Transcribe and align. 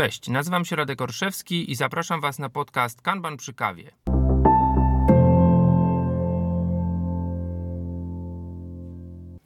Cześć, 0.00 0.28
nazywam 0.28 0.64
się 0.64 0.76
Radek 0.76 1.00
Orszewski 1.00 1.70
i 1.70 1.74
zapraszam 1.74 2.20
Was 2.20 2.38
na 2.38 2.48
podcast 2.48 3.02
Kanban 3.02 3.36
przy 3.36 3.54
kawie. 3.54 3.90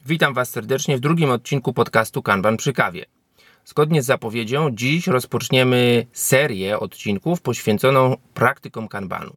Witam 0.05 0.33
Was 0.33 0.49
serdecznie 0.49 0.97
w 0.97 0.99
drugim 0.99 1.31
odcinku 1.31 1.73
podcastu 1.73 2.21
Kanban 2.21 2.57
przy 2.57 2.73
kawie. 2.73 3.05
Zgodnie 3.65 4.03
z 4.03 4.05
zapowiedzią, 4.05 4.71
dziś 4.71 5.07
rozpoczniemy 5.07 6.07
serię 6.13 6.79
odcinków 6.79 7.41
poświęconą 7.41 8.17
praktykom 8.33 8.87
Kanbanu. 8.87 9.35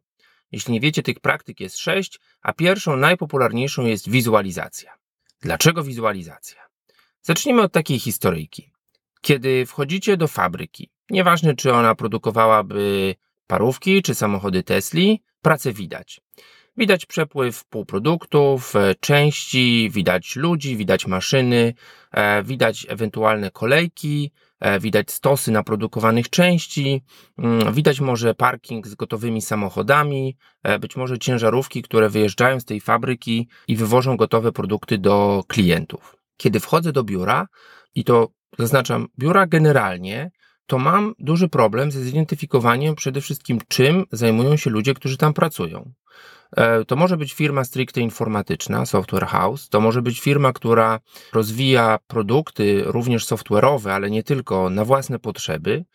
Jeśli 0.51 0.73
nie 0.73 0.79
wiecie, 0.79 1.03
tych 1.03 1.19
praktyk 1.19 1.59
jest 1.59 1.77
sześć, 1.77 2.19
a 2.41 2.53
pierwszą, 2.53 2.95
najpopularniejszą 2.95 3.85
jest 3.85 4.09
wizualizacja. 4.09 4.93
Dlaczego 5.41 5.83
wizualizacja? 5.83 6.61
Zacznijmy 7.21 7.61
od 7.61 7.71
takiej 7.71 7.99
historyjki. 7.99 8.71
Kiedy 9.21 9.65
wchodzicie 9.65 10.17
do 10.17 10.27
fabryki, 10.27 10.89
nieważne 11.09 11.55
czy 11.55 11.73
ona 11.73 11.95
produkowałaby 11.95 13.15
parówki 13.47 14.01
czy 14.01 14.15
samochody 14.15 14.63
Tesli, 14.63 15.23
pracę 15.41 15.73
widać. 15.73 16.21
Widać 16.77 17.05
przepływ 17.05 17.65
półproduktów, 17.65 18.75
e, 18.75 18.95
części, 18.99 19.89
widać 19.93 20.35
ludzi, 20.35 20.77
widać 20.77 21.07
maszyny, 21.07 21.73
e, 22.11 22.43
widać 22.43 22.85
ewentualne 22.89 23.51
kolejki, 23.51 24.31
e, 24.59 24.79
widać 24.79 25.11
stosy 25.11 25.51
naprodukowanych 25.51 26.29
części, 26.29 27.03
mm, 27.37 27.73
widać 27.73 27.99
może 27.99 28.35
parking 28.35 28.87
z 28.87 28.95
gotowymi 28.95 29.41
samochodami, 29.41 30.37
być 30.79 30.95
może 30.95 31.19
ciężarówki, 31.19 31.81
które 31.81 32.09
wyjeżdżają 32.09 32.59
z 32.59 32.65
tej 32.65 32.81
fabryki 32.81 33.47
i 33.67 33.75
wywożą 33.75 34.17
gotowe 34.17 34.51
produkty 34.51 34.97
do 34.97 35.43
klientów. 35.47 36.15
Kiedy 36.37 36.59
wchodzę 36.59 36.91
do 36.91 37.03
biura, 37.03 37.47
i 37.95 38.03
to 38.03 38.27
zaznaczam, 38.59 39.07
biura 39.19 39.47
generalnie, 39.47 40.31
to 40.69 40.79
mam 40.79 41.13
duży 41.19 41.49
problem 41.49 41.91
ze 41.91 42.01
zidentyfikowaniem 42.01 42.95
przede 42.95 43.21
wszystkim, 43.21 43.59
czym 43.67 44.05
zajmują 44.11 44.57
się 44.57 44.69
ludzie, 44.69 44.93
którzy 44.93 45.17
tam 45.17 45.33
pracują. 45.33 45.91
E, 46.57 46.85
to 46.85 46.95
może 46.95 47.17
być 47.17 47.33
firma 47.33 47.63
stricte 47.63 48.01
informatyczna, 48.01 48.85
software 48.85 49.25
house, 49.25 49.69
to 49.69 49.81
może 49.81 50.01
być 50.01 50.19
firma, 50.19 50.53
która 50.53 50.99
rozwija 51.33 51.99
produkty 52.07 52.83
również 52.85 53.25
software'owe, 53.25 53.89
ale 53.89 54.09
nie 54.09 54.23
tylko, 54.23 54.69
na 54.69 54.85
własne 54.85 55.19
potrzeby. 55.19 55.85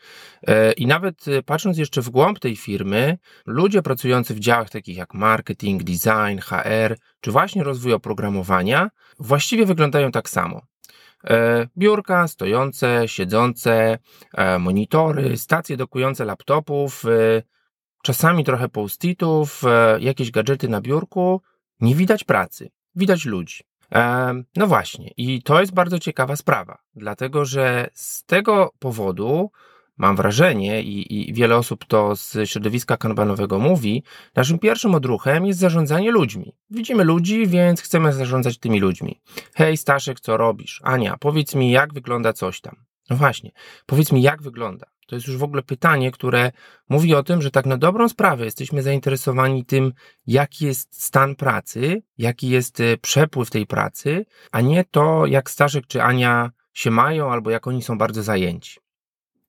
E, 0.46 0.72
I 0.72 0.86
nawet 0.86 1.28
e, 1.28 1.42
patrząc 1.42 1.78
jeszcze 1.78 2.02
w 2.02 2.10
głąb 2.10 2.38
tej 2.38 2.56
firmy, 2.56 3.18
ludzie 3.46 3.82
pracujący 3.82 4.34
w 4.34 4.40
działach 4.40 4.70
takich 4.70 4.96
jak 4.96 5.14
marketing, 5.14 5.82
design, 5.82 6.38
HR, 6.40 6.96
czy 7.20 7.30
właśnie 7.30 7.64
rozwój 7.64 7.92
oprogramowania, 7.92 8.90
właściwie 9.18 9.66
wyglądają 9.66 10.10
tak 10.10 10.30
samo. 10.30 10.73
Biurka 11.78 12.28
stojące, 12.28 13.02
siedzące, 13.08 13.98
monitory, 14.58 15.36
stacje 15.36 15.76
dokujące 15.76 16.24
laptopów, 16.24 17.04
czasami 18.04 18.44
trochę 18.44 18.68
post-itów, 18.68 19.64
e, 19.64 20.00
jakieś 20.00 20.30
gadżety 20.30 20.68
na 20.68 20.80
biurku, 20.80 21.42
nie 21.80 21.94
widać 21.94 22.24
pracy, 22.24 22.70
widać 22.94 23.24
ludzi. 23.24 23.64
E, 23.92 24.34
no 24.56 24.66
właśnie, 24.66 25.10
i 25.16 25.42
to 25.42 25.60
jest 25.60 25.74
bardzo 25.74 25.98
ciekawa 25.98 26.36
sprawa, 26.36 26.78
dlatego 26.94 27.44
że 27.44 27.90
z 27.92 28.24
tego 28.24 28.72
powodu 28.78 29.50
mam 29.96 30.16
wrażenie, 30.16 30.82
i, 30.82 31.28
i, 31.28 31.34
wiele 31.34 31.56
osób 31.56 31.84
to 31.84 32.16
z 32.16 32.50
środowiska 32.50 32.96
kanbanowego 32.96 33.58
mówi, 33.58 34.02
naszym 34.36 34.58
pierwszym 34.58 34.94
odruchem 34.94 35.46
jest 35.46 35.60
zarządzanie 35.60 36.10
ludźmi. 36.10 36.56
Widzimy 36.70 37.04
ludzi, 37.04 37.46
więc 37.46 37.82
chcemy 37.82 38.12
zarządzać 38.12 38.58
tymi 38.58 38.80
ludźmi. 38.80 39.20
Hej, 39.54 39.76
Staszek, 39.76 40.20
co 40.20 40.36
robisz? 40.36 40.80
Ania, 40.84 41.16
powiedz 41.20 41.54
mi, 41.54 41.70
jak 41.70 41.94
wygląda 41.94 42.32
coś 42.32 42.60
tam. 42.60 42.76
No 43.10 43.16
właśnie, 43.16 43.50
powiedz 43.86 44.12
mi, 44.12 44.22
jak 44.22 44.42
wygląda. 44.42 44.86
To 45.06 45.14
jest 45.14 45.28
już 45.28 45.36
w 45.36 45.42
ogóle 45.42 45.62
pytanie, 45.62 46.10
które 46.10 46.52
mówi 46.88 47.14
o 47.14 47.22
tym, 47.22 47.42
że 47.42 47.50
tak 47.50 47.66
na 47.66 47.76
dobrą 47.76 48.08
sprawę 48.08 48.44
jesteśmy 48.44 48.82
zainteresowani 48.82 49.64
tym, 49.64 49.92
jaki 50.26 50.66
jest 50.66 51.02
stan 51.02 51.34
pracy, 51.34 52.02
jaki 52.18 52.48
jest 52.48 52.80
e, 52.80 52.96
przepływ 52.96 53.50
tej 53.50 53.66
pracy, 53.66 54.26
a 54.52 54.60
nie 54.60 54.84
to, 54.84 55.26
jak 55.26 55.50
Staszek 55.50 55.86
czy 55.86 56.02
Ania 56.02 56.50
się 56.72 56.90
mają, 56.90 57.32
albo 57.32 57.50
jak 57.50 57.66
oni 57.66 57.82
są 57.82 57.98
bardzo 57.98 58.22
zajęci. 58.22 58.83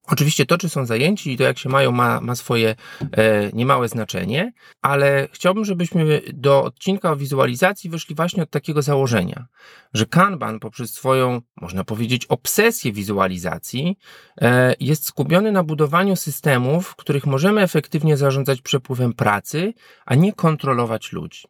Oczywiście 0.07 0.45
to, 0.45 0.57
czy 0.57 0.69
są 0.69 0.85
zajęci 0.85 1.31
i 1.31 1.37
to, 1.37 1.43
jak 1.43 1.57
się 1.57 1.69
mają, 1.69 1.91
ma, 1.91 2.21
ma 2.21 2.35
swoje 2.35 2.75
e, 3.11 3.51
niemałe 3.53 3.87
znaczenie, 3.87 4.53
ale 4.81 5.27
chciałbym, 5.31 5.65
żebyśmy 5.65 6.21
do 6.33 6.63
odcinka 6.63 7.11
o 7.11 7.15
wizualizacji 7.15 7.89
wyszli 7.89 8.15
właśnie 8.15 8.43
od 8.43 8.49
takiego 8.49 8.81
założenia, 8.81 9.47
że 9.93 10.05
Kanban 10.05 10.59
poprzez 10.59 10.93
swoją, 10.93 11.41
można 11.61 11.83
powiedzieć, 11.83 12.25
obsesję 12.25 12.91
wizualizacji 12.91 13.97
e, 14.41 14.75
jest 14.79 15.05
skupiony 15.05 15.51
na 15.51 15.63
budowaniu 15.63 16.15
systemów, 16.15 16.87
w 16.87 16.95
których 16.95 17.25
możemy 17.25 17.61
efektywnie 17.61 18.17
zarządzać 18.17 18.61
przepływem 18.61 19.13
pracy, 19.13 19.73
a 20.05 20.15
nie 20.15 20.33
kontrolować 20.33 21.11
ludzi. 21.11 21.43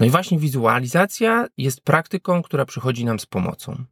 No 0.00 0.06
i 0.06 0.10
właśnie 0.10 0.38
wizualizacja 0.38 1.46
jest 1.56 1.80
praktyką, 1.80 2.42
która 2.42 2.64
przychodzi 2.64 3.04
nam 3.04 3.20
z 3.20 3.26
pomocą 3.26 3.84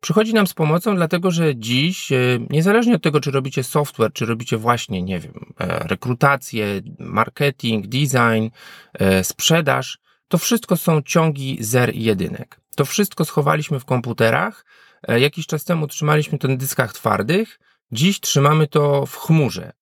przychodzi 0.00 0.34
nam 0.34 0.46
z 0.46 0.54
pomocą, 0.54 0.96
dlatego 0.96 1.30
że 1.30 1.56
dziś, 1.56 2.12
e, 2.12 2.16
niezależnie 2.50 2.94
od 2.94 3.02
tego, 3.02 3.20
czy 3.20 3.30
robicie 3.30 3.64
software, 3.64 4.12
czy 4.12 4.26
robicie 4.26 4.56
właśnie, 4.56 5.02
nie 5.02 5.18
wiem, 5.20 5.52
e, 5.60 5.88
rekrutację, 5.88 6.66
marketing, 6.98 7.86
design, 7.86 8.48
e, 8.92 9.24
sprzedaż, 9.24 9.98
to 10.28 10.38
wszystko 10.38 10.76
są 10.76 11.02
ciągi 11.02 11.58
zer 11.60 11.94
i 11.94 12.02
jedynek. 12.02 12.60
To 12.76 12.84
wszystko 12.84 13.24
schowaliśmy 13.24 13.80
w 13.80 13.84
komputerach. 13.84 14.64
Jakiś 15.08 15.46
czas 15.46 15.64
temu 15.64 15.86
trzymaliśmy 15.86 16.38
to 16.38 16.48
na 16.48 16.56
dyskach 16.56 16.92
twardych, 16.92 17.60
dziś 17.92 18.20
trzymamy 18.20 18.66
to 18.66 19.06
w 19.06 19.16
chmurze 19.16 19.72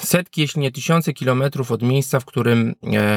setki, 0.00 0.40
jeśli 0.40 0.62
nie 0.62 0.72
tysiące 0.72 1.12
kilometrów 1.12 1.72
od 1.72 1.82
miejsca, 1.82 2.20
w 2.20 2.24
którym, 2.24 2.74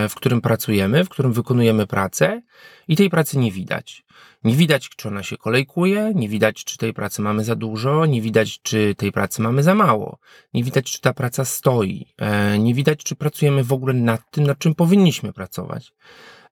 w 0.09 0.15
którym 0.15 0.41
pracujemy, 0.41 1.03
w 1.03 1.09
którym 1.09 1.33
wykonujemy 1.33 1.87
pracę 1.87 2.41
i 2.87 2.95
tej 2.95 3.09
pracy 3.09 3.37
nie 3.37 3.51
widać. 3.51 4.03
Nie 4.43 4.55
widać, 4.55 4.89
czy 4.89 5.07
ona 5.07 5.23
się 5.23 5.37
kolejkuje, 5.37 6.11
nie 6.15 6.29
widać, 6.29 6.63
czy 6.63 6.77
tej 6.77 6.93
pracy 6.93 7.21
mamy 7.21 7.43
za 7.43 7.55
dużo, 7.55 8.05
nie 8.05 8.21
widać, 8.21 8.61
czy 8.61 8.95
tej 8.95 9.11
pracy 9.11 9.41
mamy 9.41 9.63
za 9.63 9.75
mało, 9.75 10.17
nie 10.53 10.63
widać, 10.63 10.91
czy 10.91 11.01
ta 11.01 11.13
praca 11.13 11.45
stoi, 11.45 12.05
e, 12.17 12.59
nie 12.59 12.73
widać, 12.73 13.03
czy 13.03 13.15
pracujemy 13.15 13.63
w 13.63 13.73
ogóle 13.73 13.93
nad 13.93 14.31
tym, 14.31 14.43
nad 14.43 14.59
czym 14.59 14.75
powinniśmy 14.75 15.33
pracować. 15.33 15.93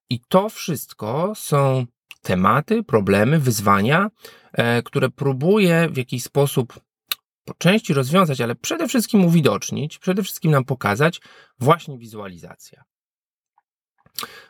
I 0.09 0.19
to 0.29 0.49
wszystko 0.49 1.33
są 1.35 1.85
tematy, 2.21 2.83
problemy, 2.83 3.39
wyzwania, 3.39 4.09
e, 4.53 4.83
które 4.83 5.09
próbuję 5.09 5.89
w 5.91 5.97
jakiś 5.97 6.23
sposób 6.23 6.79
po 7.47 7.53
części 7.53 7.93
rozwiązać, 7.93 8.41
ale 8.41 8.55
przede 8.55 8.87
wszystkim 8.87 9.25
uwidocznić, 9.25 9.97
przede 9.97 10.23
wszystkim 10.23 10.51
nam 10.51 10.65
pokazać 10.65 11.21
właśnie 11.59 11.97
wizualizacja. 11.97 12.83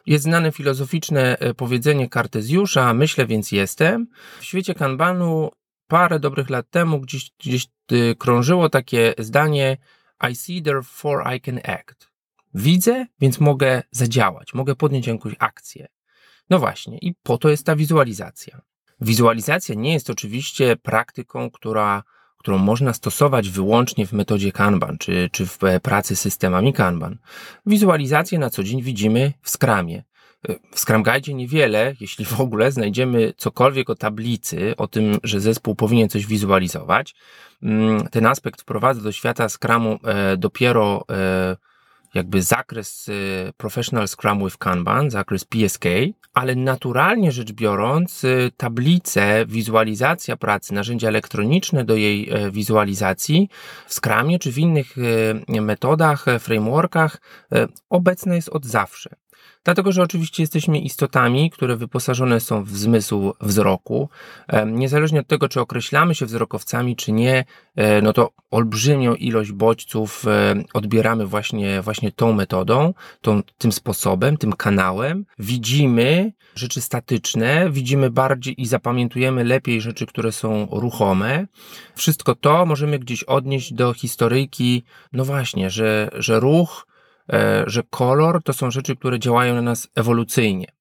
Jest 0.05 0.23
znane 0.23 0.51
filozoficzne 0.51 1.37
e, 1.39 1.53
powiedzenie 1.53 2.09
Kartezjusza, 2.09 2.93
myślę 2.93 3.25
więc 3.25 3.51
jestem. 3.51 4.07
W 4.39 4.45
świecie 4.45 4.75
kanbanu 4.75 5.49
parę 5.87 6.19
dobrych 6.19 6.49
lat 6.49 6.69
temu 6.69 6.99
gdzieś, 6.99 7.31
gdzieś 7.39 7.65
e, 7.65 8.15
krążyło 8.15 8.69
takie 8.69 9.13
zdanie 9.17 9.77
I 10.31 10.35
see 10.35 10.61
therefore 10.61 11.35
I 11.35 11.41
can 11.41 11.57
act. 11.57 12.09
Widzę, 12.53 13.05
więc 13.21 13.39
mogę 13.39 13.83
zadziałać, 13.91 14.53
mogę 14.53 14.75
podjąć 14.75 15.07
jakąś 15.07 15.33
akcję. 15.39 15.87
No 16.49 16.59
właśnie, 16.59 16.97
i 16.97 17.15
po 17.23 17.37
to 17.37 17.49
jest 17.49 17.65
ta 17.65 17.75
wizualizacja. 17.75 18.61
Wizualizacja 19.01 19.75
nie 19.75 19.93
jest 19.93 20.09
oczywiście 20.09 20.75
praktyką, 20.75 21.51
która 21.51 22.03
którą 22.37 22.57
można 22.57 22.93
stosować 22.93 23.49
wyłącznie 23.49 24.07
w 24.07 24.13
metodzie 24.13 24.51
Kanban, 24.51 24.97
czy, 24.97 25.29
czy 25.31 25.45
w 25.45 25.63
e, 25.63 25.79
pracy 25.79 26.15
systemami 26.15 26.73
Kanban. 26.73 27.17
Wizualizację 27.65 28.39
na 28.39 28.49
co 28.49 28.63
dzień 28.63 28.81
widzimy 28.81 29.33
w 29.41 29.49
Scrumie. 29.49 30.03
E, 30.49 30.55
w 30.71 30.79
Scrum 30.79 31.03
Guide 31.03 31.33
niewiele, 31.33 31.93
jeśli 31.99 32.25
w 32.25 32.41
ogóle, 32.41 32.71
znajdziemy 32.71 33.33
cokolwiek 33.37 33.89
o 33.89 33.95
tablicy, 33.95 34.75
o 34.77 34.87
tym, 34.87 35.17
że 35.23 35.39
zespół 35.39 35.75
powinien 35.75 36.09
coś 36.09 36.25
wizualizować. 36.25 37.15
Mm, 37.63 38.07
ten 38.07 38.25
aspekt 38.25 38.61
wprowadza 38.61 39.01
do 39.01 39.11
świata 39.11 39.49
Scrumu 39.49 39.99
e, 40.03 40.37
dopiero 40.37 41.05
jakby 42.17 42.41
zakres 42.41 43.07
y, 43.07 43.53
Professional 43.57 44.07
Scrum 44.07 44.45
with 44.45 44.57
Kanban, 44.57 45.11
zakres 45.11 45.45
PSK, 45.45 45.85
ale 46.33 46.55
naturalnie 46.55 47.31
rzecz 47.31 47.51
biorąc, 47.51 48.23
y, 48.23 48.51
tablice, 48.57 49.45
wizualizacja 49.45 50.37
pracy, 50.37 50.73
narzędzia 50.73 51.07
elektroniczne 51.07 51.83
do 51.83 51.95
jej 51.95 52.29
e, 52.29 52.51
wizualizacji 52.51 53.49
w 53.87 53.93
Scrumie 53.93 54.39
czy 54.39 54.51
w 54.51 54.57
innych 54.57 54.95
e, 55.47 55.61
metodach, 55.61 56.27
e, 56.27 56.39
frameworkach 56.39 57.21
obecne 57.89 58.35
jest 58.35 58.49
od 58.49 58.65
zawsze. 58.65 59.09
Dlatego, 59.63 59.91
że 59.91 60.03
oczywiście 60.03 60.43
jesteśmy 60.43 60.79
istotami, 60.79 61.51
które 61.51 61.75
wyposażone 61.75 62.39
są 62.39 62.63
w 62.63 62.69
zmysł 62.69 63.33
wzroku. 63.41 64.09
Niezależnie 64.65 65.19
od 65.19 65.27
tego, 65.27 65.49
czy 65.49 65.61
określamy 65.61 66.15
się 66.15 66.25
wzrokowcami, 66.25 66.95
czy 66.95 67.11
nie, 67.11 67.45
e, 67.75 68.01
no 68.01 68.13
to 68.13 68.31
olbrzymią 68.51 69.15
ilość 69.15 69.51
bodźców 69.51 70.27
e, 70.27 70.63
odbieramy 70.73 71.25
właśnie, 71.25 71.81
właśnie 71.81 72.11
tą 72.11 72.33
metodą, 72.33 72.93
tą, 73.21 73.41
tym 73.57 73.71
sposobem, 73.71 74.37
tym 74.37 74.53
kanałem. 74.53 75.25
Widzimy 75.39 76.33
rzeczy 76.55 76.81
statyczne, 76.81 77.69
widzimy 77.71 78.09
bardziej 78.09 78.61
i 78.61 78.65
zapamiętujemy 78.65 79.43
lepiej 79.43 79.81
rzeczy, 79.81 80.05
które 80.05 80.31
są 80.31 80.67
ruchome. 80.71 81.47
Wszystko 81.95 82.35
to 82.35 82.65
możemy 82.65 82.99
gdzieś 82.99 83.23
odnieść 83.23 83.73
do 83.73 83.93
historyjki, 83.93 84.83
no 85.13 85.25
właśnie, 85.25 85.69
że, 85.69 86.09
że 86.13 86.39
ruch, 86.39 86.87
że 87.65 87.83
kolor 87.89 88.43
to 88.43 88.53
są 88.53 88.71
rzeczy, 88.71 88.95
które 88.95 89.19
działają 89.19 89.55
na 89.55 89.61
nas 89.61 89.87
ewolucyjnie. 89.95 90.77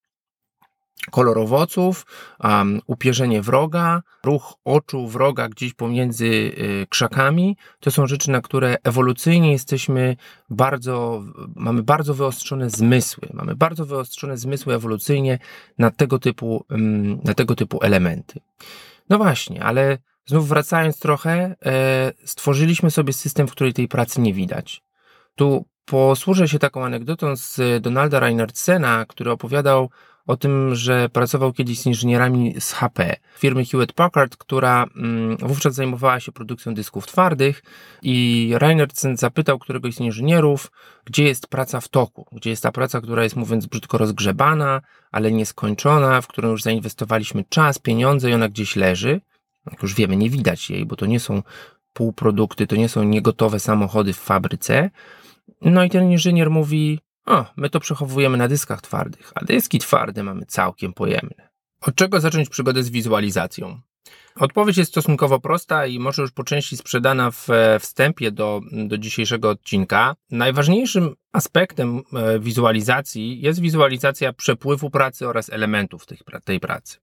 Kolor 1.10 1.38
owoców, 1.38 2.06
um, 2.40 2.80
upierzenie 2.86 3.42
wroga, 3.42 4.02
ruch 4.24 4.54
oczu 4.64 5.08
wroga 5.08 5.48
gdzieś 5.48 5.74
pomiędzy 5.74 6.26
y, 6.26 6.86
krzakami, 6.88 7.56
to 7.80 7.90
są 7.90 8.06
rzeczy, 8.06 8.30
na 8.30 8.40
które 8.40 8.76
ewolucyjnie 8.82 9.52
jesteśmy 9.52 10.16
bardzo, 10.50 11.22
mamy 11.56 11.82
bardzo 11.82 12.14
wyostrzone 12.14 12.70
zmysły. 12.70 13.28
Mamy 13.32 13.56
bardzo 13.56 13.86
wyostrzone 13.86 14.36
zmysły 14.36 14.74
ewolucyjnie 14.74 15.38
na 15.78 15.90
tego 15.90 16.18
typu, 16.18 16.64
um, 16.70 17.20
na 17.24 17.34
tego 17.34 17.54
typu 17.54 17.78
elementy. 17.82 18.40
No 19.10 19.18
właśnie, 19.18 19.64
ale 19.64 19.98
znów 20.26 20.48
wracając 20.48 20.98
trochę, 20.98 21.56
e, 21.66 22.12
stworzyliśmy 22.24 22.90
sobie 22.90 23.12
system, 23.12 23.48
w 23.48 23.52
którym 23.52 23.72
tej 23.72 23.88
pracy 23.88 24.20
nie 24.20 24.34
widać. 24.34 24.82
Tu 25.34 25.64
Posłużę 25.86 26.48
się 26.48 26.58
taką 26.58 26.84
anegdotą 26.84 27.36
z 27.36 27.60
Donalda 27.82 28.20
Reinertsena, 28.20 29.04
który 29.08 29.30
opowiadał 29.30 29.90
o 30.26 30.36
tym, 30.36 30.74
że 30.74 31.08
pracował 31.08 31.52
kiedyś 31.52 31.80
z 31.80 31.86
inżynierami 31.86 32.54
z 32.60 32.72
HP, 32.72 33.16
firmy 33.38 33.64
Hewlett 33.64 33.92
Packard, 33.92 34.36
która 34.36 34.86
mm, 34.96 35.36
wówczas 35.36 35.74
zajmowała 35.74 36.20
się 36.20 36.32
produkcją 36.32 36.74
dysków 36.74 37.06
twardych 37.06 37.62
i 38.02 38.50
Reinertsen 38.54 39.16
zapytał 39.16 39.58
któregoś 39.58 39.94
z 39.94 40.00
inżynierów, 40.00 40.70
gdzie 41.04 41.24
jest 41.24 41.46
praca 41.46 41.80
w 41.80 41.88
toku, 41.88 42.26
gdzie 42.32 42.50
jest 42.50 42.62
ta 42.62 42.72
praca, 42.72 43.00
która 43.00 43.22
jest 43.22 43.36
mówiąc 43.36 43.66
brzydko 43.66 43.98
rozgrzebana, 43.98 44.80
ale 45.12 45.32
nieskończona, 45.32 46.20
w 46.20 46.26
którą 46.26 46.50
już 46.50 46.62
zainwestowaliśmy 46.62 47.44
czas, 47.48 47.78
pieniądze 47.78 48.30
i 48.30 48.34
ona 48.34 48.48
gdzieś 48.48 48.76
leży. 48.76 49.20
Jak 49.70 49.82
już 49.82 49.94
wiemy, 49.94 50.16
nie 50.16 50.30
widać 50.30 50.70
jej, 50.70 50.86
bo 50.86 50.96
to 50.96 51.06
nie 51.06 51.20
są 51.20 51.42
półprodukty, 51.92 52.66
to 52.66 52.76
nie 52.76 52.88
są 52.88 53.04
niegotowe 53.04 53.60
samochody 53.60 54.12
w 54.12 54.18
fabryce, 54.18 54.90
no 55.60 55.84
i 55.84 55.90
ten 55.90 56.10
inżynier 56.10 56.50
mówi, 56.50 57.00
o, 57.26 57.44
my 57.56 57.70
to 57.70 57.80
przechowujemy 57.80 58.36
na 58.36 58.48
dyskach 58.48 58.82
twardych, 58.82 59.32
a 59.34 59.44
dyski 59.44 59.78
twarde 59.78 60.22
mamy 60.22 60.46
całkiem 60.46 60.92
pojemne. 60.92 61.48
Od 61.80 61.94
czego 61.94 62.20
zacząć 62.20 62.48
przygodę 62.48 62.82
z 62.82 62.90
wizualizacją? 62.90 63.80
Odpowiedź 64.36 64.76
jest 64.76 64.90
stosunkowo 64.90 65.40
prosta 65.40 65.86
i 65.86 65.98
może 65.98 66.22
już 66.22 66.32
po 66.32 66.44
części 66.44 66.76
sprzedana 66.76 67.30
w 67.30 67.48
wstępie 67.80 68.30
do, 68.30 68.60
do 68.72 68.98
dzisiejszego 68.98 69.50
odcinka. 69.50 70.16
Najważniejszym 70.30 71.14
aspektem 71.32 72.02
e, 72.12 72.38
wizualizacji 72.38 73.40
jest 73.40 73.60
wizualizacja 73.60 74.32
przepływu 74.32 74.90
pracy 74.90 75.28
oraz 75.28 75.50
elementów 75.50 76.06
tej 76.44 76.60
pracy. 76.60 76.98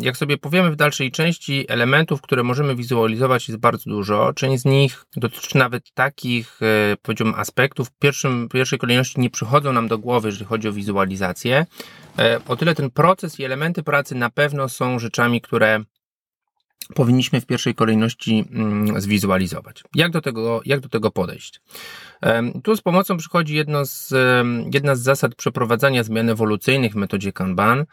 Jak 0.00 0.16
sobie 0.16 0.38
powiemy 0.38 0.70
w 0.70 0.76
dalszej 0.76 1.10
części, 1.10 1.64
elementów, 1.68 2.22
które 2.22 2.42
możemy 2.42 2.76
wizualizować 2.76 3.48
jest 3.48 3.60
bardzo 3.60 3.90
dużo. 3.90 4.32
Część 4.32 4.62
z 4.62 4.64
nich 4.64 5.04
dotyczy 5.16 5.58
nawet 5.58 5.92
takich, 5.94 6.60
e, 6.62 6.96
powiedziałbym, 7.02 7.40
aspektów, 7.40 7.88
w 7.88 7.98
pierwszym, 7.98 8.48
pierwszej 8.48 8.78
kolejności 8.78 9.20
nie 9.20 9.30
przychodzą 9.30 9.72
nam 9.72 9.88
do 9.88 9.98
głowy, 9.98 10.28
jeżeli 10.28 10.44
chodzi 10.44 10.68
o 10.68 10.72
wizualizację. 10.72 11.66
E, 12.18 12.40
o 12.48 12.56
tyle 12.56 12.74
ten 12.74 12.90
proces 12.90 13.40
i 13.40 13.44
elementy 13.44 13.82
pracy 13.82 14.14
na 14.14 14.30
pewno 14.30 14.68
są 14.68 14.98
rzeczami, 14.98 15.40
które 15.40 15.80
powinniśmy 16.94 17.40
w 17.40 17.46
pierwszej 17.46 17.74
kolejności 17.74 18.44
mm, 18.50 19.00
zwizualizować. 19.00 19.82
Jak 19.94 20.12
do 20.12 20.20
tego, 20.20 20.60
jak 20.64 20.80
do 20.80 20.88
tego 20.88 21.10
podejść? 21.10 21.60
Tu 22.64 22.76
z 22.76 22.80
pomocą 22.80 23.16
przychodzi 23.16 23.54
jedno 23.54 23.86
z, 23.86 24.14
jedna 24.74 24.94
z 24.94 25.00
zasad 25.00 25.34
przeprowadzania 25.34 26.04
zmian 26.04 26.28
ewolucyjnych 26.28 26.92
w 26.92 26.96
metodzie 26.96 27.32
Kanban, 27.32 27.84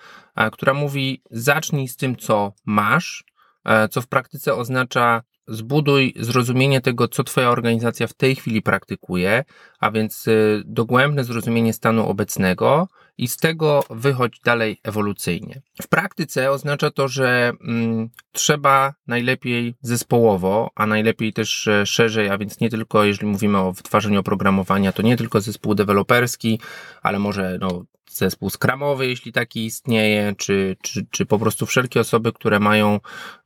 która 0.51 0.73
mówi 0.73 1.21
zacznij 1.31 1.87
z 1.87 1.95
tym, 1.95 2.15
co 2.15 2.53
masz, 2.65 3.23
e, 3.65 3.89
co 3.89 4.01
w 4.01 4.07
praktyce 4.07 4.55
oznacza 4.55 5.23
zbuduj 5.47 6.13
zrozumienie 6.19 6.81
tego, 6.81 7.07
co 7.07 7.23
Twoja 7.23 7.49
organizacja 7.49 8.07
w 8.07 8.13
tej 8.13 8.35
chwili 8.35 8.61
praktykuje, 8.61 9.43
a 9.79 9.91
więc 9.91 10.27
y, 10.27 10.63
dogłębne 10.65 11.23
zrozumienie 11.23 11.73
stanu 11.73 12.09
obecnego 12.09 12.87
i 13.17 13.27
z 13.27 13.37
tego 13.37 13.83
wychodź 13.89 14.39
dalej 14.39 14.79
ewolucyjnie. 14.83 15.61
W 15.81 15.87
praktyce 15.87 16.51
oznacza 16.51 16.91
to, 16.91 17.07
że 17.07 17.51
mm, 17.61 18.09
trzeba 18.31 18.93
najlepiej 19.07 19.75
zespołowo, 19.81 20.71
a 20.75 20.87
najlepiej 20.87 21.33
też 21.33 21.67
e, 21.67 21.85
szerzej, 21.85 22.29
a 22.29 22.37
więc 22.37 22.59
nie 22.59 22.69
tylko 22.69 23.03
jeżeli 23.03 23.27
mówimy 23.27 23.57
o 23.57 23.73
wytwarzaniu 23.73 24.19
oprogramowania, 24.19 24.91
to 24.91 25.01
nie 25.01 25.17
tylko 25.17 25.41
zespół 25.41 25.75
deweloperski, 25.75 26.59
ale 27.01 27.19
może 27.19 27.57
no, 27.61 27.85
zespół 28.09 28.49
skramowy, 28.49 29.07
jeśli 29.07 29.31
taki 29.31 29.65
istnieje, 29.65 30.33
czy, 30.37 30.77
czy, 30.81 31.05
czy 31.11 31.25
po 31.25 31.39
prostu 31.39 31.65
wszelkie 31.65 31.99
osoby, 31.99 32.33
które 32.33 32.59
mają 32.59 32.99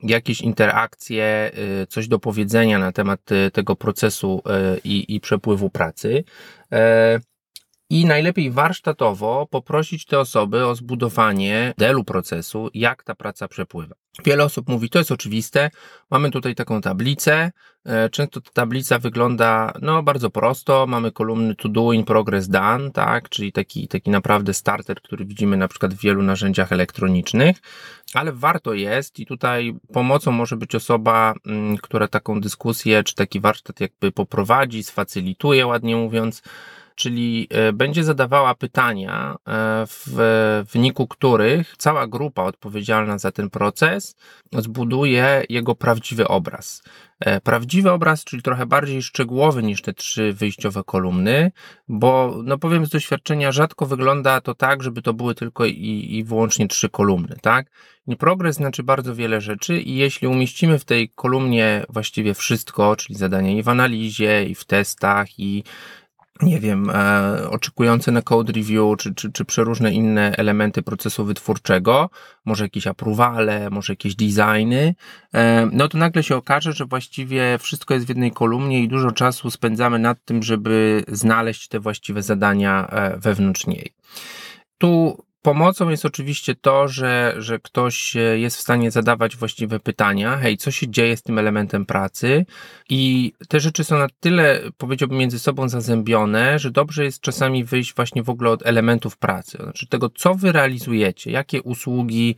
jakieś 0.03 0.41
interakcje, 0.41 1.51
y, 1.83 1.87
coś 1.87 2.07
do 2.07 2.19
powiedzenia 2.19 2.79
na 2.79 2.91
temat 2.91 3.31
y, 3.31 3.51
tego 3.51 3.75
procesu 3.75 4.41
y, 4.75 4.79
i, 4.83 5.15
i 5.15 5.19
przepływu 5.19 5.69
pracy. 5.69 6.23
I 7.91 8.05
najlepiej 8.05 8.51
warsztatowo 8.51 9.47
poprosić 9.49 10.05
te 10.05 10.19
osoby 10.19 10.65
o 10.65 10.75
zbudowanie 10.75 11.73
delu 11.77 12.03
procesu, 12.03 12.69
jak 12.73 13.03
ta 13.03 13.15
praca 13.15 13.47
przepływa. 13.47 13.95
Wiele 14.25 14.43
osób 14.43 14.69
mówi, 14.69 14.89
to 14.89 14.99
jest 14.99 15.11
oczywiste, 15.11 15.69
mamy 16.11 16.31
tutaj 16.31 16.55
taką 16.55 16.81
tablicę, 16.81 17.51
e, 17.85 18.09
często 18.09 18.41
ta 18.41 18.51
tablica 18.51 18.99
wygląda 18.99 19.73
no, 19.81 20.03
bardzo 20.03 20.29
prosto, 20.29 20.87
mamy 20.87 21.11
kolumny 21.11 21.55
to 21.55 21.69
do 21.69 21.91
in 21.91 22.03
progress 22.03 22.49
done, 22.49 22.91
tak, 22.91 23.29
czyli 23.29 23.51
taki, 23.51 23.87
taki 23.87 24.09
naprawdę 24.09 24.53
starter, 24.53 25.01
który 25.01 25.25
widzimy 25.25 25.57
na 25.57 25.67
przykład 25.67 25.93
w 25.93 26.01
wielu 26.01 26.21
narzędziach 26.21 26.71
elektronicznych, 26.71 27.57
ale 28.13 28.31
warto 28.31 28.73
jest 28.73 29.19
i 29.19 29.25
tutaj 29.25 29.75
pomocą 29.93 30.31
może 30.31 30.57
być 30.57 30.75
osoba, 30.75 31.33
mm, 31.45 31.77
która 31.77 32.07
taką 32.07 32.41
dyskusję 32.41 33.03
czy 33.03 33.15
taki 33.15 33.39
warsztat 33.39 33.79
jakby 33.79 34.11
poprowadzi, 34.11 34.83
sfacylituje, 34.83 35.67
ładnie 35.67 35.95
mówiąc, 35.95 36.41
czyli 36.95 37.47
e, 37.49 37.73
będzie 37.73 38.03
zadawała 38.03 38.55
pytania, 38.55 39.31
e, 39.31 39.35
w 39.87 40.63
wyniku 40.71 41.07
których 41.07 41.77
cała 41.77 42.07
grupa 42.07 42.43
odpowiedzialna 42.43 43.17
za 43.17 43.31
ten 43.31 43.49
proces 43.49 44.15
zbuduje 44.57 45.43
jego 45.49 45.75
prawdziwy 45.75 46.27
obraz. 46.27 46.83
E, 47.19 47.41
prawdziwy 47.41 47.91
obraz, 47.91 48.23
czyli 48.23 48.43
trochę 48.43 48.65
bardziej 48.65 49.01
szczegółowy 49.01 49.63
niż 49.63 49.81
te 49.81 49.93
trzy 49.93 50.33
wyjściowe 50.33 50.83
kolumny, 50.85 51.51
bo 51.87 52.35
no 52.43 52.57
powiem 52.57 52.85
z 52.85 52.89
doświadczenia, 52.89 53.51
rzadko 53.51 53.85
wygląda 53.85 54.41
to 54.41 54.55
tak, 54.55 54.83
żeby 54.83 55.01
to 55.01 55.13
były 55.13 55.35
tylko 55.35 55.65
i, 55.65 56.07
i 56.09 56.23
wyłącznie 56.23 56.67
trzy 56.67 56.89
kolumny, 56.89 57.35
tak? 57.41 57.71
Progres 58.19 58.55
znaczy 58.55 58.83
bardzo 58.83 59.15
wiele 59.15 59.41
rzeczy 59.41 59.81
i 59.81 59.95
jeśli 59.95 60.27
umieścimy 60.27 60.79
w 60.79 60.85
tej 60.85 61.09
kolumnie 61.09 61.85
właściwie 61.89 62.33
wszystko, 62.33 62.95
czyli 62.95 63.15
zadania 63.15 63.51
i 63.51 63.63
w 63.63 63.69
analizie, 63.69 64.45
i 64.45 64.55
w 64.55 64.65
testach, 64.65 65.39
i 65.39 65.63
nie 66.41 66.59
wiem, 66.59 66.89
e, 66.89 67.49
oczekujące 67.49 68.11
na 68.11 68.21
code 68.21 68.53
review, 68.53 68.97
czy, 68.97 69.15
czy, 69.15 69.31
czy 69.31 69.45
przeróżne 69.45 69.93
inne 69.93 70.35
elementy 70.37 70.81
procesu 70.81 71.25
wytwórczego, 71.25 72.09
może 72.45 72.63
jakieś 72.63 72.87
apruwale, 72.87 73.69
może 73.69 73.93
jakieś 73.93 74.15
designy, 74.15 74.95
e, 75.33 75.69
no 75.71 75.87
to 75.87 75.97
nagle 75.97 76.23
się 76.23 76.35
okaże, 76.35 76.73
że 76.73 76.85
właściwie 76.85 77.57
wszystko 77.59 77.93
jest 77.93 78.05
w 78.05 78.09
jednej 78.09 78.31
kolumnie 78.31 78.83
i 78.83 78.87
dużo 78.87 79.11
czasu 79.11 79.51
spędzamy 79.51 79.99
nad 79.99 80.25
tym, 80.25 80.43
żeby 80.43 81.03
znaleźć 81.07 81.67
te 81.67 81.79
właściwe 81.79 82.23
zadania 82.23 82.87
e, 82.87 83.17
wewnątrz 83.17 83.67
niej. 83.67 83.93
Tu 84.77 85.23
Pomocą 85.41 85.89
jest 85.89 86.05
oczywiście 86.05 86.55
to, 86.55 86.87
że, 86.87 87.35
że 87.37 87.59
ktoś 87.59 88.15
jest 88.35 88.57
w 88.57 88.61
stanie 88.61 88.91
zadawać 88.91 89.35
właściwe 89.35 89.79
pytania. 89.79 90.37
Hej, 90.37 90.57
co 90.57 90.71
się 90.71 90.89
dzieje 90.89 91.17
z 91.17 91.23
tym 91.23 91.39
elementem 91.39 91.85
pracy? 91.85 92.45
I 92.89 93.33
te 93.47 93.59
rzeczy 93.59 93.83
są 93.83 93.97
na 93.97 94.07
tyle, 94.19 94.61
powiedziałbym, 94.77 95.17
między 95.17 95.39
sobą 95.39 95.69
zazębione, 95.69 96.59
że 96.59 96.71
dobrze 96.71 97.03
jest 97.03 97.21
czasami 97.21 97.63
wyjść 97.63 97.95
właśnie 97.95 98.23
w 98.23 98.29
ogóle 98.29 98.49
od 98.49 98.65
elementów 98.65 99.17
pracy. 99.17 99.57
Znaczy 99.63 99.87
tego, 99.87 100.09
co 100.09 100.35
wy 100.35 100.51
realizujecie, 100.51 101.31
jakie 101.31 101.61
usługi 101.61 102.35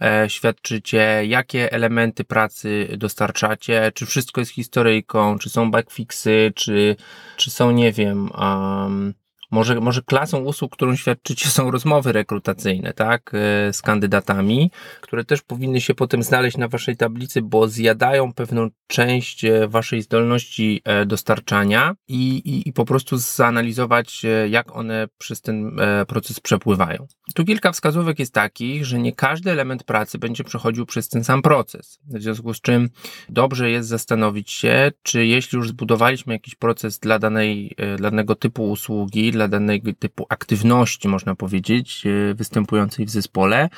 e, 0.00 0.30
świadczycie, 0.30 1.22
jakie 1.26 1.72
elementy 1.72 2.24
pracy 2.24 2.88
dostarczacie, 2.98 3.92
czy 3.94 4.06
wszystko 4.06 4.40
jest 4.40 4.52
historyjką, 4.52 5.38
czy 5.38 5.50
są 5.50 5.70
backfixy, 5.70 6.52
czy, 6.54 6.96
czy 7.36 7.50
są, 7.50 7.70
nie 7.70 7.92
wiem, 7.92 8.30
um, 8.30 9.14
Może, 9.50 9.80
może 9.80 10.02
klasą 10.02 10.38
usług, 10.38 10.72
którą 10.72 10.96
świadczycie, 10.96 11.48
są 11.48 11.70
rozmowy 11.70 12.12
rekrutacyjne, 12.12 12.92
tak, 12.92 13.32
e, 13.34 13.72
z 13.72 13.82
kandydatami, 13.82 14.70
które 15.00 15.24
też 15.24 15.42
powinny 15.42 15.80
się 15.80 15.94
potem 15.94 16.22
znaleźć 16.22 16.56
na 16.56 16.68
waszej 16.68 16.96
tablicy, 16.96 17.42
bo 17.42 17.68
zjadają 17.68 18.32
pewną 18.32 18.68
część 18.86 19.44
e, 19.44 19.68
waszej 19.68 20.02
zdolności 20.02 20.80
e, 20.84 21.06
dostarczania 21.06 21.94
i, 22.08 22.36
i, 22.36 22.68
i 22.68 22.72
po 22.72 22.84
prostu 22.84 23.16
zanalizować, 23.16 24.22
jak 24.48 24.76
one 24.76 25.08
przez 25.18 25.40
ten 25.40 25.76
proces 26.08 26.40
przepływają. 26.40 27.06
Tu 27.34 27.44
kilka 27.44 27.72
wskazówek 27.72 28.18
jest 28.18 28.34
takich, 28.34 28.84
że 28.84 28.98
nie 28.98 29.12
każdy 29.12 29.50
element 29.50 29.84
pracy 29.84 30.18
będzie 30.18 30.44
przechodził 30.44 30.86
przez 30.86 31.08
ten 31.08 31.24
sam 31.24 31.42
proces. 31.42 31.98
W 32.04 32.22
związku 32.22 32.54
z 32.54 32.60
czym 32.60 32.88
dobrze 33.28 33.70
jest 33.70 33.88
zastanowić 33.88 34.50
się, 34.50 34.92
czy 35.02 35.26
jeśli 35.26 35.56
już 35.56 35.68
zbudowaliśmy 35.68 36.32
jakiś 36.32 36.54
proces 36.54 36.98
dla 36.98 37.18
danej, 37.18 37.76
dla 37.96 38.10
danego 38.10 38.34
typu 38.34 38.70
usługi, 38.70 39.32
dla 39.36 39.48
danego 39.48 39.92
typu 39.98 40.26
aktywności, 40.28 41.08
można 41.08 41.34
powiedzieć, 41.34 42.04
e, 42.06 42.34
występującej 42.34 43.06
w 43.06 43.10
zespole, 43.10 43.68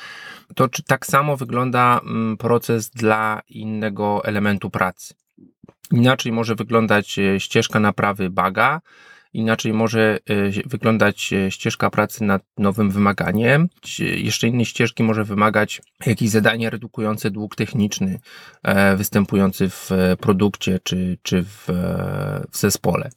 to 0.55 0.67
czy 0.67 0.83
tak 0.83 1.05
samo 1.05 1.37
wygląda 1.37 1.99
mm, 2.03 2.37
proces 2.37 2.89
dla 2.89 3.41
innego 3.49 4.25
elementu 4.25 4.69
pracy. 4.69 5.13
Inaczej 5.91 6.31
może 6.31 6.55
wyglądać 6.55 7.19
e, 7.19 7.39
ścieżka 7.39 7.79
naprawy 7.79 8.29
baga, 8.29 8.81
inaczej 9.33 9.73
może 9.73 10.19
e, 10.29 10.49
wyglądać 10.65 11.33
ścieżka 11.49 11.89
pracy 11.89 12.23
nad 12.23 12.43
nowym 12.57 12.89
wymaganiem. 12.89 13.69
Jeszcze 13.99 14.47
innej 14.47 14.65
ścieżki 14.65 15.03
może 15.03 15.23
wymagać 15.23 15.81
jakieś 16.05 16.29
zadanie 16.29 16.69
redukujące 16.69 17.31
dług 17.31 17.55
techniczny 17.55 18.19
występujący 18.97 19.69
w 19.69 19.89
produkcie 20.19 20.79
czy, 20.83 21.17
czy 21.23 21.43
w, 21.43 21.65
w 22.51 22.57
zespole. 22.57 23.09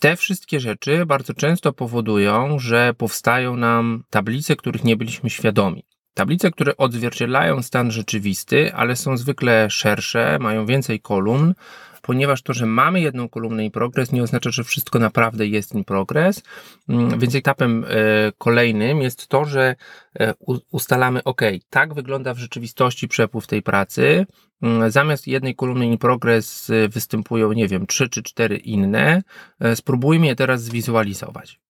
Te 0.00 0.16
wszystkie 0.16 0.60
rzeczy 0.60 1.06
bardzo 1.06 1.34
często 1.34 1.72
powodują, 1.72 2.58
że 2.58 2.94
powstają 2.94 3.56
nam 3.56 4.04
tablice, 4.10 4.56
których 4.56 4.84
nie 4.84 4.96
byliśmy 4.96 5.30
świadomi. 5.30 5.84
Tablice, 6.14 6.50
które 6.50 6.76
odzwierciedlają 6.76 7.62
stan 7.62 7.90
rzeczywisty, 7.90 8.74
ale 8.74 8.96
są 8.96 9.16
zwykle 9.16 9.70
szersze, 9.70 10.38
mają 10.40 10.66
więcej 10.66 11.00
kolumn, 11.00 11.54
ponieważ 12.06 12.42
to, 12.42 12.52
że 12.52 12.66
mamy 12.66 13.00
jedną 13.00 13.28
kolumnę 13.28 13.66
i 13.66 13.70
progres, 13.70 14.12
nie 14.12 14.22
oznacza, 14.22 14.50
że 14.50 14.64
wszystko 14.64 14.98
naprawdę 14.98 15.46
jest 15.46 15.74
in 15.74 15.84
progress. 15.84 16.42
Mm, 16.88 17.18
więc 17.18 17.34
etapem 17.34 17.84
e, 17.88 17.88
kolejnym 18.38 19.02
jest 19.02 19.28
to, 19.28 19.44
że 19.44 19.76
e, 20.20 20.34
ustalamy, 20.70 21.24
OK, 21.24 21.40
tak 21.70 21.94
wygląda 21.94 22.34
w 22.34 22.38
rzeczywistości 22.38 23.08
przepływ 23.08 23.46
tej 23.46 23.62
pracy. 23.62 24.26
Mm, 24.62 24.90
zamiast 24.90 25.26
jednej 25.26 25.54
kolumny 25.54 25.86
in 25.86 25.98
progress 25.98 26.70
e, 26.70 26.88
występują, 26.88 27.52
nie 27.52 27.68
wiem, 27.68 27.86
trzy 27.86 28.08
czy 28.08 28.22
cztery 28.22 28.56
inne. 28.56 29.22
Spróbujmy 29.74 30.26
je 30.26 30.36
teraz 30.36 30.62
zwizualizować. 30.62 31.60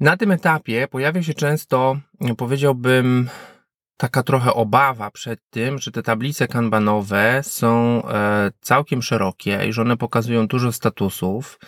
Na 0.00 0.16
tym 0.16 0.30
etapie 0.30 0.88
pojawia 0.90 1.22
się 1.22 1.34
często, 1.34 1.96
powiedziałbym, 2.36 3.28
taka 4.02 4.22
trochę 4.22 4.54
obawa 4.54 5.10
przed 5.10 5.40
tym, 5.50 5.78
że 5.78 5.90
te 5.90 6.02
tablice 6.02 6.48
kanbanowe 6.48 7.40
są 7.42 8.02
e, 8.08 8.50
całkiem 8.60 9.02
szerokie 9.02 9.60
i 9.68 9.72
że 9.72 9.82
one 9.82 9.96
pokazują 9.96 10.46
dużo 10.46 10.72
statusów. 10.72 11.58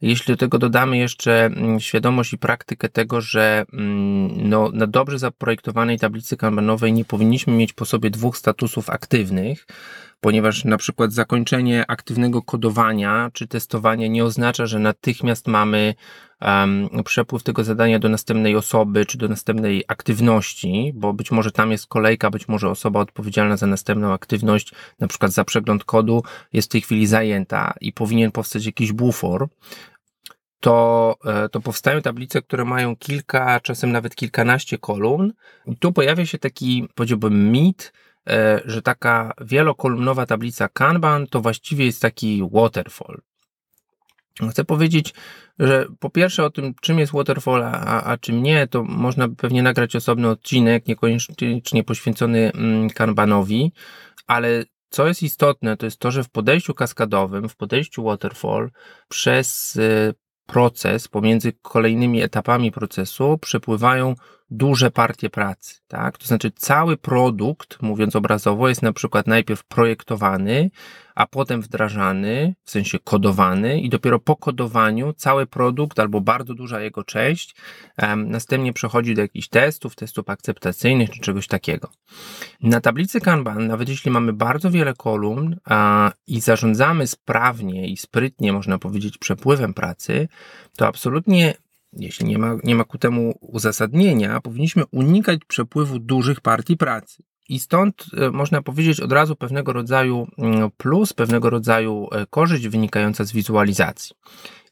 Jeśli 0.00 0.34
do 0.34 0.38
tego 0.38 0.58
dodamy 0.58 0.98
jeszcze 0.98 1.44
mm, 1.44 1.80
świadomość 1.80 2.32
i 2.32 2.38
praktykę 2.38 2.88
tego, 2.88 3.20
że 3.20 3.64
mm, 3.72 4.48
no, 4.48 4.70
na 4.72 4.86
dobrze 4.86 5.18
zaprojektowanej 5.18 5.98
tablicy 5.98 6.36
kanbanowej 6.36 6.92
nie 6.92 7.04
powinniśmy 7.04 7.52
mieć 7.52 7.72
po 7.72 7.84
sobie 7.84 8.10
dwóch 8.10 8.36
statusów 8.36 8.90
aktywnych, 8.90 9.66
ponieważ 10.22 10.64
na 10.64 10.76
przykład 10.76 11.12
zakończenie 11.12 11.84
aktywnego 11.88 12.42
kodowania 12.42 13.30
czy 13.32 13.46
testowania 13.46 14.06
nie 14.06 14.24
oznacza, 14.24 14.66
że 14.66 14.78
natychmiast 14.78 15.48
mamy 15.48 15.94
um, 16.40 16.88
przepływ 17.04 17.42
tego 17.42 17.64
zadania 17.64 17.98
do 17.98 18.08
następnej 18.08 18.56
osoby 18.56 19.06
czy 19.06 19.18
do 19.18 19.28
następnej 19.28 19.84
aktywności, 19.88 20.92
bo 20.94 21.12
być 21.12 21.30
może 21.30 21.50
tam 21.50 21.70
jest 21.70 21.86
kolejka, 21.86 22.30
być 22.30 22.48
może 22.48 22.68
osoba 22.68 23.00
odpowiedzialna 23.00 23.56
za 23.56 23.66
następną 23.66 24.12
aktywność, 24.12 24.72
na 25.00 25.08
przykład 25.08 25.32
za 25.32 25.44
przegląd 25.44 25.84
kodu, 25.84 26.22
jest 26.52 26.68
w 26.68 26.72
tej 26.72 26.80
chwili 26.80 27.06
zajęta 27.06 27.74
i 27.80 27.92
powinien 27.92 28.32
powstać 28.32 28.66
jakiś 28.66 28.92
bufor, 28.92 29.48
to, 30.60 31.16
e, 31.24 31.48
to 31.48 31.60
powstają 31.60 32.02
tablice, 32.02 32.42
które 32.42 32.64
mają 32.64 32.96
kilka, 32.96 33.60
czasem 33.60 33.92
nawet 33.92 34.14
kilkanaście 34.14 34.78
kolumn. 34.78 35.32
I 35.66 35.76
tu 35.76 35.92
pojawia 35.92 36.26
się 36.26 36.38
taki, 36.38 36.88
powiedziałbym, 36.94 37.52
mit, 37.52 37.92
że 38.64 38.82
taka 38.82 39.32
wielokolumnowa 39.40 40.26
tablica 40.26 40.68
Kanban 40.68 41.26
to 41.26 41.40
właściwie 41.40 41.84
jest 41.84 42.02
taki 42.02 42.48
waterfall. 42.52 43.20
Chcę 44.50 44.64
powiedzieć, 44.64 45.14
że 45.58 45.86
po 45.98 46.10
pierwsze 46.10 46.44
o 46.44 46.50
tym, 46.50 46.74
czym 46.80 46.98
jest 46.98 47.12
waterfall, 47.12 47.62
a, 47.62 48.02
a 48.02 48.16
czym 48.16 48.42
nie, 48.42 48.66
to 48.66 48.82
można 48.82 49.28
pewnie 49.28 49.62
nagrać 49.62 49.96
osobny 49.96 50.28
odcinek, 50.28 50.86
niekoniecznie 50.86 51.84
poświęcony 51.86 52.52
mm, 52.52 52.90
Kanbanowi, 52.90 53.72
ale 54.26 54.64
co 54.90 55.06
jest 55.06 55.22
istotne, 55.22 55.76
to 55.76 55.86
jest 55.86 55.98
to, 55.98 56.10
że 56.10 56.24
w 56.24 56.30
podejściu 56.30 56.74
kaskadowym, 56.74 57.48
w 57.48 57.56
podejściu 57.56 58.04
waterfall, 58.04 58.70
przez 59.08 59.76
e, 59.76 60.14
proces, 60.46 61.08
pomiędzy 61.08 61.52
kolejnymi 61.62 62.22
etapami 62.22 62.72
procesu 62.72 63.38
przepływają 63.38 64.14
duże 64.52 64.90
partie 64.90 65.30
pracy, 65.30 65.80
tak? 65.88 66.18
To 66.18 66.26
znaczy 66.26 66.50
cały 66.50 66.96
produkt, 66.96 67.82
mówiąc 67.82 68.16
obrazowo, 68.16 68.68
jest 68.68 68.82
na 68.82 68.92
przykład 68.92 69.26
najpierw 69.26 69.64
projektowany, 69.64 70.70
a 71.14 71.26
potem 71.26 71.62
wdrażany, 71.62 72.54
w 72.64 72.70
sensie 72.70 72.98
kodowany 72.98 73.80
i 73.80 73.88
dopiero 73.88 74.18
po 74.18 74.36
kodowaniu 74.36 75.12
cały 75.12 75.46
produkt 75.46 75.98
albo 75.98 76.20
bardzo 76.20 76.54
duża 76.54 76.80
jego 76.80 77.04
część 77.04 77.56
um, 78.02 78.30
następnie 78.30 78.72
przechodzi 78.72 79.14
do 79.14 79.22
jakichś 79.22 79.48
testów, 79.48 79.94
testów 79.94 80.30
akceptacyjnych 80.30 81.10
czy 81.10 81.20
czegoś 81.20 81.46
takiego. 81.46 81.88
Na 82.62 82.80
tablicy 82.80 83.20
Kanban, 83.20 83.66
nawet 83.66 83.88
jeśli 83.88 84.10
mamy 84.10 84.32
bardzo 84.32 84.70
wiele 84.70 84.94
kolumn 84.94 85.56
a, 85.64 86.12
i 86.26 86.40
zarządzamy 86.40 87.06
sprawnie 87.06 87.88
i 87.88 87.96
sprytnie, 87.96 88.52
można 88.52 88.78
powiedzieć, 88.78 89.18
przepływem 89.18 89.74
pracy, 89.74 90.28
to 90.76 90.86
absolutnie 90.86 91.54
jeśli 91.92 92.26
nie 92.26 92.38
ma, 92.38 92.56
nie 92.64 92.74
ma 92.74 92.84
ku 92.84 92.98
temu 92.98 93.38
uzasadnienia, 93.40 94.40
powinniśmy 94.40 94.84
unikać 94.90 95.40
przepływu 95.48 95.98
dużych 95.98 96.40
partii 96.40 96.76
pracy. 96.76 97.22
I 97.48 97.60
stąd 97.60 98.06
e, 98.16 98.30
można 98.30 98.62
powiedzieć 98.62 99.00
od 99.00 99.12
razu 99.12 99.36
pewnego 99.36 99.72
rodzaju 99.72 100.26
mm, 100.38 100.70
plus, 100.76 101.12
pewnego 101.12 101.50
rodzaju 101.50 102.08
e, 102.12 102.26
korzyść 102.26 102.68
wynikająca 102.68 103.24
z 103.24 103.32
wizualizacji. 103.32 104.16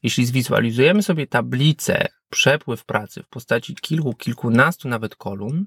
Jeśli 0.03 0.25
zwizualizujemy 0.25 1.03
sobie 1.03 1.27
tablicę, 1.27 2.07
przepływ 2.29 2.85
pracy 2.85 3.23
w 3.23 3.27
postaci 3.27 3.75
kilku, 3.75 4.13
kilkunastu 4.13 4.89
nawet 4.89 5.15
kolumn 5.15 5.65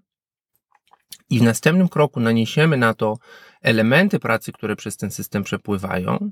i 1.31 1.39
w 1.39 1.43
następnym 1.43 1.89
kroku 1.89 2.21
naniesiemy 2.21 2.77
na 2.77 2.95
to 2.95 3.19
elementy 3.63 4.19
pracy, 4.19 4.53
które 4.53 4.77
przez 4.77 4.97
ten 4.97 5.11
system 5.11 5.43
przepływają, 5.43 6.31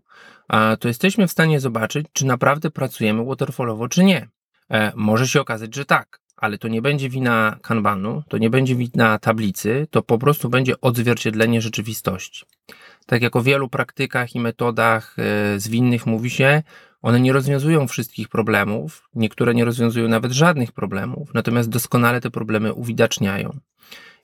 to 0.80 0.88
jesteśmy 0.88 1.26
w 1.26 1.32
stanie 1.32 1.60
zobaczyć, 1.60 2.06
czy 2.12 2.26
naprawdę 2.26 2.70
pracujemy 2.70 3.24
waterfallowo, 3.24 3.88
czy 3.88 4.04
nie. 4.04 4.28
E, 4.72 4.92
może 4.96 5.28
się 5.28 5.40
okazać, 5.40 5.74
że 5.74 5.84
tak, 5.84 6.20
ale 6.36 6.58
to 6.58 6.68
nie 6.68 6.82
będzie 6.82 7.08
wina 7.08 7.56
kanbanu, 7.62 8.22
to 8.28 8.38
nie 8.38 8.50
będzie 8.50 8.76
wina 8.76 9.18
tablicy, 9.18 9.86
to 9.90 10.02
po 10.02 10.18
prostu 10.18 10.48
będzie 10.48 10.80
odzwierciedlenie 10.80 11.60
rzeczywistości. 11.60 12.46
Tak 13.06 13.22
jak 13.22 13.36
o 13.36 13.42
wielu 13.42 13.68
praktykach 13.68 14.34
i 14.34 14.40
metodach 14.40 15.16
e, 15.18 15.60
zwinnych 15.60 16.06
mówi 16.06 16.30
się, 16.30 16.62
one 17.02 17.20
nie 17.20 17.32
rozwiązują 17.32 17.88
wszystkich 17.88 18.28
problemów, 18.28 19.08
niektóre 19.14 19.54
nie 19.54 19.64
rozwiązują 19.64 20.08
nawet 20.08 20.32
żadnych 20.32 20.72
problemów, 20.72 21.34
natomiast 21.34 21.68
doskonale 21.68 22.20
te 22.20 22.30
problemy 22.30 22.72
uwidaczniają. 22.72 23.58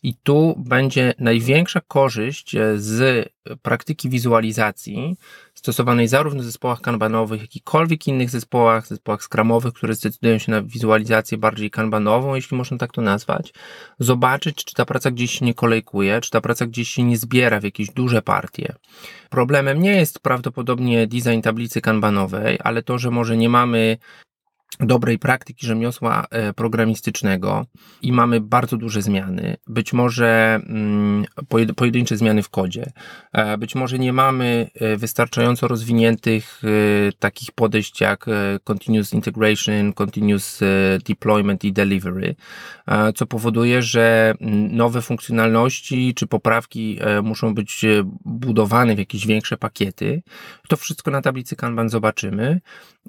I 0.02 0.14
tu 0.14 0.54
będzie 0.58 1.14
największa 1.18 1.80
korzyść 1.88 2.54
e, 2.54 2.78
z 2.78 3.28
praktyki 3.62 4.08
wizualizacji 4.08 5.16
stosowanej 5.58 6.08
zarówno 6.08 6.42
w 6.42 6.44
zespołach 6.44 6.80
kanbanowych, 6.80 7.40
jak 7.40 7.56
i 7.56 7.60
kolwiek 7.60 8.08
innych 8.08 8.30
zespołach, 8.30 8.86
zespołach 8.86 9.22
skramowych, 9.22 9.74
które 9.74 9.94
zdecydują 9.94 10.38
się 10.38 10.52
na 10.52 10.62
wizualizację 10.62 11.38
bardziej 11.38 11.70
kanbanową, 11.70 12.34
jeśli 12.34 12.56
można 12.56 12.78
tak 12.78 12.92
to 12.92 13.02
nazwać, 13.02 13.54
zobaczyć, 13.98 14.64
czy 14.64 14.74
ta 14.74 14.84
praca 14.84 15.10
gdzieś 15.10 15.38
się 15.38 15.44
nie 15.44 15.54
kolejkuje, 15.54 16.20
czy 16.20 16.30
ta 16.30 16.40
praca 16.40 16.66
gdzieś 16.66 16.88
się 16.88 17.02
nie 17.02 17.16
zbiera 17.16 17.60
w 17.60 17.64
jakieś 17.64 17.90
duże 17.90 18.22
partie. 18.22 18.74
Problemem 19.30 19.82
nie 19.82 19.96
jest 19.96 20.18
prawdopodobnie 20.20 21.06
design 21.06 21.40
tablicy 21.40 21.80
kanbanowej, 21.80 22.58
ale 22.64 22.82
to, 22.82 22.98
że 22.98 23.10
może 23.10 23.36
nie 23.36 23.48
mamy 23.48 23.98
dobrej 24.80 25.18
praktyki 25.18 25.66
rzemiosła 25.66 26.26
e, 26.30 26.52
programistycznego 26.52 27.66
i 28.02 28.12
mamy 28.12 28.40
bardzo 28.40 28.76
duże 28.76 29.02
zmiany. 29.02 29.56
Być 29.66 29.92
może 29.92 30.60
mm, 30.66 31.24
pojedyncze 31.76 32.16
zmiany 32.16 32.42
w 32.42 32.48
kodzie. 32.48 32.92
E, 33.32 33.58
być 33.58 33.74
może 33.74 33.98
nie 33.98 34.12
mamy 34.12 34.70
e, 34.74 34.96
wystarczająco 34.96 35.68
rozwiniętych 35.68 36.62
takich 37.18 37.52
podejść 37.52 38.00
jak 38.00 38.26
continuous 38.64 39.12
integration, 39.12 39.92
continuous 39.92 40.60
deployment 41.08 41.64
i 41.64 41.72
delivery, 41.72 42.34
co 43.14 43.26
powoduje, 43.26 43.82
że 43.82 44.34
mm, 44.40 44.76
nowe 44.76 45.02
funkcjonalności 45.02 46.14
czy 46.14 46.26
poprawki 46.26 46.98
muszą 47.22 47.54
być 47.54 47.84
budowane 48.24 48.94
w 48.94 48.98
jakieś 48.98 49.26
większe 49.26 49.56
pakiety. 49.56 50.22
To 50.68 50.76
wszystko 50.76 51.10
na 51.10 51.22
tablicy 51.22 51.56
Kanban 51.56 51.88
zobaczymy, 51.88 52.60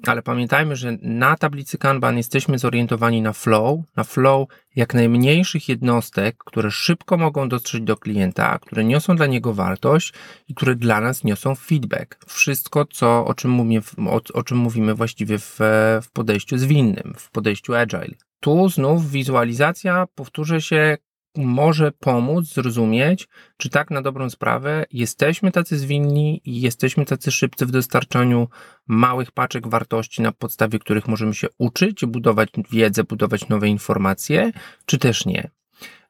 ale 0.06 0.22
pamiętajmy, 0.22 0.76
że 0.76 0.96
na 1.02 1.36
tablicy 1.36 1.78
Kanban 1.78 2.16
jesteśmy 2.16 2.58
zorientowani 2.58 3.22
na 3.22 3.32
flow, 3.32 3.80
na 3.96 4.04
flow 4.04 4.48
jak 4.76 4.94
najmniejszych 4.94 5.68
jednostek, 5.68 6.36
które 6.38 6.70
szybko 6.70 7.16
mogą 7.16 7.48
dotrzeć 7.48 7.82
do 7.82 7.96
klienta, 7.96 8.58
które 8.58 8.84
niosą 8.84 9.16
dla 9.16 9.26
niego 9.26 9.54
wartość 9.54 10.12
i 10.48 10.54
które 10.54 10.74
dla 10.74 11.00
nas 11.00 11.24
niosą 11.24 11.54
feedback. 11.54 12.18
Wszystko, 12.26 12.84
co, 12.84 13.24
o, 13.24 13.34
czym 13.34 13.50
mówimy, 13.50 13.82
o, 14.06 14.20
o 14.34 14.42
czym 14.42 14.58
mówimy 14.58 14.94
właściwie 14.94 15.38
w, 15.38 15.58
w 16.02 16.10
podejściu 16.12 16.58
zwinnym, 16.58 17.14
w 17.18 17.30
podejściu 17.30 17.74
agile. 17.74 18.14
Tu 18.40 18.68
znów 18.68 19.10
wizualizacja, 19.10 20.06
powtórzę 20.14 20.60
się, 20.60 20.96
może 21.36 21.92
pomóc 21.92 22.44
zrozumieć, 22.54 23.28
czy 23.56 23.70
tak 23.70 23.90
na 23.90 24.02
dobrą 24.02 24.30
sprawę 24.30 24.84
jesteśmy 24.92 25.52
tacy 25.52 25.78
zwinni 25.78 26.40
i 26.44 26.60
jesteśmy 26.60 27.04
tacy 27.04 27.30
szybcy 27.30 27.66
w 27.66 27.70
dostarczaniu 27.70 28.48
małych 28.86 29.32
paczek 29.32 29.68
wartości, 29.68 30.22
na 30.22 30.32
podstawie 30.32 30.78
których 30.78 31.08
możemy 31.08 31.34
się 31.34 31.48
uczyć, 31.58 32.06
budować 32.06 32.48
wiedzę, 32.70 33.04
budować 33.04 33.48
nowe 33.48 33.68
informacje, 33.68 34.52
czy 34.86 34.98
też 34.98 35.26
nie. 35.26 35.50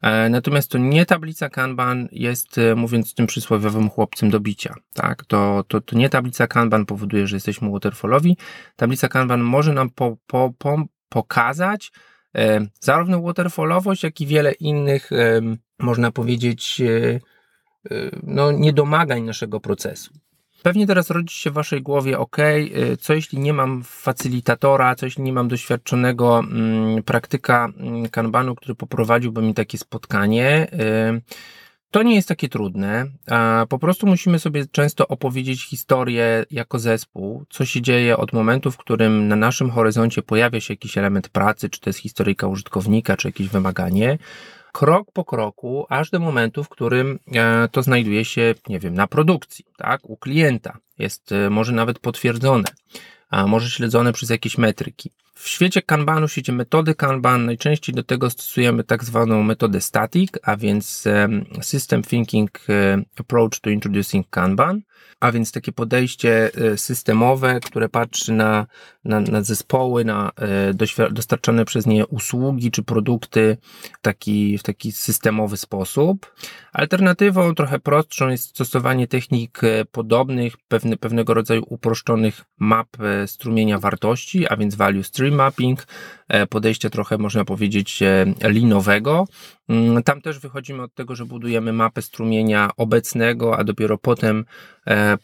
E, 0.03 0.29
natomiast 0.29 0.71
to 0.71 0.79
nie 0.79 1.07
tablica 1.07 1.49
Kanban 1.49 2.09
jest, 2.13 2.59
e, 2.59 2.75
mówiąc 2.75 3.15
tym 3.15 3.27
przysłowiowym 3.27 3.91
chłopcem 3.91 4.31
do 4.31 4.41
bicia. 4.41 4.75
Tak? 4.95 5.25
To, 5.25 5.65
to, 5.69 5.81
to 5.81 5.97
nie 5.97 6.09
tablica 6.09 6.47
Kanban 6.47 6.87
powoduje, 6.87 7.27
że 7.27 7.37
jesteśmy 7.37 7.71
waterfallowi. 7.71 8.37
Tablica 8.77 9.09
Kanban 9.09 9.41
może 9.41 9.73
nam 9.73 9.91
po, 9.91 10.17
po, 10.27 10.53
po, 10.59 10.85
pokazać, 11.09 11.93
zarówno 12.81 13.23
waterfallowość, 13.23 14.03
jak 14.03 14.21
i 14.21 14.27
wiele 14.27 14.53
innych, 14.53 15.13
e, 15.13 15.41
można 15.79 16.11
powiedzieć, 16.11 16.81
e, 16.81 17.21
no, 18.23 18.53
niedomagań 18.53 19.23
naszego 19.23 19.61
procesu. 19.61 20.15
Pewnie 20.63 20.87
teraz 20.87 21.11
rodzi 21.11 21.35
się 21.35 21.51
w 21.51 21.55
waszej 21.55 21.83
głowie, 21.83 22.19
ok, 22.19 22.37
co 23.01 23.15
jeśli 23.15 23.39
nie 23.39 23.53
mam 23.53 23.83
facylitatora, 23.85 24.95
co 24.95 25.07
jeśli 25.07 25.23
nie 25.23 25.33
mam 25.33 25.49
doświadczonego 25.49 26.39
mm, 26.39 27.03
praktyka 27.03 27.73
mm, 27.77 28.09
kanbanu, 28.09 28.55
który 28.55 28.75
poprowadziłby 28.75 29.43
mi 29.43 29.55
takie 29.55 29.79
spotkanie. 29.79 30.69
To 31.91 32.03
nie 32.03 32.15
jest 32.15 32.29
takie 32.29 32.49
trudne. 32.49 33.07
Po 33.69 33.79
prostu 33.79 34.07
musimy 34.07 34.39
sobie 34.39 34.67
często 34.67 35.09
opowiedzieć 35.09 35.65
historię 35.65 36.45
jako 36.51 36.79
zespół, 36.79 37.45
co 37.51 37.65
się 37.65 37.83
dzieje 37.83 38.17
od 38.17 38.33
momentu, 38.33 38.71
w 38.71 38.77
którym 38.77 39.29
na 39.29 39.37
naszym 39.37 39.71
horyzoncie 39.71 40.23
pojawia 40.23 40.61
się 40.61 40.75
jakiś 40.75 40.99
element 40.99 41.29
pracy, 41.29 41.71
czy 41.71 41.81
to 41.81 41.91
jest 41.91 41.99
historyjka 41.99 42.47
użytkownika, 42.47 43.17
czy 43.17 43.29
jakieś 43.29 43.49
wymaganie, 43.49 44.19
krok 44.73 45.13
po 45.13 45.25
kroku, 45.25 45.87
aż 45.89 46.11
do 46.11 46.21
momentu, 46.21 46.65
w 46.65 46.69
którym 46.69 47.19
e, 47.35 47.69
to 47.69 47.83
znajduje 47.83 48.25
się, 48.25 48.55
nie 48.69 48.79
wiem, 48.79 48.95
na 48.95 49.07
produkcji, 49.07 49.65
tak, 49.77 50.11
u 50.11 50.17
klienta. 50.17 50.79
Jest 50.99 51.33
e, 51.33 51.51
może 51.51 51.73
nawet 51.73 51.99
potwierdzone, 51.99 52.69
a 53.31 53.47
może 53.47 53.71
śledzone 53.71 54.13
przez 54.13 54.31
jakieś 54.31 54.59
metryki. 54.59 55.11
W 55.41 55.49
świecie 55.49 55.83
Kanbanu, 55.83 56.29
w 56.29 56.33
świecie 56.33 56.53
metody 56.53 56.95
Kanban, 56.95 57.47
najczęściej 57.47 57.95
do 57.95 58.03
tego 58.03 58.31
stosujemy 58.31 58.85
tak 58.85 59.05
zwaną 59.05 59.43
metodę 59.43 59.81
static, 59.81 60.31
a 60.43 60.57
więc 60.57 61.05
System 61.63 62.03
Thinking 62.03 62.51
e, 62.69 63.03
Approach 63.21 63.61
to 63.61 63.71
Introducing 63.71 64.31
Kanban 64.31 64.83
a 65.21 65.33
więc 65.33 65.53
takie 65.53 65.73
podejście 65.73 66.51
e, 66.55 66.77
systemowe, 66.77 67.61
które 67.61 67.89
patrzy 67.89 68.33
na, 68.33 68.67
na, 69.05 69.21
na 69.21 69.43
zespoły, 69.43 70.05
na 70.05 70.33
e, 70.37 71.11
dostarczane 71.11 71.65
przez 71.65 71.87
nie 71.87 72.07
usługi 72.07 72.71
czy 72.71 72.83
produkty 72.83 73.57
taki, 74.03 74.59
w 74.59 74.63
taki 74.63 74.93
systemowy 74.93 75.57
sposób. 75.57 76.35
Alternatywą 76.73 77.55
trochę 77.55 77.79
prostszą 77.79 78.29
jest 78.29 78.49
stosowanie 78.49 79.07
technik 79.07 79.61
podobnych, 79.93 80.57
pewne, 80.69 80.97
pewnego 80.97 81.35
rodzaju 81.35 81.63
uproszczonych 81.69 82.45
map 82.59 82.89
strumienia 83.27 83.79
wartości, 83.79 84.49
a 84.49 84.57
więc 84.57 84.75
value 84.75 85.03
stream 85.03 85.30
mapping, 85.31 85.87
podejście 86.51 86.91
trochę 86.91 87.19
można 87.19 87.45
powiedzieć 87.45 88.01
linowego. 88.43 89.25
Mm, 89.71 90.03
tam 90.03 90.21
też 90.21 90.39
wychodzimy 90.39 90.83
od 90.83 90.95
tego, 90.95 91.17
że 91.17 91.25
budujemy 91.25 91.73
mapę 91.73 92.03
strumienia 92.03 92.71
obecnego, 92.77 93.59
a 93.59 93.65
dopiero 93.65 93.99
potem 93.99 94.45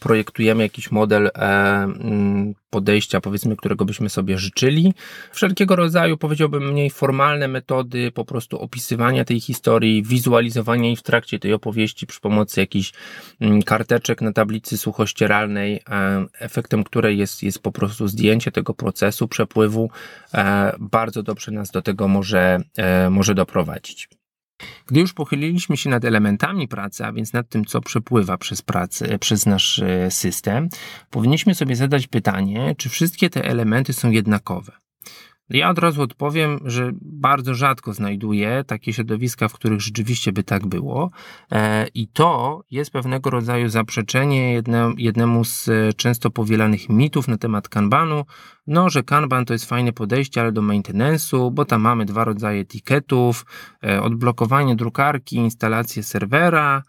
projektujemy 0.00 0.62
jakiś 0.62 0.90
model 0.90 1.26
e, 1.26 1.30
mm, 1.38 2.54
podejścia, 2.70 3.20
powiedzmy, 3.20 3.56
którego 3.56 3.84
byśmy 3.84 4.08
sobie 4.08 4.38
życzyli. 4.38 4.94
Wszelkiego 5.32 5.76
rodzaju, 5.76 6.16
powiedziałbym, 6.16 6.72
mniej 6.72 6.90
formalne 6.90 7.48
metody 7.48 8.12
po 8.12 8.24
prostu 8.24 8.58
opisywania 8.58 9.24
tej 9.24 9.40
historii, 9.40 10.02
wizualizowania 10.02 10.84
jej 10.84 10.96
w 10.96 11.02
trakcie 11.02 11.38
tej 11.38 11.52
opowieści 11.52 12.06
przy 12.06 12.20
pomocy 12.20 12.60
jakichś 12.60 12.92
mm, 13.40 13.62
karteczek 13.62 14.20
na 14.22 14.32
tablicy 14.32 14.78
suchościeralnej, 14.78 15.80
e, 15.90 16.24
efektem 16.38 16.84
której 16.84 17.18
jest, 17.18 17.42
jest 17.42 17.58
po 17.58 17.72
prostu 17.72 18.08
zdjęcie 18.08 18.52
tego 18.52 18.74
procesu 18.74 19.28
przepływu, 19.28 19.90
e, 20.34 20.72
bardzo 20.78 21.22
dobrze 21.22 21.52
nas 21.52 21.70
do 21.70 21.82
tego 21.82 22.08
może, 22.08 22.60
może 23.10 23.34
doprowadzić. 23.34 24.08
Gdy 24.86 25.00
już 25.00 25.12
pochyliliśmy 25.12 25.76
się 25.76 25.90
nad 25.90 26.04
elementami 26.04 26.68
pracy, 26.68 27.04
a 27.04 27.12
więc 27.12 27.32
nad 27.32 27.48
tym, 27.48 27.64
co 27.64 27.80
przepływa 27.80 28.38
przez 28.38 28.62
pracę, 28.62 29.18
przez 29.18 29.46
nasz 29.46 29.78
e, 29.78 30.10
system, 30.10 30.68
powinniśmy 31.10 31.54
sobie 31.54 31.76
zadać 31.76 32.06
pytanie, 32.06 32.74
czy 32.78 32.88
wszystkie 32.88 33.30
te 33.30 33.44
elementy 33.44 33.92
są 33.92 34.10
jednakowe. 34.10 34.85
Ja 35.50 35.70
od 35.70 35.78
razu 35.78 36.02
odpowiem, 36.02 36.58
że 36.64 36.90
bardzo 37.02 37.54
rzadko 37.54 37.92
znajduję 37.92 38.64
takie 38.66 38.92
środowiska, 38.92 39.48
w 39.48 39.52
których 39.52 39.80
rzeczywiście 39.80 40.32
by 40.32 40.42
tak 40.42 40.66
było. 40.66 41.10
E, 41.52 41.86
I 41.94 42.08
to 42.08 42.60
jest 42.70 42.90
pewnego 42.90 43.30
rodzaju 43.30 43.68
zaprzeczenie 43.68 44.52
jedne, 44.52 44.92
jednemu 44.96 45.44
z 45.44 45.68
e, 45.68 45.92
często 45.92 46.30
powielanych 46.30 46.88
mitów 46.88 47.28
na 47.28 47.38
temat 47.38 47.68
kanbanu, 47.68 48.24
no, 48.66 48.90
że 48.90 49.02
kanban 49.02 49.44
to 49.44 49.52
jest 49.52 49.68
fajne 49.68 49.92
podejście, 49.92 50.40
ale 50.40 50.52
do 50.52 50.62
maintenance'u, 50.62 51.50
bo 51.52 51.64
tam 51.64 51.80
mamy 51.80 52.04
dwa 52.04 52.24
rodzaje 52.24 52.60
etykietów, 52.60 53.46
e, 53.84 54.02
odblokowanie 54.02 54.76
drukarki, 54.76 55.36
instalację 55.36 56.02
serwera, 56.02 56.82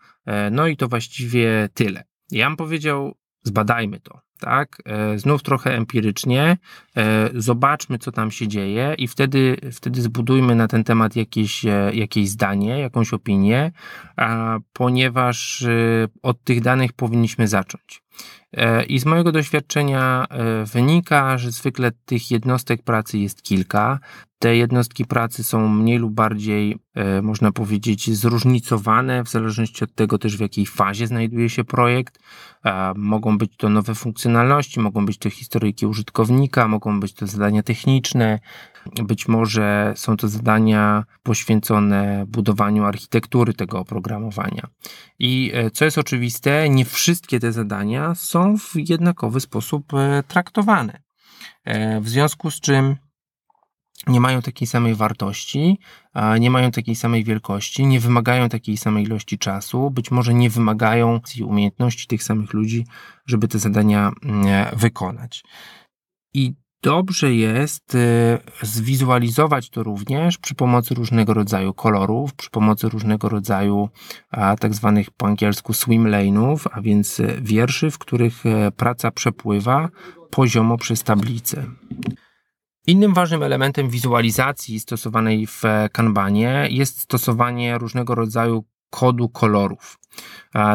no 0.52 0.68
i 0.68 0.78
to 0.78 0.88
właściwie 0.88 1.70
tyle. 1.74 2.04
Ja 2.32 2.48
bym 2.48 2.58
powiedział, 2.58 3.16
zbadajmy 3.44 4.00
to 4.00 4.27
tak? 4.38 4.78
E, 4.86 5.20
znów 5.20 5.44
trochę 5.44 5.76
empirycznie, 5.76 6.58
e, 6.98 7.30
zobaczmy, 7.36 8.00
co 8.00 8.12
tam 8.12 8.32
się 8.32 8.48
dzieje, 8.48 8.96
i 8.98 9.08
wtedy, 9.08 9.58
wtedy 9.74 10.02
zbudujmy 10.02 10.56
na 10.56 10.68
ten 10.68 10.84
temat 10.84 11.16
jakieś, 11.16 11.66
e, 11.66 11.92
jakieś 11.94 12.30
zdanie, 12.30 12.80
jakąś 12.80 13.14
opinię, 13.14 13.72
ponieważ 14.74 15.66
od 16.22 16.44
tych 16.44 16.62
danych 16.62 16.94
powinniśmy 16.94 17.48
zacząć. 17.48 18.02
I 18.88 19.00
z 19.00 19.06
mojego 19.06 19.32
doświadczenia 19.32 20.26
wynika, 20.74 21.38
że 21.38 21.52
zwykle 21.52 21.92
tych 22.06 22.32
jednostek 22.32 22.84
pracy 22.84 23.18
jest 23.18 23.42
kilka. 23.42 24.00
Te 24.40 24.56
jednostki 24.58 25.06
pracy 25.06 25.44
są 25.44 25.70
mniej 25.70 25.98
lub 25.98 26.14
bardziej, 26.14 26.78
e, 26.96 27.22
można 27.22 27.52
powiedzieć, 27.52 28.16
zróżnicowane, 28.16 29.24
w 29.24 29.30
zależności 29.30 29.84
od 29.84 29.96
tego 29.96 30.18
też, 30.18 30.38
w 30.38 30.40
jakiej 30.40 30.66
fazie 30.66 31.08
znajduje 31.08 31.50
się 31.50 31.64
projekt. 31.64 32.20
Mogą 32.96 33.38
być 33.38 33.58
to 33.58 33.70
nowe 33.70 33.96
funkcjonalności, 33.96 34.80
mogą 34.80 35.06
być 35.06 35.18
to 35.18 35.30
historyjki 35.30 35.86
użytkownika, 35.86 36.68
mogą 36.68 37.00
być 37.00 37.14
to 37.14 37.28
zadania 37.28 37.64
techniczne, 37.64 38.40
być 39.04 39.28
może 39.28 39.94
są 39.96 40.18
to 40.18 40.28
zadania 40.28 41.04
poświęcone 41.24 42.26
budowaniu 42.28 42.84
architektury 42.84 43.54
tego 43.54 43.80
oprogramowania. 43.80 44.68
I 45.20 45.52
e, 45.54 45.72
co 45.72 45.86
jest 45.86 45.98
oczywiste, 45.98 46.70
nie 46.70 46.86
wszystkie 46.86 47.40
te 47.40 47.52
zadania 47.52 48.16
są 48.16 48.58
w 48.58 48.72
jednakowy 48.76 49.40
sposób 49.40 49.94
e, 49.94 50.24
traktowane. 50.28 51.02
W 52.02 52.10
związku 52.10 52.52
z 52.52 52.60
czym 52.60 52.96
nie 54.08 54.20
mają 54.20 54.42
takiej 54.42 54.68
samej 54.68 54.96
wartości, 54.96 55.80
nie 56.40 56.52
mają 56.52 56.72
takiej 56.72 56.96
samej 56.96 57.24
wielkości, 57.24 57.86
nie 57.86 58.00
wymagają 58.00 58.50
takiej 58.50 58.78
samej 58.78 59.04
ilości 59.04 59.38
czasu, 59.38 59.92
być 59.92 60.12
może 60.12 60.34
nie 60.34 60.50
wymagają 60.50 61.20
umiejętności 61.46 62.08
tych 62.08 62.24
samych 62.24 62.54
ludzi, 62.54 62.86
żeby 63.26 63.48
te 63.48 63.60
zadania 63.60 64.12
mm, 64.24 64.76
wykonać. 64.76 65.44
I 66.34 66.54
dobrze 66.82 67.36
jest 67.36 67.96
y, 67.96 68.38
zwizualizować 68.62 69.70
to 69.70 69.84
również 69.84 70.38
przy 70.38 70.56
pomocy 70.56 70.96
różnego 70.96 71.34
rodzaju 71.34 71.74
kolorów, 71.74 72.34
przy 72.34 72.50
pomocy 72.50 72.90
różnego 72.90 73.30
rodzaju 73.30 73.90
tak 74.60 74.74
zwanych 74.74 75.12
po 75.12 75.26
angielsku 75.26 75.74
swim 75.74 76.04
lane'ów, 76.04 76.68
a 76.72 76.82
więc 76.82 77.20
y, 77.20 77.40
wierszy, 77.42 77.92
w 77.92 77.98
których 77.98 78.46
y, 78.46 78.72
praca 78.72 79.12
przepływa 79.12 79.90
poziomo 80.32 80.78
przez 80.78 81.04
tablicę. 81.04 81.66
Innym 82.88 83.14
ważnym 83.14 83.44
elementem 83.44 83.90
wizualizacji 83.90 84.80
stosowanej 84.80 85.48
w 85.48 85.64
Kanbanie 85.92 86.68
jest 86.72 87.00
stosowanie 87.00 87.78
różnego 87.78 88.16
rodzaju 88.16 88.64
kodu 88.90 89.30
kolorów. 89.30 90.00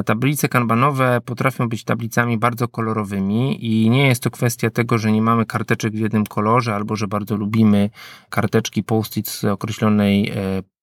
Tablice 0.06 0.48
kanbanowe 0.48 1.20
potrafią 1.24 1.68
być 1.68 1.84
tablicami 1.84 2.38
bardzo 2.38 2.68
kolorowymi 2.68 3.64
i 3.64 3.90
nie 3.90 4.06
jest 4.06 4.22
to 4.22 4.30
kwestia 4.30 4.70
tego, 4.70 4.98
że 4.98 5.12
nie 5.12 5.22
mamy 5.22 5.46
karteczek 5.46 5.92
w 5.92 5.98
jednym 5.98 6.26
kolorze 6.26 6.74
albo 6.74 6.96
że 6.96 7.08
bardzo 7.08 7.36
lubimy 7.36 7.90
karteczki 8.30 8.82
post-it 8.82 9.28
z 9.28 9.44
określonej 9.44 10.30
e, 10.30 10.34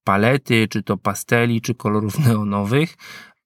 palety, 0.04 0.68
czy 0.68 0.84
to 0.84 0.98
pasteli, 0.98 1.62
czy 1.62 1.76
kolorów 1.76 2.20
neonowych. 2.28 2.96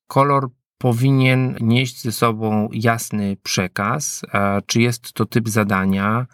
Kolor 0.07 0.49
powinien 0.77 1.55
nieść 1.61 2.01
ze 2.01 2.11
sobą 2.11 2.69
jasny 2.71 3.37
przekaz, 3.43 4.21
czy 4.65 4.81
jest 4.81 5.13
to 5.13 5.25
typ 5.25 5.49
zadania, 5.49 6.25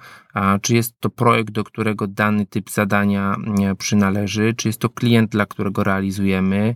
czy 0.62 0.76
jest 0.76 1.00
to 1.00 1.10
projekt, 1.10 1.52
do 1.52 1.64
którego 1.64 2.08
dany 2.08 2.46
typ 2.46 2.70
zadania 2.70 3.36
przynależy, 3.78 4.54
czy 4.54 4.68
jest 4.68 4.80
to 4.80 4.90
klient, 4.90 5.32
dla 5.32 5.46
którego 5.46 5.84
realizujemy 5.84 6.76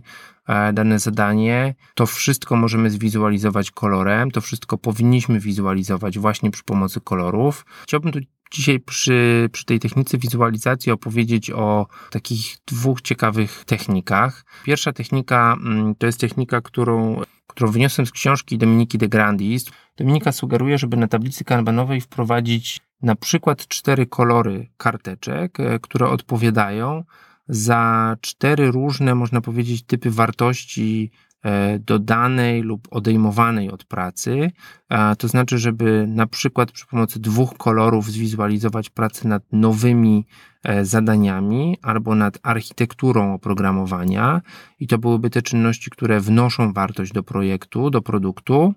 dane 0.72 0.98
zadanie. 0.98 1.74
To 1.94 2.06
wszystko 2.06 2.56
możemy 2.56 2.90
zwizualizować 2.90 3.70
kolorem, 3.70 4.30
to 4.30 4.40
wszystko 4.40 4.78
powinniśmy 4.78 5.40
wizualizować 5.40 6.18
właśnie 6.18 6.50
przy 6.50 6.64
pomocy 6.64 7.00
kolorów. 7.00 7.66
Chciałbym 7.82 8.12
tu 8.12 8.18
dzisiaj 8.54 8.80
przy, 8.80 9.48
przy 9.52 9.64
tej 9.64 9.80
technice 9.80 10.18
wizualizacji 10.18 10.92
opowiedzieć 10.92 11.50
o 11.50 11.86
takich 12.10 12.56
dwóch 12.66 13.00
ciekawych 13.00 13.64
technikach. 13.64 14.44
Pierwsza 14.64 14.92
technika 14.92 15.56
mm, 15.60 15.94
to 15.94 16.06
jest 16.06 16.20
technika, 16.20 16.60
którą, 16.60 17.22
którą 17.46 17.70
wyniosłem 17.70 18.06
z 18.06 18.10
książki 18.10 18.58
Dominiki 18.58 18.98
de 18.98 19.08
Grandis. 19.08 19.64
Dominika 19.96 20.32
sugeruje, 20.32 20.78
żeby 20.78 20.96
na 20.96 21.08
tablicy 21.08 21.44
kanbanowej 21.44 22.00
wprowadzić 22.00 22.80
na 23.02 23.14
przykład 23.14 23.68
cztery 23.68 24.06
kolory 24.06 24.68
karteczek, 24.76 25.60
e, 25.60 25.78
które 25.78 26.08
odpowiadają 26.08 27.04
za 27.48 28.16
cztery 28.20 28.70
różne, 28.70 29.14
można 29.14 29.40
powiedzieć, 29.40 29.82
typy 29.82 30.10
wartości 30.10 31.10
E, 31.44 31.78
dodanej 31.78 32.62
lub 32.62 32.88
odejmowanej 32.90 33.70
od 33.70 33.84
pracy. 33.84 34.50
To 35.18 35.28
znaczy, 35.28 35.58
żeby 35.58 36.06
na 36.08 36.26
przykład 36.26 36.72
przy 36.72 36.86
pomocy 36.86 37.20
dwóch 37.20 37.56
kolorów 37.56 38.10
zwizualizować 38.10 38.90
pracę 38.90 39.28
nad 39.28 39.42
nowymi 39.52 40.26
e, 40.62 40.84
zadaniami 40.84 41.78
albo 41.82 42.14
nad 42.14 42.38
architekturą 42.42 43.34
oprogramowania, 43.34 44.40
i 44.80 44.86
to 44.86 44.98
byłyby 44.98 45.30
te 45.30 45.42
czynności, 45.42 45.90
które 45.90 46.20
wnoszą 46.20 46.72
wartość 46.72 47.12
do 47.12 47.22
projektu, 47.22 47.90
do 47.90 48.02
produktu. 48.02 48.74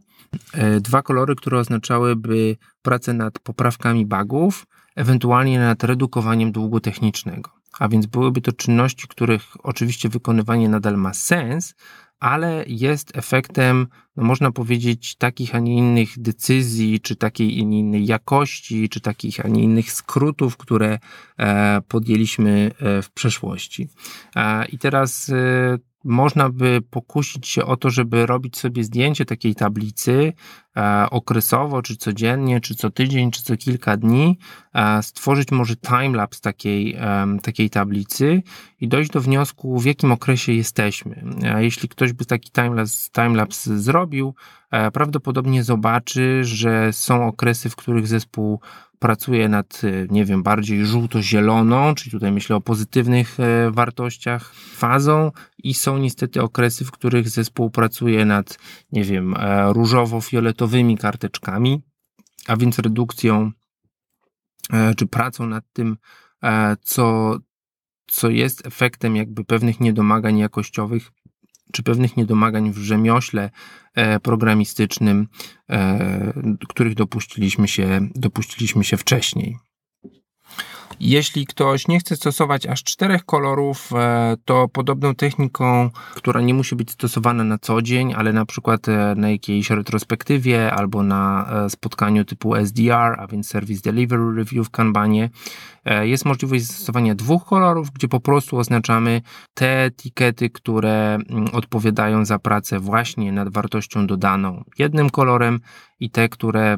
E, 0.54 0.80
dwa 0.80 1.02
kolory, 1.02 1.36
które 1.36 1.60
oznaczałyby 1.60 2.58
pracę 2.82 3.14
nad 3.14 3.40
poprawkami 3.40 4.06
bugów, 4.06 4.66
ewentualnie 4.96 5.60
nad 5.60 5.84
redukowaniem 5.84 6.52
długu 6.52 6.80
technicznego. 6.80 7.57
A 7.80 7.88
więc 7.88 8.06
byłyby 8.06 8.42
to 8.42 8.52
czynności, 8.52 9.08
których 9.08 9.44
oczywiście 9.64 10.10
wykonywanie 10.10 10.70
nadal 10.70 10.98
ma 10.98 11.14
sens, 11.14 11.76
ale 12.20 12.64
jest 12.68 13.18
efektem, 13.18 13.88
no 14.16 14.24
można 14.24 14.52
powiedzieć, 14.52 15.16
takich, 15.16 15.56
a 15.56 15.60
nie 15.60 15.78
innych 15.78 16.20
decyzji, 16.20 17.00
czy 17.00 17.16
takiej, 17.16 17.62
a 17.62 17.66
nie 17.66 17.80
innej 17.80 18.06
jakości, 18.06 18.90
czy 18.90 19.02
takich, 19.02 19.46
a 19.46 19.48
nie 19.48 19.64
innych 19.64 19.92
skrótów, 19.92 20.58
które 20.58 21.00
e, 21.40 21.82
podjęliśmy 21.88 22.72
e, 22.80 23.02
w 23.02 23.12
przeszłości. 23.12 23.90
E, 24.36 24.66
I 24.66 24.78
teraz 24.78 25.32
można 26.08 26.50
by 26.50 26.82
pokusić 26.90 27.48
się 27.48 27.66
o 27.66 27.78
to, 27.78 27.90
żeby 27.90 28.26
robić 28.26 28.58
sobie 28.58 28.84
zdjęcie 28.84 29.26
takiej 29.26 29.56
tablicy 29.56 30.34
e, 30.78 31.08
okresowo, 31.12 31.82
czy 31.82 31.98
codziennie, 31.98 32.62
czy 32.62 32.76
co 32.76 32.90
tydzień, 32.90 33.32
czy 33.32 33.44
co 33.44 33.58
kilka 33.58 33.98
dni, 33.98 34.40
e, 34.74 35.04
stworzyć 35.04 35.52
może 35.52 35.76
timelapse 35.76 36.42
takiej, 36.42 36.96
e, 36.96 37.38
takiej 37.42 37.70
tablicy 37.70 38.44
i 38.80 38.88
dojść 38.88 39.12
do 39.12 39.22
wniosku, 39.22 39.80
w 39.80 39.86
jakim 39.86 40.12
okresie 40.12 40.54
jesteśmy. 40.54 41.24
A 41.56 41.62
jeśli 41.62 41.90
ktoś 41.90 42.14
by 42.14 42.26
taki 42.26 42.52
timelapse, 42.52 43.10
timelapse 43.12 43.80
zrobił, 43.80 44.36
e, 44.72 44.92
prawdopodobnie 44.92 45.64
zobaczy, 45.64 46.44
że 46.44 46.94
są 46.94 47.28
okresy, 47.28 47.70
w 47.70 47.76
których 47.76 48.08
zespół 48.08 48.60
pracuje 49.00 49.50
nad, 49.50 49.82
e, 49.84 50.08
nie 50.10 50.26
wiem, 50.26 50.44
bardziej 50.44 50.86
żółto-zieloną, 50.86 51.96
czyli 51.96 52.12
tutaj 52.12 52.32
myślę 52.32 52.56
o 52.56 52.62
pozytywnych 52.62 53.40
e, 53.40 53.72
wartościach, 53.72 54.54
fazą 54.54 55.32
i 55.64 55.74
są 55.74 55.98
niestety 55.98 56.42
okresy, 56.42 56.86
w 56.86 56.92
których 56.92 57.30
zespół 57.30 57.70
pracuje 57.70 58.26
nad, 58.26 58.60
nie 58.92 59.04
wiem, 59.04 59.34
e, 59.38 59.74
różowo-fioletowymi 59.74 60.98
karteczkami, 60.98 61.82
a 62.48 62.58
więc 62.58 62.80
redukcją 62.80 63.52
czy 64.98 65.08
pracą 65.08 65.48
nad 65.48 65.64
tym, 65.74 65.98
co, 66.82 67.38
co 68.08 68.30
jest 68.30 68.68
efektem 68.68 69.16
jakby 69.16 69.46
pewnych 69.46 69.80
niedomagań 69.80 70.38
jakościowych 70.38 71.12
czy 71.72 71.84
pewnych 71.84 72.18
niedomagań 72.18 72.72
w 72.72 72.78
rzemiośle 72.78 73.50
e, 73.96 74.20
programistycznym, 74.20 75.28
e, 75.70 76.34
których 76.70 76.96
dopuściliśmy 76.96 77.68
się, 77.68 78.08
dopuściliśmy 78.16 78.84
się 78.84 78.98
wcześniej. 78.98 79.58
Jeśli 81.00 81.46
ktoś 81.46 81.88
nie 81.88 82.00
chce 82.00 82.16
stosować 82.16 82.66
aż 82.66 82.84
czterech 82.84 83.26
kolorów, 83.26 83.90
e, 83.96 84.36
to 84.46 84.68
podobną 84.68 85.16
techniką, 85.16 85.90
która 86.16 86.42
nie 86.42 86.54
musi 86.54 86.76
być 86.76 86.92
stosowana 86.92 87.44
na 87.44 87.58
co 87.58 87.82
dzień, 87.82 88.14
ale 88.14 88.34
na 88.34 88.46
przykład 88.46 88.90
e, 88.90 89.14
na 89.18 89.30
jakiejś 89.32 89.70
retrospektywie 89.70 90.74
albo 90.74 91.04
na 91.04 91.50
e, 91.66 91.70
spotkaniu 91.70 92.26
typu 92.26 92.56
SDR, 92.56 93.16
a 93.18 93.28
więc 93.28 93.48
Service 93.48 93.82
Delivery 93.82 94.36
Review 94.36 94.68
w 94.68 94.70
Kanbanie, 94.70 95.30
jest 96.02 96.26
możliwość 96.26 96.64
zastosowania 96.64 97.16
dwóch 97.16 97.46
kolorów, 97.46 97.92
gdzie 97.92 98.08
po 98.08 98.20
prostu 98.20 98.58
oznaczamy 98.58 99.22
te 99.54 99.84
etykiety, 99.84 100.50
które 100.50 101.16
mm, 101.30 101.46
odpowiadają 101.54 102.26
za 102.26 102.40
pracę 102.40 102.80
właśnie 102.80 103.32
nad 103.32 103.50
wartością 103.50 104.08
dodaną 104.08 104.64
jednym 104.80 105.10
kolorem 105.10 105.60
i 106.00 106.10
te, 106.10 106.30
które 106.30 106.78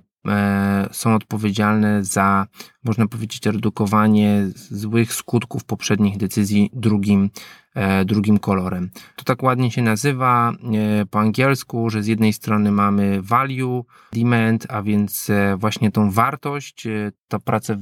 są 0.91 1.15
odpowiedzialne 1.15 2.03
za, 2.03 2.47
można 2.83 3.07
powiedzieć, 3.07 3.45
redukowanie 3.45 4.47
złych 4.55 5.13
skutków 5.13 5.63
poprzednich 5.63 6.17
decyzji 6.17 6.69
drugim, 6.73 7.29
e, 7.75 8.05
drugim 8.05 8.39
kolorem. 8.39 8.89
To 9.15 9.23
tak 9.23 9.43
ładnie 9.43 9.71
się 9.71 9.81
nazywa 9.81 10.51
e, 10.51 11.05
po 11.05 11.19
angielsku, 11.19 11.89
że 11.89 12.03
z 12.03 12.07
jednej 12.07 12.33
strony 12.33 12.71
mamy 12.71 13.21
value 13.21 13.85
demand, 14.13 14.65
a 14.69 14.81
więc 14.81 15.31
właśnie 15.57 15.91
tą 15.91 16.11
wartość, 16.11 16.87
to 17.27 17.39
pracę, 17.39 17.77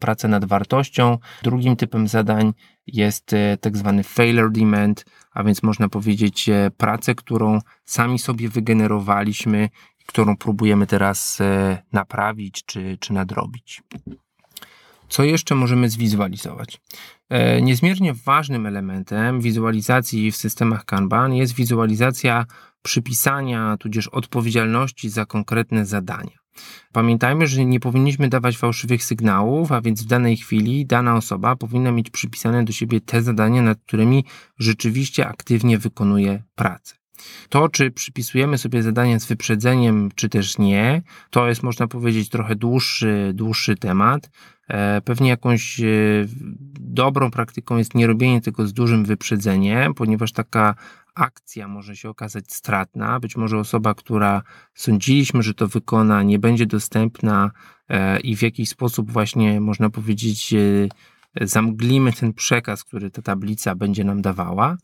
pracę 0.00 0.28
nad 0.28 0.44
wartością. 0.44 1.18
Drugim 1.42 1.76
typem 1.76 2.08
zadań 2.08 2.52
jest 2.86 3.34
tak 3.60 3.76
zwany 3.76 4.02
failure 4.02 4.50
demand, 4.50 5.04
a 5.32 5.44
więc 5.44 5.62
można 5.62 5.88
powiedzieć 5.88 6.50
pracę, 6.76 7.14
którą 7.14 7.58
sami 7.84 8.18
sobie 8.18 8.48
wygenerowaliśmy 8.48 9.68
którą 10.08 10.36
próbujemy 10.36 10.86
teraz 10.86 11.40
e, 11.40 11.82
naprawić 11.92 12.64
czy, 12.66 12.98
czy 13.00 13.12
nadrobić. 13.12 13.82
Co 15.08 15.24
jeszcze 15.24 15.54
możemy 15.54 15.90
zwizualizować? 15.90 16.80
E, 17.28 17.62
niezmiernie 17.62 18.14
ważnym 18.14 18.66
elementem 18.66 19.40
wizualizacji 19.40 20.32
w 20.32 20.36
systemach 20.36 20.84
Kanban 20.84 21.34
jest 21.34 21.54
wizualizacja 21.54 22.46
przypisania 22.82 23.76
tudzież 23.76 24.08
odpowiedzialności 24.08 25.08
za 25.08 25.26
konkretne 25.26 25.86
zadania. 25.86 26.38
Pamiętajmy, 26.92 27.46
że 27.46 27.64
nie 27.64 27.80
powinniśmy 27.80 28.28
dawać 28.28 28.58
fałszywych 28.58 29.04
sygnałów, 29.04 29.72
a 29.72 29.80
więc 29.80 30.02
w 30.02 30.06
danej 30.06 30.36
chwili 30.36 30.86
dana 30.86 31.16
osoba 31.16 31.56
powinna 31.56 31.92
mieć 31.92 32.10
przypisane 32.10 32.64
do 32.64 32.72
siebie 32.72 33.00
te 33.00 33.22
zadania, 33.22 33.62
nad 33.62 33.78
którymi 33.80 34.24
rzeczywiście 34.58 35.26
aktywnie 35.26 35.78
wykonuje 35.78 36.42
pracę. 36.54 36.97
To, 37.48 37.68
czy 37.68 37.90
przypisujemy 37.90 38.58
sobie 38.58 38.82
zadania 38.82 39.20
z 39.20 39.26
wyprzedzeniem, 39.26 40.10
czy 40.14 40.28
też 40.28 40.58
nie, 40.58 41.02
to 41.30 41.48
jest, 41.48 41.62
można 41.62 41.88
powiedzieć, 41.88 42.28
trochę 42.28 42.56
dłuższy, 42.56 43.30
dłuższy 43.34 43.76
temat. 43.76 44.30
E, 44.68 45.00
pewnie 45.00 45.28
jakąś 45.28 45.80
e, 45.80 45.84
dobrą 46.80 47.30
praktyką 47.30 47.76
jest 47.76 47.94
nie 47.94 48.06
robienie 48.06 48.40
tego 48.40 48.66
z 48.66 48.72
dużym 48.72 49.04
wyprzedzeniem, 49.04 49.94
ponieważ 49.94 50.32
taka 50.32 50.74
akcja 51.14 51.68
może 51.68 51.96
się 51.96 52.08
okazać 52.08 52.52
stratna. 52.52 53.20
Być 53.20 53.36
może 53.36 53.58
osoba, 53.58 53.94
która 53.94 54.42
sądziliśmy, 54.74 55.42
że 55.42 55.54
to 55.54 55.68
wykona, 55.68 56.22
nie 56.22 56.38
będzie 56.38 56.66
dostępna 56.66 57.50
e, 57.88 58.20
i 58.20 58.36
w 58.36 58.42
jakiś 58.42 58.68
sposób 58.68 59.12
właśnie, 59.12 59.60
można 59.60 59.90
powiedzieć, 59.90 60.54
zamglimy 61.40 62.12
ten 62.12 62.32
przekaz, 62.32 62.84
który 62.84 63.10
ta 63.10 63.22
tablica 63.22 63.74
będzie 63.74 64.04
nam 64.04 64.22
dawała. 64.22 64.76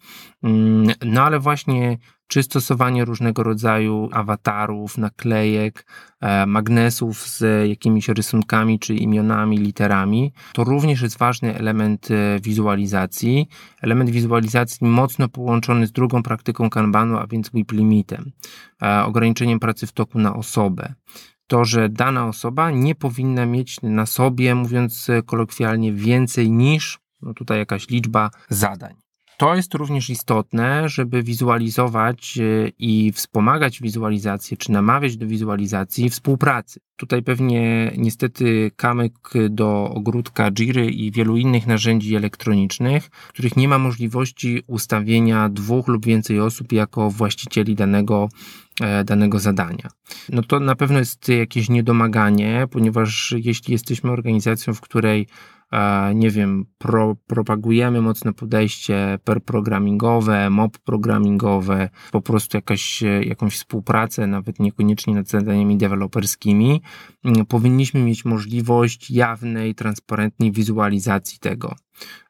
Mm, 0.42 0.94
no 1.04 1.22
ale 1.22 1.40
właśnie 1.40 1.98
czy 2.26 2.42
stosowanie 2.42 3.04
różnego 3.04 3.42
rodzaju 3.42 4.08
awatarów, 4.12 4.98
naklejek, 4.98 5.86
e, 6.20 6.46
magnesów 6.46 7.28
z 7.28 7.68
jakimiś 7.68 8.08
rysunkami 8.08 8.78
czy 8.78 8.94
imionami, 8.94 9.58
literami, 9.58 10.32
to 10.52 10.64
również 10.64 11.02
jest 11.02 11.18
ważny 11.18 11.58
element 11.58 12.08
e, 12.10 12.40
wizualizacji. 12.40 13.48
Element 13.82 14.10
wizualizacji 14.10 14.86
mocno 14.86 15.28
połączony 15.28 15.86
z 15.86 15.92
drugą 15.92 16.22
praktyką 16.22 16.70
Kanbanu, 16.70 17.18
a 17.18 17.26
więc 17.26 17.50
WIP 17.50 17.72
limitem, 17.72 18.32
e, 18.82 19.04
ograniczeniem 19.04 19.60
pracy 19.60 19.86
w 19.86 19.92
toku 19.92 20.18
na 20.18 20.34
osobę 20.34 20.94
to, 21.46 21.64
że 21.64 21.88
dana 21.88 22.26
osoba 22.26 22.70
nie 22.70 22.94
powinna 22.94 23.46
mieć 23.46 23.82
na 23.82 24.06
sobie, 24.06 24.54
mówiąc 24.54 25.08
kolokwialnie, 25.26 25.92
więcej 25.92 26.50
niż 26.50 26.98
no 27.22 27.34
tutaj 27.34 27.58
jakaś 27.58 27.88
liczba 27.88 28.30
zadań. 28.48 28.94
To 29.36 29.54
jest 29.54 29.74
również 29.74 30.10
istotne, 30.10 30.88
żeby 30.88 31.22
wizualizować 31.22 32.38
e, 32.38 32.68
i 32.78 33.12
wspomagać 33.12 33.80
wizualizację, 33.80 34.56
czy 34.56 34.72
namawiać 34.72 35.16
do 35.16 35.26
wizualizacji 35.26 36.10
współpracy. 36.10 36.80
Tutaj 36.96 37.22
pewnie 37.22 37.92
niestety 37.96 38.70
kamyk 38.76 39.30
do 39.50 39.90
ogródka 39.94 40.50
Jiry 40.50 40.90
i 40.90 41.10
wielu 41.10 41.36
innych 41.36 41.66
narzędzi 41.66 42.14
elektronicznych, 42.14 43.10
których 43.10 43.56
nie 43.56 43.68
ma 43.68 43.78
możliwości 43.78 44.62
ustawienia 44.66 45.48
dwóch 45.48 45.88
lub 45.88 46.06
więcej 46.06 46.40
osób 46.40 46.72
jako 46.72 47.10
właścicieli 47.10 47.74
danego 47.74 48.28
e, 48.28 48.63
danego 49.04 49.38
zadania. 49.38 49.88
No 50.28 50.42
to 50.42 50.60
na 50.60 50.74
pewno 50.74 50.98
jest 50.98 51.28
jakieś 51.28 51.68
niedomaganie, 51.68 52.66
ponieważ 52.70 53.34
jeśli 53.38 53.72
jesteśmy 53.72 54.10
organizacją, 54.10 54.74
w 54.74 54.80
której 54.80 55.26
nie 56.14 56.30
wiem, 56.30 56.66
pro, 56.78 57.16
propagujemy 57.26 58.00
mocno 58.00 58.32
podejście 58.32 59.18
per 59.24 59.44
programingowe, 59.44 60.50
mob 60.50 60.78
programingowe, 60.78 61.88
po 62.12 62.20
prostu 62.20 62.56
jakaś, 62.56 63.02
jakąś 63.02 63.54
współpracę, 63.54 64.26
nawet 64.26 64.60
niekoniecznie 64.60 65.14
nad 65.14 65.28
zadaniami 65.28 65.76
deweloperskimi, 65.76 66.82
powinniśmy 67.48 68.02
mieć 68.02 68.24
możliwość 68.24 69.10
jawnej, 69.10 69.74
transparentnej 69.74 70.52
wizualizacji 70.52 71.38
tego. 71.38 71.76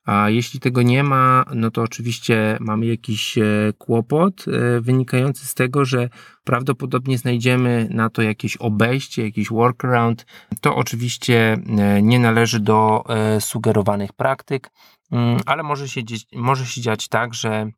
A 0.04 0.30
jeśli 0.30 0.60
tego 0.60 0.82
nie 0.82 1.02
ma, 1.02 1.44
no 1.54 1.70
to 1.70 1.82
oczywiście 1.82 2.56
mamy 2.60 2.86
jakiś 2.86 3.38
e, 3.38 3.72
kłopot 3.78 4.44
e, 4.48 4.80
wynikający 4.80 5.46
z 5.46 5.54
tego, 5.54 5.84
że 5.84 6.08
prawdopodobnie 6.44 7.18
znajdziemy 7.18 7.88
na 7.90 8.10
to 8.10 8.22
jakieś 8.22 8.56
obejście, 8.56 9.24
jakiś 9.24 9.48
workaround. 9.48 10.26
To 10.60 10.76
oczywiście 10.76 11.52
e, 11.78 12.02
nie 12.02 12.18
należy 12.18 12.60
do 12.60 13.04
sugerowanych 13.40 14.12
praktyk, 14.12 14.70
mm, 15.12 15.40
ale 15.46 15.62
może 15.62 15.88
się, 15.88 16.00
może 16.32 16.66
się 16.66 16.80
dziać 16.80 17.08
tak, 17.08 17.34
że 17.34 17.70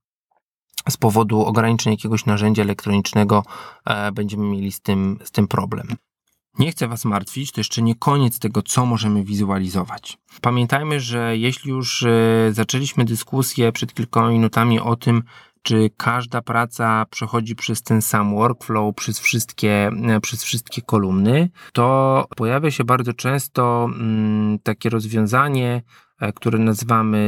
z 0.89 0.97
powodu 0.97 1.45
ograniczeń 1.45 1.93
jakiegoś 1.93 2.27
narzędzia 2.27 2.63
elektronicznego 2.63 3.43
będziemy 4.13 4.45
mieli 4.45 4.73
z 4.73 4.81
tym, 4.81 5.19
z 5.25 5.31
tym 5.31 5.49
problem. 5.49 5.97
Nie 6.59 6.71
chcę 6.71 6.89
Was 6.89 7.05
martwić, 7.05 7.53
to 7.53 7.61
jeszcze 7.61 7.83
nie 7.83 7.95
koniec 7.95 8.39
tego, 8.39 8.63
co 8.63 8.87
możemy 8.87 9.25
wizualizować. 9.25 10.19
Pamiętajmy, 10.41 11.01
że 11.01 11.37
jeśli 11.37 11.71
już 11.71 12.03
e, 12.03 12.09
zaczęliśmy 12.53 13.05
dyskusję 13.05 13.73
przed 13.73 13.95
kilkoma 13.95 14.31
minutami 14.31 14.81
o 14.81 14.97
tym, 14.97 15.23
czy 15.67 15.91
każda 15.97 16.43
praca 16.43 17.07
przechodzi 17.11 17.57
przez 17.57 17.83
ten 17.83 18.03
sam 18.03 18.35
workflow, 18.35 18.95
przez 18.95 19.21
wszystkie, 19.21 19.91
e, 20.09 20.21
przez 20.21 20.45
wszystkie 20.45 20.83
kolumny, 20.83 21.51
to 21.73 22.25
pojawia 22.37 22.71
się 22.71 22.85
bardzo 22.85 23.13
często 23.13 23.89
mm, 23.93 24.59
takie 24.59 24.91
rozwiązanie, 24.91 25.83
E, 26.21 26.33
które 26.33 26.59
nazywamy 26.59 27.19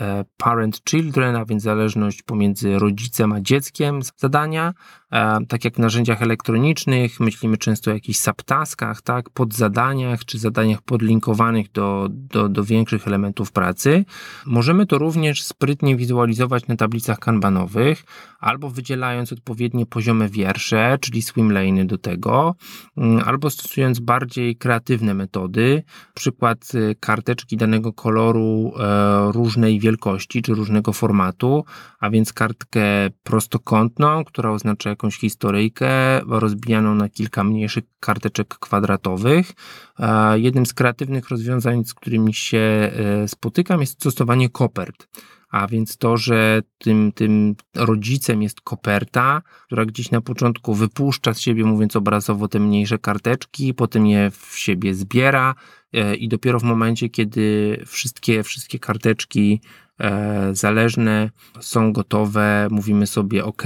e, 0.00 0.24
parent-children, 0.36 1.36
a 1.36 1.44
więc 1.44 1.62
zależność 1.62 2.22
pomiędzy 2.22 2.78
rodzicem 2.78 3.32
a 3.32 3.40
dzieckiem 3.40 4.00
zadania. 4.16 4.72
E, 5.12 5.38
tak 5.48 5.64
jak 5.64 5.74
w 5.74 5.78
narzędziach 5.78 6.22
elektronicznych 6.22 7.20
myślimy 7.20 7.56
często 7.56 7.90
o 7.90 7.94
jakichś 7.94 8.18
subtaskach, 8.18 9.02
tak, 9.02 9.30
podzadaniach 9.30 10.24
czy 10.24 10.38
zadaniach 10.38 10.82
podlinkowanych 10.82 11.72
do, 11.72 12.08
do, 12.10 12.48
do 12.48 12.64
większych 12.64 13.06
elementów 13.06 13.52
pracy. 13.52 14.04
Możemy 14.46 14.86
to 14.86 14.98
również 14.98 15.42
sprytnie 15.42 15.96
wizualizować 15.96 16.66
na 16.66 16.76
tablicach 16.76 17.18
kanbanowych 17.18 18.04
albo 18.40 18.70
wydzielając 18.70 19.32
odpowiednie 19.32 19.86
poziome 19.86 20.28
wiersze, 20.28 20.98
czyli 21.00 21.22
swimlane'y 21.22 21.86
do 21.86 21.98
tego, 21.98 22.54
mm, 22.96 23.22
albo 23.26 23.50
stosując 23.50 24.00
bardziej 24.00 24.56
kreatywne 24.56 25.14
metody, 25.14 25.82
przykład 26.14 26.72
karteczki 27.00 27.56
danego 27.56 27.92
koloru 27.92 28.21
koloru 28.22 28.72
e, 28.78 29.32
różnej 29.32 29.80
wielkości 29.80 30.42
czy 30.42 30.54
różnego 30.54 30.92
formatu, 30.92 31.64
a 32.00 32.10
więc 32.10 32.32
kartkę 32.32 32.84
prostokątną, 33.22 34.24
która 34.24 34.50
oznacza 34.50 34.90
jakąś 34.90 35.16
historyjkę, 35.18 36.20
rozbijaną 36.20 36.94
na 36.94 37.08
kilka 37.08 37.44
mniejszych 37.44 37.84
karteczek 38.00 38.48
kwadratowych. 38.48 39.52
E, 39.98 40.38
jednym 40.38 40.66
z 40.66 40.74
kreatywnych 40.74 41.28
rozwiązań, 41.28 41.84
z 41.84 41.94
którymi 41.94 42.34
się 42.34 42.58
e, 42.58 43.28
spotykam, 43.28 43.80
jest 43.80 43.92
stosowanie 43.92 44.48
kopert. 44.48 45.08
A 45.52 45.66
więc 45.66 45.96
to, 45.96 46.16
że 46.16 46.62
tym, 46.78 47.12
tym 47.12 47.54
rodzicem 47.74 48.42
jest 48.42 48.60
koperta, 48.60 49.42
która 49.66 49.84
gdzieś 49.84 50.10
na 50.10 50.20
początku 50.20 50.74
wypuszcza 50.74 51.34
z 51.34 51.40
siebie, 51.40 51.64
mówiąc 51.64 51.96
obrazowo, 51.96 52.48
te 52.48 52.58
mniejsze 52.60 52.98
karteczki, 52.98 53.74
potem 53.74 54.06
je 54.06 54.30
w 54.30 54.58
siebie 54.58 54.94
zbiera, 54.94 55.54
E, 55.92 56.14
i 56.14 56.28
dopiero 56.28 56.60
w 56.60 56.62
momencie, 56.62 57.08
kiedy 57.08 57.78
wszystkie, 57.86 58.42
wszystkie 58.42 58.78
karteczki 58.78 59.60
e, 60.00 60.50
zależne 60.52 61.30
są 61.60 61.92
gotowe, 61.92 62.68
mówimy 62.70 63.06
sobie 63.06 63.44
OK, 63.44 63.62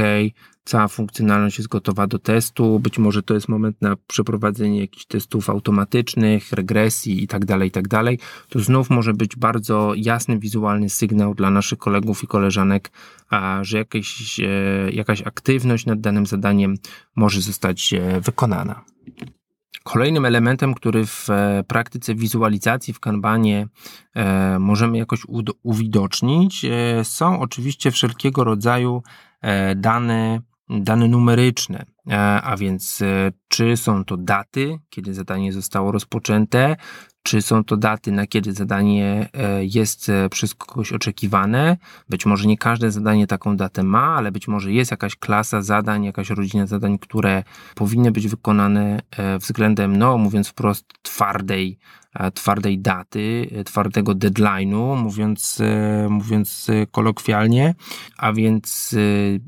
cała 0.67 0.89
funkcjonalność 0.89 1.59
jest 1.59 1.69
gotowa 1.69 2.07
do 2.07 2.19
testu, 2.19 2.79
być 2.81 2.99
może 2.99 3.23
to 3.23 3.35
jest 3.35 3.49
moment 3.49 3.83
na 3.83 3.97
przeprowadzenie 4.07 4.81
jakichś 4.81 5.07
testów 5.07 5.51
automatycznych, 5.51 6.53
regresji 6.53 7.25
i 7.25 7.27
tak 7.27 7.45
dalej, 7.45 7.69
i 7.69 7.71
tak 7.71 7.89
to 8.49 8.61
znów 8.61 8.91
może 8.91 9.15
być 9.15 9.37
bardzo 9.37 9.93
jasny, 9.97 10.39
wizualny 10.39 10.91
sygnał 10.91 11.35
dla 11.35 11.51
naszych 11.51 11.79
kolegów 11.79 12.25
i 12.25 12.27
koleżanek, 12.27 12.91
że 13.63 13.79
jakaś, 13.79 14.41
e, 14.41 14.91
jakaś 14.93 15.23
aktywność 15.23 15.87
nad 15.87 16.01
danym 16.01 16.27
zadaniem 16.27 16.75
może 17.17 17.41
zostać 17.41 17.95
wykonana. 18.21 18.85
Kolejnym 19.87 20.25
elementem, 20.25 20.75
który 20.75 21.07
w 21.07 21.31
e, 21.31 21.65
praktyce 21.69 22.15
wizualizacji 22.15 22.95
w 22.95 23.01
Kanbanie 23.01 23.69
e, 24.15 24.59
możemy 24.59 24.99
jakoś 24.99 25.23
uwidocznić, 25.63 26.65
e, 26.65 27.05
są 27.05 27.41
oczywiście 27.41 27.91
wszelkiego 27.91 28.45
rodzaju 28.45 29.03
dane, 29.77 30.41
dane 30.69 31.09
numeryczne, 31.09 31.87
a 32.43 32.57
więc 32.59 33.03
czy 33.49 33.77
są 33.77 34.05
to 34.05 34.17
daty, 34.17 34.79
kiedy 34.91 35.15
zadanie 35.15 35.53
zostało 35.53 35.93
rozpoczęte, 35.93 36.77
czy 37.27 37.43
są 37.43 37.65
to 37.65 37.77
daty, 37.77 38.13
na 38.13 38.27
kiedy 38.27 38.53
zadanie 38.53 39.29
e, 39.33 39.65
jest 39.65 40.09
e, 40.09 40.29
przez 40.29 40.55
kogoś 40.55 40.93
oczekiwane. 40.93 41.77
Być 42.09 42.27
może 42.27 42.49
nie 42.49 42.59
każde 42.59 42.91
zadanie 42.91 43.27
taką 43.27 43.57
datę 43.57 43.83
ma, 43.83 44.17
ale 44.17 44.33
być 44.33 44.49
może 44.49 44.73
jest 44.73 44.91
jakaś 44.91 45.17
klasa 45.17 45.63
zadań, 45.63 46.05
jakaś 46.05 46.31
rodzina 46.31 46.67
zadań, 46.67 46.99
które 46.99 47.43
powinny 47.75 48.13
być 48.13 48.29
wykonane 48.29 49.01
e, 49.17 49.39
względem, 49.39 49.97
no 49.97 50.19
mówiąc 50.19 50.49
wprost, 50.49 50.85
twardej, 51.03 51.79
twardej 52.35 52.79
daty, 52.79 53.51
twardego 53.65 54.13
deadline'u, 54.13 54.97
mówiąc, 54.97 55.63
mówiąc 56.09 56.67
kolokwialnie, 56.91 57.75
a 58.17 58.33
więc 58.33 58.95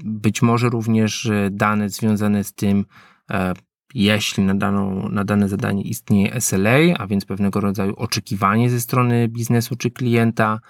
być 0.05 0.43
może 0.43 0.69
również 0.69 1.31
dane 1.51 1.89
związane 1.89 2.45
z 2.45 2.53
tym, 2.53 2.85
jeśli 3.95 4.45
na, 4.45 4.55
daną, 4.55 5.09
na 5.09 5.25
dane 5.25 5.49
zadanie 5.49 5.83
istnieje 5.83 6.41
SLA, 6.41 6.79
a 6.99 7.07
więc 7.07 7.25
pewnego 7.25 7.61
rodzaju 7.61 7.95
oczekiwanie 7.97 8.71
ze 8.71 8.81
strony 8.81 9.29
biznesu 9.29 9.77
czy 9.77 9.91
klienta, 9.91 10.61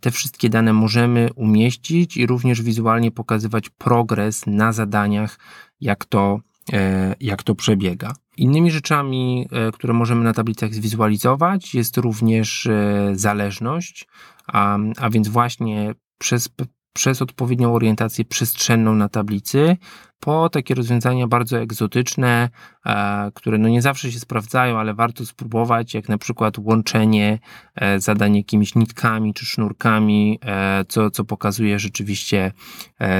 te 0.00 0.10
wszystkie 0.10 0.50
dane 0.50 0.72
możemy 0.72 1.28
umieścić 1.34 2.16
i 2.16 2.26
również 2.26 2.62
wizualnie 2.62 3.10
pokazywać 3.10 3.70
progres 3.70 4.46
na 4.46 4.72
zadaniach, 4.72 5.38
jak 5.80 6.04
to, 6.04 6.40
e, 6.72 7.14
jak 7.20 7.42
to 7.42 7.54
przebiega. 7.54 8.12
Innymi 8.36 8.70
rzeczami, 8.70 9.48
e, 9.52 9.72
które 9.72 9.94
możemy 9.94 10.24
na 10.24 10.32
tablicach 10.32 10.74
zwizualizować, 10.74 11.74
jest 11.74 11.96
również 11.96 12.66
e, 12.66 13.10
zależność, 13.14 14.08
a, 14.46 14.78
a 14.98 15.10
więc 15.10 15.28
właśnie 15.28 15.94
przez 16.18 16.48
przez 16.94 17.22
odpowiednią 17.22 17.74
orientację 17.74 18.24
przestrzenną 18.24 18.94
na 18.94 19.08
tablicy, 19.08 19.76
po 20.24 20.48
takie 20.48 20.74
rozwiązania 20.74 21.26
bardzo 21.26 21.58
egzotyczne, 21.58 22.50
e, 22.86 23.30
które 23.34 23.58
no 23.58 23.68
nie 23.68 23.82
zawsze 23.82 24.12
się 24.12 24.20
sprawdzają, 24.20 24.78
ale 24.78 24.94
warto 24.94 25.26
spróbować, 25.26 25.94
jak 25.94 26.08
na 26.08 26.18
przykład 26.18 26.58
łączenie 26.58 27.38
e, 27.74 28.00
zadań 28.00 28.36
jakimiś 28.36 28.74
nitkami 28.74 29.34
czy 29.34 29.46
sznurkami, 29.46 30.38
e, 30.42 30.84
co, 30.88 31.10
co 31.10 31.24
pokazuje 31.24 31.78
rzeczywiście 31.78 32.52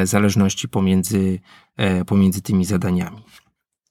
zależności 0.05 0.69
pomiędzy, 0.69 1.41
pomiędzy 2.07 2.43
tymi 2.43 2.65
zadaniami. 2.65 3.23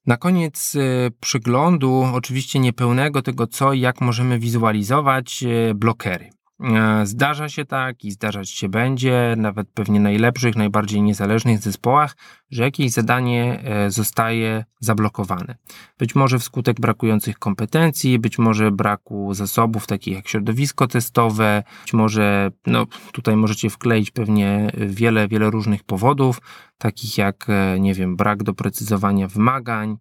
Na 0.05 0.17
koniec 0.17 0.77
przeglądu, 1.19 2.05
oczywiście 2.13 2.59
niepełnego 2.59 3.21
tego 3.21 3.47
co 3.47 3.73
i 3.73 3.79
jak 3.79 4.01
możemy 4.01 4.39
wizualizować 4.39 5.43
blokery. 5.75 6.29
E, 6.63 7.05
zdarza 7.05 7.49
się 7.49 7.65
tak 7.65 8.05
i 8.05 8.11
zdarzać 8.11 8.49
się 8.49 8.69
będzie, 8.69 9.35
nawet 9.37 9.69
pewnie 9.69 9.99
najlepszych, 9.99 10.55
najbardziej 10.55 11.01
niezależnych 11.01 11.59
zespołach, 11.59 12.15
że 12.51 12.63
jakieś 12.63 12.91
zadanie 12.91 13.63
e, 13.63 13.91
zostaje 13.91 14.65
zablokowane. 14.79 15.55
Być 15.97 16.15
może 16.15 16.39
wskutek 16.39 16.79
brakujących 16.79 17.39
kompetencji, 17.39 18.19
być 18.19 18.39
może 18.39 18.71
braku 18.71 19.33
zasobów 19.33 19.87
takich 19.87 20.15
jak 20.15 20.27
środowisko 20.27 20.87
testowe, 20.87 21.63
być 21.81 21.93
może, 21.93 22.51
no 22.67 22.85
tutaj 23.11 23.35
możecie 23.35 23.69
wkleić 23.69 24.11
pewnie 24.11 24.71
wiele, 24.77 25.27
wiele 25.27 25.49
różnych 25.49 25.83
powodów, 25.83 26.41
takich 26.77 27.17
jak, 27.17 27.45
e, 27.49 27.79
nie 27.79 27.93
wiem, 27.93 28.15
brak 28.15 28.43
doprecyzowania 28.43 29.27
wymagań, 29.27 29.97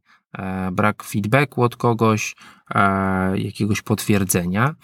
brak 0.72 1.02
feedbacku 1.02 1.62
od 1.62 1.76
kogoś, 1.76 2.36
jakiegoś 3.34 3.82
potwierdzenia. 3.82 4.74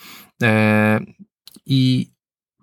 I 1.68 2.10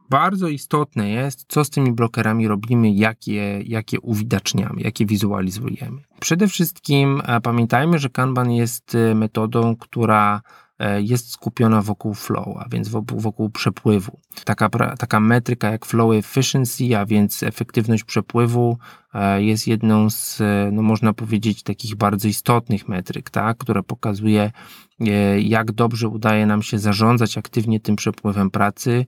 bardzo 0.09 0.47
istotne 0.47 1.09
jest, 1.09 1.45
co 1.47 1.65
z 1.65 1.69
tymi 1.69 1.91
blokerami 1.91 2.47
robimy, 2.47 2.91
jakie, 2.91 3.61
jakie 3.61 3.99
uwidaczniamy, 3.99 4.81
jakie 4.81 5.05
wizualizujemy. 5.05 6.01
Przede 6.19 6.47
wszystkim 6.47 7.21
pamiętajmy, 7.43 7.99
że 7.99 8.09
Kanban 8.09 8.51
jest 8.51 8.97
metodą, 9.15 9.75
która 9.75 10.41
E, 10.41 10.64
jest 10.97 11.31
skupiona 11.31 11.81
wokół 11.81 12.13
flow, 12.13 12.47
a 12.59 12.69
więc 12.69 12.87
wokół, 12.89 13.19
wokół 13.19 13.49
przepływu. 13.49 14.19
Taka, 14.45 14.69
taka 14.99 15.19
metryka 15.19 15.71
jak 15.71 15.85
flow 15.85 16.13
efficiency, 16.13 16.97
a 16.97 17.05
więc 17.05 17.43
efektywność 17.43 18.03
przepływu, 18.03 18.77
e, 19.13 19.43
jest 19.43 19.67
jedną 19.67 20.09
z, 20.09 20.41
no 20.71 20.81
można 20.81 21.13
powiedzieć, 21.13 21.63
takich 21.63 21.95
bardzo 21.95 22.27
istotnych 22.27 22.87
metryk, 22.87 23.29
tak, 23.29 23.57
która 23.57 23.83
pokazuje, 23.83 24.51
e, 24.99 25.41
jak 25.41 25.71
dobrze 25.71 26.07
udaje 26.09 26.45
nam 26.45 26.61
się 26.61 26.79
zarządzać 26.79 27.37
aktywnie 27.37 27.79
tym 27.79 27.95
przepływem 27.95 28.49
pracy, 28.49 29.05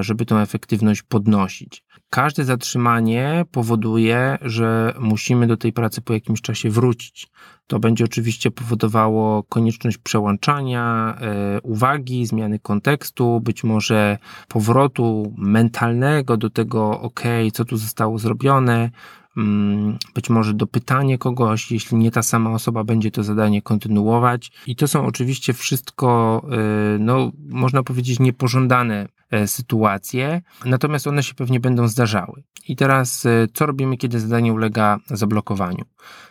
żeby 0.00 0.26
tą 0.26 0.38
efektywność 0.38 1.02
podnosić. 1.02 1.84
Każde 2.10 2.44
zatrzymanie 2.44 3.44
powoduje, 3.50 4.38
że 4.42 4.94
musimy 5.00 5.46
do 5.46 5.56
tej 5.56 5.72
pracy 5.72 6.00
po 6.00 6.12
jakimś 6.12 6.40
czasie 6.40 6.70
wrócić. 6.70 7.28
To 7.66 7.78
będzie 7.78 8.04
oczywiście 8.04 8.50
powodowało 8.50 9.42
konieczność 9.42 9.98
przełączania 9.98 11.14
e, 11.20 11.60
uwagi, 11.60 12.26
zmiany 12.26 12.58
kontekstu, 12.58 13.40
być 13.40 13.64
może 13.64 14.18
powrotu 14.48 15.34
mentalnego 15.38 16.36
do 16.36 16.50
tego, 16.50 17.00
ok, 17.00 17.22
co 17.52 17.64
tu 17.64 17.76
zostało 17.76 18.18
zrobione, 18.18 18.90
mm, 19.36 19.98
być 20.14 20.30
może 20.30 20.54
dopytanie 20.54 21.18
kogoś, 21.18 21.72
jeśli 21.72 21.96
nie 21.96 22.10
ta 22.10 22.22
sama 22.22 22.50
osoba 22.50 22.84
będzie 22.84 23.10
to 23.10 23.22
zadanie 23.22 23.62
kontynuować. 23.62 24.52
I 24.66 24.76
to 24.76 24.88
są 24.88 25.06
oczywiście 25.06 25.52
wszystko, 25.52 26.42
e, 26.52 26.98
no, 26.98 27.32
można 27.48 27.82
powiedzieć, 27.82 28.20
niepożądane 28.20 29.08
sytuacje, 29.46 30.42
natomiast 30.64 31.06
one 31.06 31.22
się 31.22 31.34
pewnie 31.34 31.60
będą 31.60 31.88
zdarzały. 31.88 32.42
I 32.68 32.76
teraz, 32.76 33.26
e, 33.26 33.46
co 33.54 33.66
robimy, 33.66 33.96
kiedy 33.96 34.20
zadanie 34.20 34.52
ulega 34.52 34.98
zablokowaniu? 35.06 35.84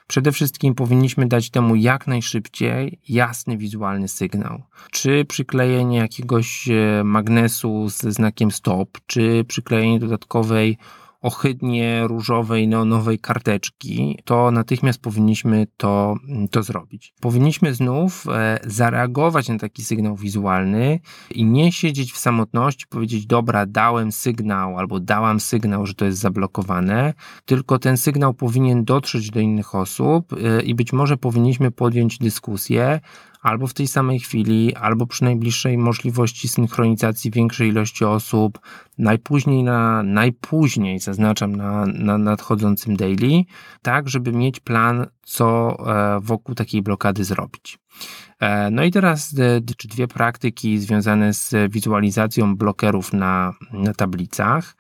Przede 0.08 0.32
wszystkim 0.32 0.76
powinniśmy 0.76 1.28
dać 1.28 1.50
temu 1.50 1.76
jak 1.76 2.08
najszybciej 2.08 3.00
jasny 3.10 3.58
wizualny 3.58 4.08
sygnał. 4.08 4.64
Czy 4.92 5.26
przyklejenie 5.26 5.98
jakiegoś 5.98 6.70
e, 6.70 7.04
magnesu 7.04 7.90
ze 7.90 8.12
znakiem 8.12 8.52
stop, 8.52 8.98
czy 9.06 9.46
przyklejenie 9.48 10.00
dodatkowej 10.00 10.78
ohydnie 11.22 12.08
różowej, 12.08 12.68
neonowej 12.68 13.20
karteczki, 13.20 14.20
to 14.26 14.52
natychmiast 14.52 15.02
powinniśmy 15.02 15.68
to, 15.78 16.16
to 16.52 16.64
zrobić. 16.64 17.14
Powinniśmy 17.22 17.74
znów 17.74 18.26
e, 18.28 18.60
zareagować 18.66 19.50
na 19.50 19.58
taki 19.58 19.84
sygnał 19.84 20.16
wizualny 20.16 21.00
i 21.32 21.46
nie 21.46 21.72
siedzieć 21.72 22.14
w 22.14 22.18
samotności, 22.18 22.86
powiedzieć, 22.90 23.26
dobra, 23.26 23.66
dałem 23.66 24.12
sygnał 24.12 24.80
albo 24.80 25.00
dałam 25.00 25.40
sygnał, 25.40 25.86
że 25.86 25.94
to 25.94 26.06
jest 26.06 26.20
zablokowane, 26.20 27.14
tylko 27.46 27.80
ten 27.80 27.98
sygnał 27.98 28.34
powinien 28.34 28.86
dotrzeć 28.86 29.32
do 29.32 29.40
innych 29.40 29.76
osób 29.76 30.34
e, 30.34 30.62
i 30.62 30.76
być 30.76 30.94
może 30.94 31.18
powinniśmy 31.18 31.72
podjąć 31.72 32.18
dyskusję, 32.18 33.00
albo 33.42 33.68
w 33.68 33.74
tej 33.74 33.88
samej 33.88 34.20
chwili, 34.20 34.76
albo 34.76 35.08
przy 35.08 35.24
najbliższej 35.24 35.78
możliwości 35.78 36.48
synchronizacji 36.48 37.32
większej 37.32 37.70
ilości 37.70 38.06
osób, 38.06 38.60
najpóźniej 38.98 39.64
na, 39.64 40.04
najpóźniej, 40.04 41.00
zaznaczam, 41.00 41.56
na, 41.56 41.86
na 41.86 42.18
nadchodzącym 42.18 42.96
daily, 42.96 43.44
tak, 43.82 44.10
żeby 44.10 44.32
mieć 44.32 44.60
plan, 44.60 45.08
co 45.24 45.78
e, 45.88 46.20
wokół 46.22 46.56
takiej 46.56 46.82
blokady 46.82 47.24
zrobić. 47.24 47.80
E, 48.40 48.72
no 48.72 48.84
i 48.84 48.92
teraz 48.92 49.36
czy 49.78 49.88
dwie 49.88 50.08
praktyki 50.08 50.80
związane 50.80 51.34
z 51.34 51.72
wizualizacją 51.72 52.56
blokerów 52.56 53.14
na, 53.14 53.54
na 53.74 53.94
tablicach. 53.94 54.76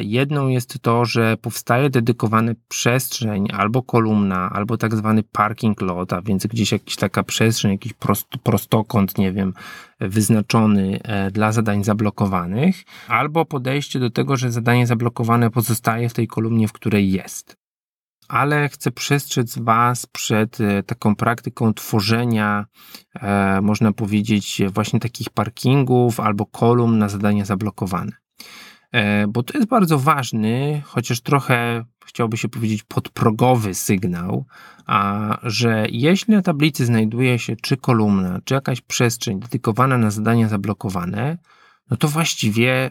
Jedną 0.00 0.48
jest 0.48 0.78
to, 0.82 1.04
że 1.04 1.36
powstaje 1.36 1.90
dedykowana 1.90 2.52
przestrzeń 2.68 3.48
albo 3.52 3.82
kolumna, 3.82 4.50
albo 4.50 4.76
tak 4.76 4.96
zwany 4.96 5.22
parking 5.22 5.80
lot, 5.80 6.12
a 6.12 6.22
więc 6.22 6.46
gdzieś 6.46 6.72
jakaś 6.72 6.96
taka 6.96 7.22
przestrzeń, 7.22 7.72
jakiś 7.72 7.92
prost, 7.92 8.26
prostokąt, 8.42 9.18
nie 9.18 9.32
wiem, 9.32 9.54
wyznaczony 10.00 11.00
e, 11.02 11.30
dla 11.30 11.52
zadań 11.52 11.84
zablokowanych, 11.84 12.84
albo 13.08 13.44
podejście 13.44 14.00
do 14.00 14.10
tego, 14.10 14.36
że 14.36 14.52
zadanie 14.52 14.86
zablokowane 14.86 15.50
pozostaje 15.50 16.08
w 16.08 16.14
tej 16.14 16.26
kolumnie, 16.26 16.68
w 16.68 16.72
której 16.72 17.12
jest 17.12 17.56
ale 18.28 18.68
chcę 18.68 18.90
przestrzec 18.90 19.58
Was 19.58 20.06
przed 20.06 20.60
e, 20.60 20.82
taką 20.82 21.16
praktyką 21.16 21.74
tworzenia, 21.74 22.66
e, 23.14 23.60
można 23.60 23.92
powiedzieć, 23.92 24.62
właśnie 24.72 25.00
takich 25.00 25.30
parkingów 25.30 26.20
albo 26.20 26.46
kolumn 26.46 26.98
na 26.98 27.08
zadania 27.08 27.44
zablokowane. 27.44 28.12
E, 28.96 29.26
bo 29.28 29.42
to 29.42 29.58
jest 29.58 29.68
bardzo 29.68 29.98
ważny, 29.98 30.82
chociaż 30.84 31.20
trochę 31.20 31.84
chciałby 32.06 32.36
się 32.36 32.48
powiedzieć 32.48 32.82
podprogowy 32.82 33.74
sygnał, 33.74 34.44
a 34.86 35.38
że 35.42 35.86
jeśli 35.90 36.34
na 36.34 36.42
tablicy 36.42 36.86
znajduje 36.86 37.38
się 37.38 37.56
czy 37.56 37.76
kolumna, 37.76 38.40
czy 38.44 38.54
jakaś 38.54 38.80
przestrzeń 38.80 39.40
dedykowana 39.40 39.98
na 39.98 40.10
zadania 40.10 40.48
zablokowane, 40.48 41.38
no 41.90 41.96
to 41.96 42.08
właściwie 42.08 42.90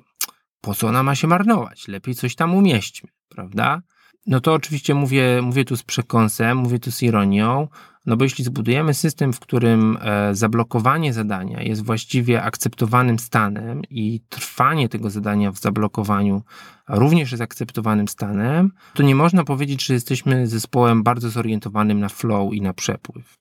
po 0.62 0.76
co 0.76 0.88
ona 0.88 1.04
ma 1.04 1.16
się 1.16 1.28
marnować? 1.28 1.88
Lepiej 1.88 2.16
coś 2.16 2.36
tam 2.36 2.56
umieśćmy, 2.56 3.10
prawda? 3.30 3.82
No 4.28 4.40
to 4.40 4.54
oczywiście 4.54 4.94
mówię, 4.94 5.42
mówię 5.42 5.66
tu 5.66 5.76
z 5.78 5.84
przekąsem, 5.84 6.58
mówię 6.58 6.80
tu 6.80 6.92
z 6.92 7.04
ironią, 7.04 7.68
no 8.06 8.18
bo 8.18 8.24
jeśli 8.24 8.44
zbudujemy 8.44 8.94
system, 8.94 9.34
w 9.34 9.40
którym 9.40 9.98
e, 10.02 10.36
zablokowanie 10.36 11.14
zadania 11.14 11.62
jest 11.62 11.84
właściwie 11.84 12.44
akceptowanym 12.44 13.20
stanem 13.20 13.82
i 13.90 14.22
trwanie 14.30 14.90
tego 14.90 15.10
zadania 15.10 15.52
w 15.52 15.58
zablokowaniu 15.58 16.42
również 16.90 17.32
jest 17.32 17.44
akceptowanym 17.44 18.08
stanem, 18.08 18.72
to 18.94 19.04
nie 19.04 19.16
można 19.16 19.44
powiedzieć, 19.44 19.86
że 19.86 19.94
jesteśmy 19.94 20.48
zespołem 20.48 21.04
bardzo 21.04 21.30
zorientowanym 21.30 22.00
na 22.00 22.10
flow 22.10 22.54
i 22.54 22.62
na 22.62 22.74
przepływ. 22.74 23.38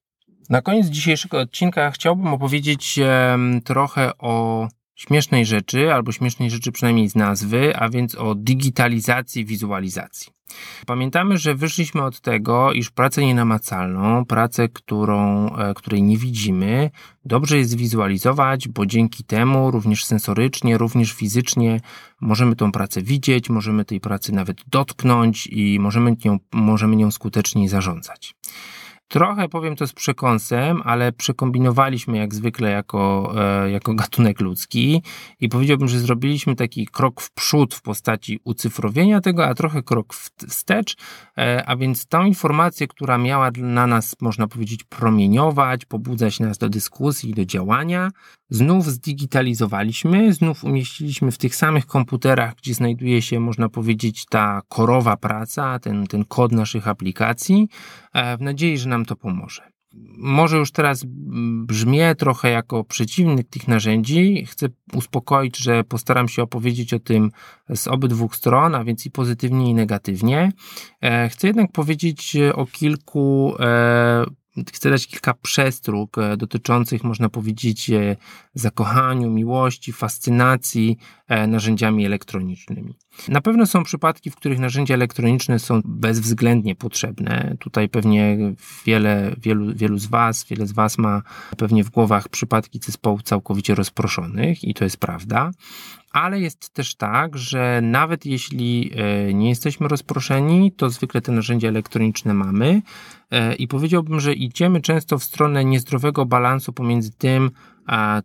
Na 0.51 0.63
koniec 0.63 0.87
dzisiejszego 0.87 1.41
odcinka 1.41 1.91
chciałbym 1.91 2.27
opowiedzieć 2.27 3.01
trochę 3.65 4.19
o 4.19 4.69
śmiesznej 4.95 5.47
rzeczy, 5.47 5.93
albo 5.93 6.13
śmiesznej 6.13 6.51
rzeczy 6.51 6.73
przynajmniej 6.73 7.09
z 7.09 7.15
nazwy, 7.15 7.77
a 7.77 7.89
więc 7.89 8.15
o 8.15 8.35
digitalizacji 8.35 9.45
wizualizacji. 9.45 10.35
Pamiętamy, 10.87 11.39
że 11.39 11.55
wyszliśmy 11.55 12.03
od 12.03 12.21
tego, 12.21 12.73
iż 12.73 12.91
pracę 12.91 13.25
nienamacalną, 13.25 14.25
pracę, 14.25 14.69
którą, 14.69 15.49
e, 15.57 15.75
której 15.75 16.03
nie 16.03 16.17
widzimy, 16.17 16.91
dobrze 17.25 17.59
jest 17.59 17.77
wizualizować, 17.77 18.69
bo 18.69 18.87
dzięki 18.87 19.25
temu 19.25 19.71
również 19.71 20.05
sensorycznie, 20.05 20.79
również 20.79 21.13
fizycznie 21.13 21.81
możemy 22.21 22.57
tą 22.57 22.73
pracę 22.73 23.03
widzieć, 23.03 23.51
możemy 23.51 23.85
tej 23.85 24.01
pracy 24.01 24.33
nawet 24.33 24.59
dotknąć 24.67 25.47
i 25.47 25.81
możemy 25.81 26.17
nią, 26.25 26.39
możemy 26.53 26.97
nią 26.97 27.11
skuteczniej 27.11 27.69
zarządzać. 27.69 28.35
Trochę 29.15 29.49
powiem 29.49 29.77
to 29.77 29.87
z 29.87 29.93
przekąsem, 29.93 30.83
ale 30.85 31.13
przekombinowaliśmy 31.13 32.19
jak 32.19 32.35
zwykle 32.35 32.71
jako, 32.71 33.33
e, 33.37 33.71
jako 33.71 33.95
gatunek 34.01 34.41
ludzki 34.41 35.03
i 35.41 35.49
powiedziałbym, 35.49 35.89
że 35.89 35.99
zrobiliśmy 35.99 36.57
taki 36.57 36.87
krok 36.87 37.21
w 37.21 37.31
przód 37.31 37.75
w 37.75 37.83
postaci 37.83 38.41
ucyfrowienia 38.45 39.21
tego, 39.21 39.47
a 39.47 39.55
trochę 39.55 39.83
krok 39.83 40.15
wstecz, 40.15 40.97
e, 41.39 41.65
a 41.67 41.77
więc 41.77 42.07
tą 42.07 42.25
informację, 42.25 42.89
która 42.89 43.19
miała 43.19 43.51
na 43.57 43.87
nas, 43.87 44.17
można 44.21 44.47
powiedzieć, 44.47 44.85
promieniować, 44.85 45.85
pobudzać 45.85 46.41
nas 46.41 46.59
do 46.59 46.69
dyskusji, 46.69 47.35
do 47.35 47.45
działania, 47.45 48.11
znów 48.51 48.87
zdigitalizowaliśmy, 48.87 50.33
znów 50.33 50.65
umieściliśmy 50.65 51.31
w 51.31 51.39
tych 51.39 51.57
samych 51.57 51.87
komputerach, 51.87 52.55
gdzie 52.55 52.75
znajduje 52.75 53.23
się, 53.23 53.41
można 53.41 53.69
powiedzieć, 53.69 54.27
ta 54.31 54.63
korowa 54.69 55.17
praca, 55.17 55.79
ten, 55.79 56.07
ten 56.07 56.25
kod 56.25 56.53
naszych 56.53 56.89
aplikacji, 56.89 57.69
e, 58.13 58.37
w 58.37 58.41
nadziei, 58.41 58.79
że 58.79 58.89
nam 58.89 59.05
to 59.05 59.17
pomoże. 59.17 59.75
Może 60.19 60.57
już 60.57 60.73
teraz 60.73 61.05
brzmię 61.67 62.15
trochę 62.15 62.51
jako 62.51 62.85
przeciwnik 62.85 63.49
tych 63.49 63.69
narzędzi. 63.69 64.47
Chcę 64.47 64.67
uspokoić, 64.93 65.59
że 65.59 65.85
postaram 65.85 66.29
się 66.29 66.43
opowiedzieć 66.43 66.95
o 66.95 66.99
tym 66.99 67.31
z 67.75 67.89
obydwu 67.89 68.29
stron, 68.33 68.75
a 68.75 68.85
więc 68.85 69.07
i 69.07 69.11
pozytywnie, 69.11 69.71
i 69.71 69.75
negatywnie. 69.75 70.53
E, 71.03 71.29
chcę 71.29 71.47
jednak 71.47 71.73
powiedzieć 71.73 72.37
o 72.55 72.67
kilku 72.67 73.55
e, 73.61 74.25
chcę 74.73 74.91
dać 74.91 75.07
kilka 75.07 75.35
przestróg 75.35 76.19
e, 76.19 76.37
dotyczących, 76.37 77.05
można 77.05 77.29
powiedzieć, 77.29 77.91
e, 77.91 78.17
zakochaniu, 78.55 79.31
miłości, 79.31 79.93
fascynacji 79.93 80.99
e, 81.29 81.47
narzędziami 81.47 82.07
elektronicznymi. 82.07 82.95
Na 83.29 83.41
pewno 83.41 83.67
są 83.67 83.85
przypadki, 83.85 84.31
w 84.31 84.37
których 84.37 84.59
narzędzia 84.59 84.95
elektroniczne 84.95 85.59
są 85.59 85.81
bezwzględnie 85.85 86.75
potrzebne. 86.75 87.57
Tutaj 87.61 87.89
pewnie 87.89 88.39
wiele, 88.85 89.35
wielu, 89.39 89.75
wielu 89.75 89.99
z 89.99 90.07
Was, 90.07 90.45
wiele 90.45 90.67
z 90.67 90.73
Was 90.73 90.99
ma 90.99 91.23
pewnie 91.57 91.85
w 91.85 91.91
głowach 91.91 92.29
przypadki 92.29 92.81
zespołów 92.83 93.23
całkowicie 93.23 93.75
rozproszonych 93.75 94.65
i 94.65 94.75
to 94.75 94.85
jest 94.85 94.97
prawda 94.97 95.51
ale 96.15 96.41
jest 96.41 96.71
też 96.71 96.95
tak, 96.95 97.39
że 97.39 97.81
nawet 97.83 98.27
jeśli 98.27 98.91
e, 98.95 99.35
nie 99.35 99.49
jesteśmy 99.49 99.89
rozproszeni, 99.89 100.73
to 100.73 100.91
zwykle 100.91 101.21
te 101.21 101.33
narzędzia 101.33 101.69
elektroniczne 101.69 102.35
mamy 102.35 102.83
e, 103.31 103.55
i 103.55 103.69
powiedziałbym, 103.69 104.21
że 104.21 104.33
idziemy 104.33 104.81
często 104.81 105.19
w 105.19 105.25
stronę 105.25 105.65
niezdrowego 105.65 106.27
balansu 106.27 106.73
pomiędzy 106.73 107.11
tym, 107.13 107.51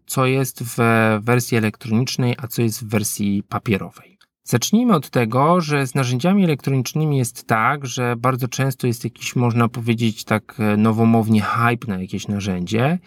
co 0.05 0.25
jest 0.25 0.63
w 0.63 0.77
wersji 1.21 1.57
elektronicznej, 1.57 2.35
a 2.37 2.47
co 2.47 2.61
jest 2.61 2.85
w 2.85 2.89
wersji 2.89 3.43
papierowej. 3.43 4.17
Zacznijmy 4.43 4.95
od 4.95 5.09
tego, 5.09 5.61
że 5.61 5.87
z 5.87 5.95
narzędziami 5.95 6.43
elektronicznymi 6.43 7.17
jest 7.17 7.47
tak, 7.47 7.85
że 7.85 8.15
bardzo 8.15 8.47
często 8.47 8.87
jest 8.87 9.03
jakiś, 9.03 9.35
można 9.35 9.69
powiedzieć 9.69 10.23
tak 10.23 10.55
e, 10.59 10.77
nowomownie, 10.77 11.41
hype 11.41 11.87
na 11.87 12.01
jakieś 12.01 12.27
narzędzie 12.27 12.99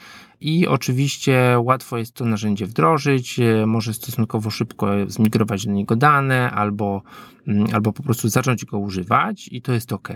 i 0.42 0.66
oczywiście 0.66 1.56
łatwo 1.62 1.98
jest 1.98 2.14
to 2.14 2.24
narzędzie 2.24 2.66
wdrożyć, 2.66 3.38
e, 3.38 3.66
może 3.66 3.94
stosunkowo 3.94 4.50
szybko 4.50 4.86
zmigrować 5.06 5.66
do 5.66 5.72
niego 5.72 5.96
dane 5.96 6.50
albo, 6.50 7.02
mm, 7.46 7.66
albo 7.72 7.92
po 7.92 8.02
prostu 8.02 8.28
zacząć 8.28 8.64
go 8.64 8.78
używać 8.78 9.48
i 9.52 9.62
to 9.62 9.72
jest 9.72 9.92
ok. 9.92 10.08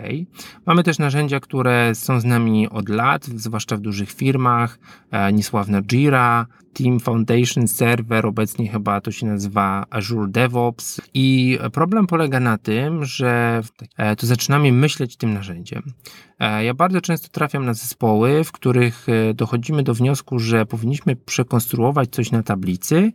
Mamy 0.67 0.83
też 0.83 0.99
narzędzia, 0.99 1.41
które 1.41 1.95
są 1.95 2.21
z 2.21 2.25
nami 2.25 2.69
od 2.69 2.89
lat, 2.89 3.25
zwłaszcza 3.25 3.77
w 3.77 3.81
dużych 3.81 4.13
firmach, 4.13 4.79
e, 5.11 5.33
niesławna 5.33 5.83
Jira, 5.83 6.47
Team 6.73 7.01
Foundation 7.01 7.69
Server, 7.69 8.27
obecnie 8.27 8.69
chyba 8.69 9.01
to 9.01 9.13
się 9.13 9.27
nazywa 9.27 9.87
Azure 9.91 10.29
DevOps. 10.29 11.01
I 11.15 11.59
problem 11.73 12.07
polega 12.07 12.41
na 12.41 12.59
tym, 12.59 13.05
że 13.05 13.63
e, 13.97 14.17
to 14.17 14.27
zaczynamy 14.27 14.73
myśleć 14.73 15.17
tym 15.17 15.35
narzędziem. 15.35 15.83
Ja 16.63 16.75
bardzo 16.75 17.01
często 17.01 17.29
trafiam 17.29 17.65
na 17.65 17.75
zespoły, 17.75 18.45
w 18.45 18.53
których 18.53 19.07
dochodzimy 19.35 19.83
do 19.83 19.95
wniosku, 19.95 20.16
że 20.37 20.67
powinniśmy 20.67 21.17
przekonstruować 21.17 22.11
coś 22.11 22.31
na 22.31 22.43
tablicy 22.43 23.13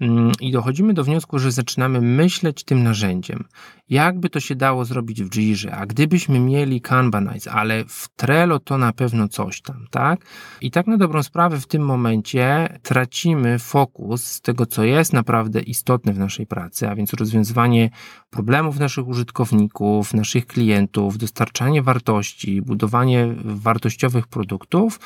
mm, 0.00 0.32
i 0.40 0.52
dochodzimy 0.52 0.94
do 0.94 1.04
wniosku, 1.04 1.38
że 1.38 1.52
zaczynamy 1.52 2.00
myśleć 2.00 2.64
tym 2.64 2.82
narzędziem. 2.82 3.44
Jakby 3.88 4.30
to 4.30 4.40
się 4.40 4.54
dało 4.54 4.84
zrobić 4.84 5.22
w 5.22 5.30
Jirze, 5.30 5.76
a 5.76 5.86
gdybyśmy 5.86 6.40
mieli 6.40 6.80
Kanbanize, 6.80 7.52
ale 7.52 7.84
w 7.84 8.08
Trello 8.16 8.58
to 8.58 8.78
na 8.78 8.92
pewno 8.92 9.28
coś 9.28 9.62
tam, 9.62 9.86
tak? 9.90 10.20
I 10.60 10.70
tak 10.70 10.86
na 10.86 10.96
dobrą 10.96 11.22
sprawę 11.22 11.60
w 11.60 11.66
tym 11.66 11.82
momencie 11.82 12.78
tracimy 12.82 13.58
fokus 13.58 14.24
z 14.24 14.40
tego, 14.40 14.66
co 14.66 14.84
jest 14.84 15.12
naprawdę 15.12 15.60
istotne 15.60 16.12
w 16.12 16.18
naszej 16.18 16.46
pracy, 16.46 16.88
a 16.88 16.94
więc 16.94 17.12
rozwiązywanie 17.12 17.90
problemów 18.30 18.78
naszych 18.78 19.08
użytkowników, 19.08 20.14
naszych 20.14 20.46
klientów, 20.46 21.18
dostarczanie 21.18 21.82
wartości, 21.82 22.62
budowanie 22.62 23.34
wartościowych 23.44 24.26
produktów 24.26 25.00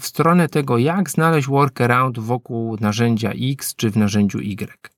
w 0.00 0.06
stronę 0.06 0.48
tego, 0.48 0.78
jak 0.78 1.10
znaleźć 1.10 1.48
workaround 1.48 2.18
wokół 2.18 2.76
narzędzia 2.80 3.30
X 3.30 3.74
czy 3.76 3.90
w 3.90 3.96
narzędziu 3.96 4.38
Y. 4.38 4.92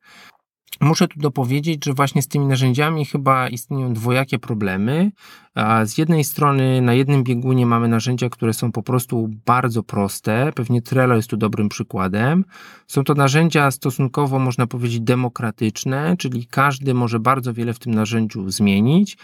Muszę 0.81 1.09
tu 1.09 1.21
dopowiedzieć, 1.21 1.85
że 1.85 1.93
właśnie 1.93 2.23
z 2.23 2.29
tymi 2.29 2.47
narzędziami 2.47 3.05
chyba 3.05 3.49
istnieją 3.49 3.93
dwojakie 3.93 4.39
problemy. 4.39 5.11
Z 5.85 5.99
jednej 5.99 6.25
strony 6.25 6.81
na 6.83 6.95
jednym 6.95 7.25
biegunie 7.25 7.67
mamy 7.67 7.89
narzędzia, 7.89 8.29
które 8.29 8.53
są 8.55 8.73
po 8.73 8.83
prostu 8.83 9.31
bardzo 9.47 9.83
proste. 9.83 10.53
Pewnie 10.55 10.83
Trello 10.83 11.17
jest 11.17 11.29
tu 11.31 11.37
dobrym 11.37 11.69
przykładem. 11.69 12.45
Są 12.87 13.05
to 13.05 13.15
narzędzia 13.15 13.71
stosunkowo, 13.71 14.39
można 14.39 14.67
powiedzieć, 14.67 15.01
demokratyczne, 15.01 16.17
czyli 16.19 16.47
każdy 16.47 16.95
może 16.95 17.21
bardzo 17.21 17.55
wiele 17.55 17.75
w 17.75 17.79
tym 17.79 17.95
narzędziu 17.95 18.51
zmienić, 18.51 19.17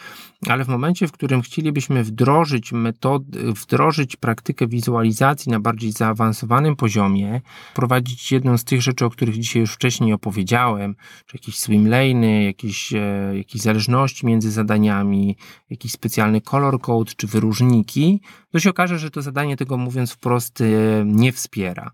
ale 0.48 0.64
w 0.64 0.68
momencie, 0.68 1.08
w 1.08 1.12
którym 1.12 1.42
chcielibyśmy 1.42 2.04
wdrożyć 2.04 2.72
metody, 2.72 3.52
wdrożyć 3.52 4.16
praktykę 4.16 4.66
wizualizacji 4.66 5.52
na 5.52 5.60
bardziej 5.60 5.92
zaawansowanym 5.92 6.76
poziomie, 6.76 7.40
prowadzić 7.74 8.32
jedną 8.32 8.58
z 8.58 8.64
tych 8.64 8.82
rzeczy, 8.82 9.04
o 9.04 9.10
których 9.10 9.38
dzisiaj 9.38 9.60
już 9.60 9.72
wcześniej 9.72 10.12
opowiedziałem, 10.12 10.96
czy 11.26 11.36
jakieś 11.36 11.56
swimlane'y, 11.56 12.44
jakieś, 12.44 12.92
jakieś 13.34 13.62
zależności 13.62 14.26
między 14.26 14.50
zadaniami, 14.50 15.36
jakiś 15.70 15.92
specjalny 16.20 16.40
color 16.40 16.80
code 16.80 17.12
czy 17.16 17.26
wyróżniki, 17.26 18.20
to 18.52 18.60
się 18.60 18.70
okaże, 18.70 18.98
że 18.98 19.10
to 19.10 19.22
zadanie 19.22 19.56
tego 19.56 19.76
mówiąc 19.76 20.12
wprost 20.12 20.60
e, 20.60 20.64
nie 21.04 21.32
wspiera. 21.32 21.90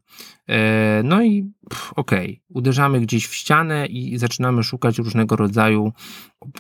E, 0.49 1.03
no 1.05 1.23
i 1.23 1.53
okej, 1.97 2.31
okay, 2.31 2.41
uderzamy 2.49 3.01
gdzieś 3.01 3.27
w 3.27 3.35
ścianę 3.35 3.87
i 3.87 4.19
zaczynamy 4.19 4.63
szukać 4.63 4.99
różnego 4.99 5.37
rodzaju, 5.37 5.93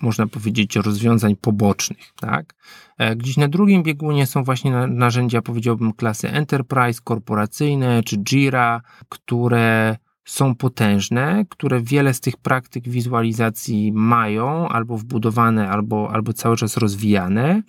można 0.02 0.26
powiedzieć, 0.26 0.76
rozwiązań 0.76 1.36
pobocznych, 1.36 2.12
tak? 2.20 2.54
Gdzieś 3.16 3.36
na 3.36 3.48
drugim 3.48 3.82
biegunie 3.82 4.26
są 4.26 4.44
właśnie 4.44 4.70
narzędzia, 4.86 5.42
powiedziałbym, 5.42 5.92
klasy 5.92 6.30
enterprise, 6.30 7.00
korporacyjne 7.04 8.02
czy 8.02 8.16
Jira, 8.16 8.80
które 9.08 9.96
są 10.26 10.54
potężne, 10.54 11.44
które 11.48 11.80
wiele 11.80 12.14
z 12.14 12.20
tych 12.20 12.36
praktyk 12.36 12.88
wizualizacji 12.88 13.92
mają 13.92 14.68
albo 14.68 14.98
wbudowane, 14.98 15.68
albo, 15.68 16.10
albo 16.12 16.32
cały 16.32 16.56
czas 16.56 16.76
rozwijane. 16.76 17.62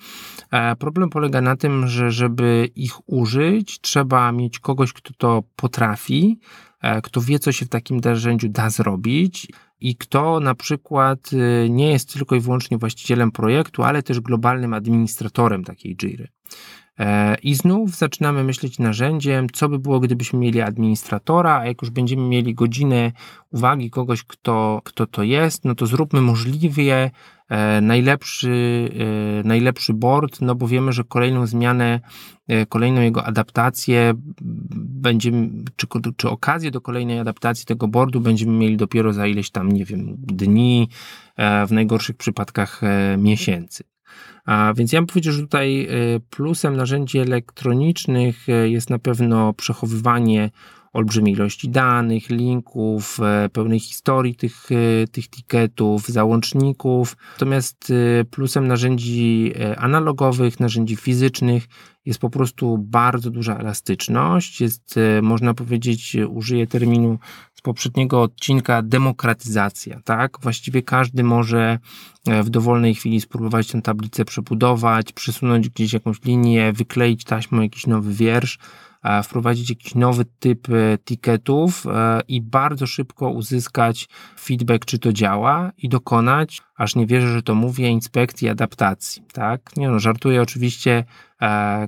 E, 0.51 0.75
problem 0.75 1.09
polega 1.09 1.41
na 1.41 1.55
tym, 1.55 1.87
że 1.87 2.11
żeby 2.11 2.69
ich 2.75 3.09
użyć, 3.09 3.81
trzeba 3.81 4.31
mieć 4.31 4.59
kogoś, 4.59 4.93
kto 4.93 5.13
to 5.17 5.43
potrafi, 5.55 6.39
e, 6.81 7.01
kto 7.01 7.21
wie, 7.21 7.39
co 7.39 7.51
się 7.51 7.65
w 7.65 7.69
takim 7.69 7.99
narzędziu 7.99 8.49
da 8.49 8.69
zrobić 8.69 9.47
i 9.79 9.95
kto 9.95 10.39
na 10.39 10.55
przykład 10.55 11.29
e, 11.33 11.69
nie 11.69 11.91
jest 11.91 12.13
tylko 12.13 12.35
i 12.35 12.39
wyłącznie 12.39 12.77
właścicielem 12.77 13.31
projektu, 13.31 13.83
ale 13.83 14.03
też 14.03 14.19
globalnym 14.19 14.73
administratorem 14.73 15.63
takiej 15.63 15.95
Jiry. 15.95 16.27
E, 16.99 17.35
I 17.43 17.55
znów 17.55 17.95
zaczynamy 17.95 18.43
myśleć 18.43 18.79
narzędziem, 18.79 19.47
co 19.53 19.69
by 19.69 19.79
było, 19.79 19.99
gdybyśmy 19.99 20.39
mieli 20.39 20.61
administratora, 20.61 21.59
a 21.59 21.65
jak 21.65 21.81
już 21.81 21.91
będziemy 21.91 22.21
mieli 22.21 22.55
godzinę 22.55 23.11
uwagi 23.51 23.89
kogoś, 23.89 24.23
kto, 24.23 24.81
kto 24.83 25.07
to 25.07 25.23
jest, 25.23 25.65
no 25.65 25.75
to 25.75 25.85
zróbmy 25.85 26.21
możliwie 26.21 27.11
e, 27.49 27.81
najlepszy, 27.81 28.89
e, 29.39 29.47
najlepszy 29.47 29.93
board, 29.93 30.41
no 30.41 30.55
bo 30.55 30.67
wiemy, 30.67 30.91
że 30.91 31.03
kolejną 31.03 31.47
zmianę, 31.47 31.99
kolejną 32.69 33.01
jego 33.01 33.25
adaptację 33.25 34.13
będziemy, 34.75 35.49
czy, 35.75 35.87
czy 36.17 36.29
okazję 36.29 36.71
do 36.71 36.81
kolejnej 36.81 37.19
adaptacji 37.19 37.65
tego 37.65 37.87
boardu 37.87 38.21
będziemy 38.21 38.51
mieli 38.51 38.77
dopiero 38.77 39.13
za 39.13 39.27
ileś 39.27 39.49
tam, 39.49 39.71
nie 39.71 39.85
wiem, 39.85 40.15
dni, 40.17 40.89
w 41.67 41.71
najgorszych 41.71 42.17
przypadkach 42.17 42.81
miesięcy. 43.17 43.83
A 44.47 44.73
więc 44.73 44.91
ja 44.93 44.99
bym 44.99 45.07
powiedział, 45.07 45.33
że 45.33 45.41
tutaj 45.41 45.87
y, 46.15 46.19
plusem 46.29 46.77
narzędzi 46.77 47.17
elektronicznych 47.19 48.49
y, 48.49 48.69
jest 48.69 48.89
na 48.89 48.99
pewno 48.99 49.53
przechowywanie 49.53 50.49
olbrzymiej 50.93 51.33
ilości 51.33 51.69
danych, 51.69 52.29
linków, 52.29 53.19
y, 53.45 53.49
pełnej 53.49 53.79
historii 53.79 54.35
tych, 54.35 54.69
tych 55.11 55.29
tiketów, 55.29 56.07
załączników. 56.07 57.17
Natomiast 57.33 57.93
plusem 58.31 58.67
narzędzi 58.67 59.53
analogowych, 59.77 60.59
narzędzi 60.59 60.95
fizycznych 60.95 61.67
jest 62.05 62.19
po 62.19 62.29
prostu 62.29 62.77
bardzo 62.77 63.29
duża 63.29 63.57
elastyczność. 63.57 64.61
Jest, 64.61 64.95
można 65.21 65.53
powiedzieć, 65.53 66.17
użyję 66.29 66.67
terminu 66.67 67.19
poprzedniego 67.67 68.21
odcinka, 68.21 68.81
demokratyzacja. 68.81 69.99
Tak? 70.03 70.37
Właściwie 70.41 70.81
każdy 70.81 71.23
może 71.23 71.79
e, 72.27 72.43
w 72.43 72.49
dowolnej 72.49 72.95
chwili 72.95 73.21
spróbować 73.21 73.67
tę 73.67 73.81
tablicę 73.81 74.25
przebudować, 74.25 75.13
przesunąć 75.13 75.69
gdzieś 75.69 75.93
jakąś 75.93 76.23
linię, 76.23 76.73
wykleić 76.73 77.23
taśmą 77.23 77.61
jakiś 77.61 77.87
nowy 77.87 78.13
wiersz, 78.13 78.59
wprowadzić 79.23 79.69
jakiś 79.69 79.95
nowy 79.95 80.25
typ 80.39 80.69
e, 80.69 80.97
tiketów 80.97 81.85
e, 81.85 82.21
i 82.27 82.41
bardzo 82.41 82.87
szybko 82.87 83.29
uzyskać 83.29 84.09
feedback, 84.39 84.85
czy 84.85 84.99
to 84.99 85.13
działa 85.13 85.71
i 85.77 85.89
dokonać, 85.89 86.61
aż 86.77 86.95
nie 86.95 87.07
wierzę, 87.07 87.33
że 87.33 87.43
to 87.43 87.55
mówię, 87.55 87.89
inspekcji, 87.89 88.49
adaptacji. 88.49 89.23
Tak? 89.33 89.77
Nie 89.77 89.89
no, 89.89 89.99
żartuję 89.99 90.41
oczywiście. 90.41 91.03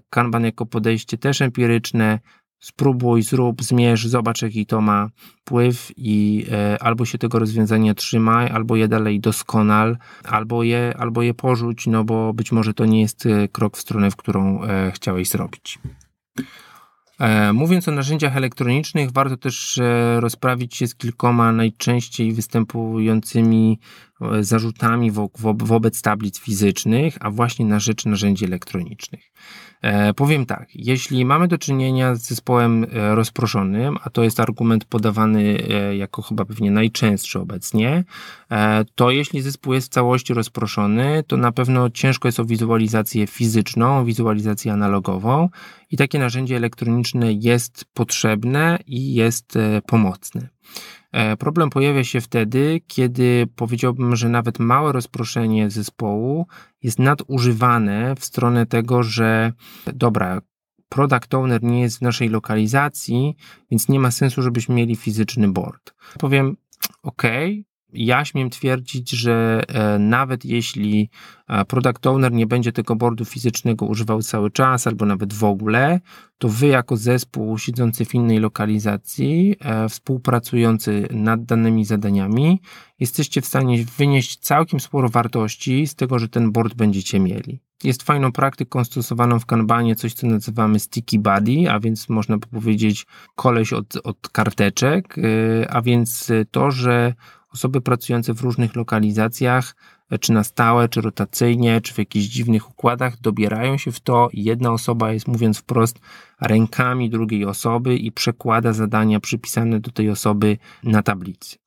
Kanban 0.09 0.45
jako 0.45 0.65
podejście 0.65 1.17
też 1.17 1.41
empiryczne, 1.41 2.19
spróbuj, 2.59 3.21
zrób, 3.21 3.63
zmierz, 3.63 4.07
zobacz 4.07 4.41
jaki 4.41 4.65
to 4.65 4.81
ma 4.81 5.09
wpływ 5.41 5.91
i 5.97 6.45
e, 6.51 6.83
albo 6.83 7.05
się 7.05 7.17
tego 7.17 7.39
rozwiązania 7.39 7.93
trzymaj, 7.93 8.49
albo 8.49 8.75
je 8.75 8.87
dalej 8.87 9.19
doskonal, 9.19 9.97
albo 10.23 10.63
je, 10.63 10.93
albo 10.97 11.21
je 11.21 11.33
porzuć, 11.33 11.87
no 11.87 12.03
bo 12.03 12.33
być 12.33 12.51
może 12.51 12.73
to 12.73 12.85
nie 12.85 13.01
jest 13.01 13.25
e, 13.25 13.47
krok 13.47 13.77
w 13.77 13.81
stronę, 13.81 14.11
w 14.11 14.15
którą 14.15 14.63
e, 14.63 14.91
chciałeś 14.91 15.29
zrobić. 15.29 15.79
E, 17.19 17.53
mówiąc 17.53 17.87
o 17.87 17.91
narzędziach 17.91 18.37
elektronicznych, 18.37 19.11
warto 19.11 19.37
też 19.37 19.77
e, 19.77 20.19
rozprawić 20.19 20.75
się 20.75 20.87
z 20.87 20.95
kilkoma 20.95 21.51
najczęściej 21.51 22.33
występującymi 22.33 23.79
e, 24.21 24.43
zarzutami 24.43 25.11
wobec 25.57 26.01
tablic 26.01 26.39
fizycznych, 26.39 27.17
a 27.19 27.31
właśnie 27.31 27.65
na 27.65 27.79
rzecz 27.79 28.05
narzędzi 28.05 28.45
elektronicznych. 28.45 29.31
Powiem 30.15 30.45
tak, 30.45 30.67
jeśli 30.75 31.25
mamy 31.25 31.47
do 31.47 31.57
czynienia 31.57 32.15
z 32.15 32.21
zespołem 32.21 32.85
rozproszonym, 32.91 33.97
a 34.03 34.09
to 34.09 34.23
jest 34.23 34.39
argument 34.39 34.85
podawany 34.85 35.63
jako 35.97 36.21
chyba 36.21 36.45
pewnie 36.45 36.71
najczęstszy 36.71 37.39
obecnie, 37.39 38.03
to 38.95 39.11
jeśli 39.11 39.41
zespół 39.41 39.73
jest 39.73 39.87
w 39.87 39.93
całości 39.93 40.33
rozproszony, 40.33 41.23
to 41.27 41.37
na 41.37 41.51
pewno 41.51 41.89
ciężko 41.89 42.27
jest 42.27 42.39
o 42.39 42.45
wizualizację 42.45 43.27
fizyczną, 43.27 44.05
wizualizację 44.05 44.73
analogową 44.73 45.49
i 45.91 45.97
takie 45.97 46.19
narzędzie 46.19 46.55
elektroniczne 46.55 47.33
jest 47.33 47.85
potrzebne 47.93 48.79
i 48.87 49.13
jest 49.13 49.55
e, 49.55 49.81
pomocne. 49.81 50.49
E, 51.11 51.37
problem 51.37 51.69
pojawia 51.69 52.03
się 52.03 52.21
wtedy, 52.21 52.81
kiedy 52.87 53.47
powiedziałbym, 53.55 54.15
że 54.15 54.29
nawet 54.29 54.59
małe 54.59 54.91
rozproszenie 54.91 55.69
zespołu 55.69 56.47
jest 56.83 56.99
nadużywane 56.99 58.15
w 58.15 58.25
stronę 58.25 58.65
tego, 58.65 59.03
że 59.03 59.53
dobra, 59.93 60.41
product 60.89 61.33
owner 61.33 61.63
nie 61.63 61.81
jest 61.81 61.97
w 61.97 62.01
naszej 62.01 62.29
lokalizacji, 62.29 63.35
więc 63.71 63.89
nie 63.89 63.99
ma 63.99 64.11
sensu, 64.11 64.41
żebyśmy 64.41 64.75
mieli 64.75 64.95
fizyczny 64.95 65.47
board. 65.47 65.93
Powiem, 66.19 66.57
ok, 67.03 67.23
ja 67.93 68.25
śmiem 68.25 68.49
twierdzić, 68.49 69.09
że 69.09 69.63
e, 69.67 69.99
nawet 69.99 70.45
jeśli 70.45 71.09
e, 71.47 71.65
product 71.65 72.07
owner 72.07 72.31
nie 72.31 72.47
będzie 72.47 72.71
tego 72.71 72.95
boardu 72.95 73.25
fizycznego 73.25 73.85
używał 73.85 74.21
cały 74.21 74.51
czas, 74.51 74.87
albo 74.87 75.05
nawet 75.05 75.33
w 75.33 75.43
ogóle, 75.43 75.99
to 76.37 76.49
wy 76.49 76.67
jako 76.67 76.97
zespół 76.97 77.57
siedzący 77.57 78.05
w 78.05 78.15
innej 78.15 78.39
lokalizacji, 78.39 79.55
e, 79.59 79.89
współpracujący 79.89 81.07
nad 81.11 81.45
danymi 81.45 81.85
zadaniami, 81.85 82.61
jesteście 82.99 83.41
w 83.41 83.45
stanie 83.45 83.85
wynieść 83.97 84.39
całkiem 84.39 84.79
sporo 84.79 85.09
wartości 85.09 85.87
z 85.87 85.95
tego, 85.95 86.19
że 86.19 86.29
ten 86.29 86.51
board 86.51 86.73
będziecie 86.73 87.19
mieli. 87.19 87.59
Jest 87.83 88.03
fajną 88.03 88.31
praktyką 88.31 88.83
stosowaną 88.83 89.39
w 89.39 89.45
Kanbanie 89.45 89.95
coś, 89.95 90.13
co 90.13 90.27
nazywamy 90.27 90.79
sticky 90.79 91.19
buddy, 91.19 91.71
a 91.71 91.79
więc 91.79 92.09
można 92.09 92.37
by 92.37 92.47
powiedzieć 92.47 93.05
koleś 93.35 93.73
od, 93.73 93.95
od 94.03 94.29
karteczek, 94.29 95.15
a 95.69 95.81
więc 95.81 96.31
to, 96.51 96.71
że 96.71 97.13
osoby 97.53 97.81
pracujące 97.81 98.33
w 98.33 98.41
różnych 98.41 98.75
lokalizacjach, 98.75 99.75
e, 100.09 100.17
czy 100.17 100.33
na 100.33 100.43
stałe, 100.43 100.89
czy 100.89 101.01
rotacyjnie, 101.01 101.81
czy 101.81 101.93
w 101.93 101.97
jakichś 101.97 102.25
dziwnych 102.25 102.69
układach, 102.69 103.19
dobierają 103.19 103.77
się 103.77 103.91
w 103.91 103.99
to 103.99 104.29
jedna 104.33 104.71
osoba 104.71 105.11
jest, 105.11 105.27
mówiąc 105.27 105.57
wprost, 105.57 105.99
rękami 106.41 107.09
drugiej 107.09 107.45
osoby 107.45 107.97
i 107.97 108.11
przekłada 108.11 108.73
zadania 108.73 109.19
przypisane 109.19 109.79
do 109.79 109.91
tej 109.91 110.09
osoby 110.09 110.57
na 110.83 111.03
tablicy. 111.03 111.57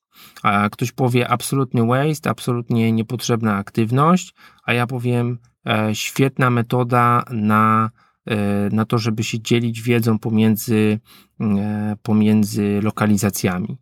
A 0.42 0.68
ktoś 0.70 0.92
powie 0.92 1.28
absolutny 1.28 1.86
waste, 1.86 2.30
absolutnie 2.30 2.92
niepotrzebna 2.92 3.56
aktywność, 3.56 4.34
a 4.64 4.72
ja 4.72 4.86
powiem 4.86 5.38
e, 5.66 5.94
świetna 5.94 6.50
metoda 6.50 7.24
na 7.30 7.90
E, 8.26 8.68
na 8.72 8.84
to, 8.84 8.98
żeby 8.98 9.24
się 9.24 9.40
dzielić 9.40 9.82
wiedzą 9.82 10.18
pomiędzy, 10.18 11.00
pomiędzy 12.02 12.80
lokalizacjami. 12.82 13.76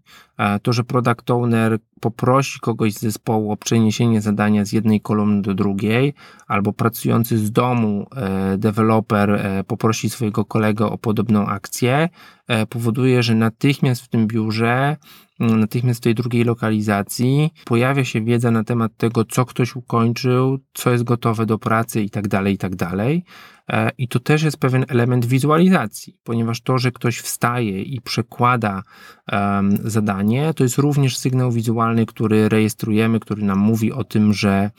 To, 0.62 0.72
że 0.72 0.84
product 0.84 1.30
owner 1.30 1.78
poprosi 2.00 2.60
kogoś 2.60 2.92
z 2.92 3.00
zespołu 3.00 3.52
o 3.52 3.56
przeniesienie 3.56 4.20
zadania 4.20 4.64
z 4.64 4.72
jednej 4.72 5.00
kolumny 5.00 5.42
do 5.42 5.54
drugiej, 5.54 6.14
albo 6.46 6.72
pracujący 6.72 7.38
z 7.38 7.52
domu 7.52 8.06
e, 8.16 8.58
deweloper 8.58 9.42
poprosi 9.66 10.10
swojego 10.10 10.44
kolegę 10.44 10.86
o 10.86 10.98
podobną 10.98 11.46
akcję, 11.46 12.08
powoduje, 12.68 13.22
że 13.22 13.34
natychmiast 13.34 14.02
w 14.02 14.08
tym 14.08 14.26
biurze 14.26 14.96
natychmiast 15.40 16.00
w 16.00 16.02
tej 16.02 16.14
drugiej 16.14 16.44
lokalizacji 16.44 17.50
pojawia 17.64 18.04
się 18.04 18.20
wiedza 18.20 18.50
na 18.50 18.64
temat 18.64 18.96
tego, 18.96 19.24
co 19.24 19.44
ktoś 19.44 19.76
ukończył, 19.76 20.58
co 20.74 20.90
jest 20.90 21.04
gotowe 21.04 21.46
do 21.46 21.58
pracy 21.58 22.02
i 22.02 22.10
tak 22.10 22.28
dalej, 22.28 22.54
i 22.54 22.58
tak 22.58 22.76
dalej. 22.76 23.24
E, 23.68 23.90
I 23.98 24.08
to 24.08 24.20
też 24.20 24.42
jest 24.42 24.56
pewien 24.56 24.84
element 24.88 25.26
wizualizacji, 25.26 26.16
ponieważ 26.24 26.60
to, 26.60 26.78
że 26.78 26.92
ktoś 26.92 27.20
wstaje 27.40 27.82
i 27.82 28.00
przekłada 28.00 28.82
um, 29.32 29.78
zadanie, 29.84 30.54
to 30.54 30.62
jest 30.62 30.78
również 30.78 31.18
sygnał 31.18 31.52
wizualny, 31.52 32.06
który 32.06 32.48
rejestrujemy, 32.48 33.20
który 33.20 33.42
nam 33.42 33.58
mówi 33.58 33.92
o 33.92 34.04
tym, 34.04 34.32
że 34.32 34.70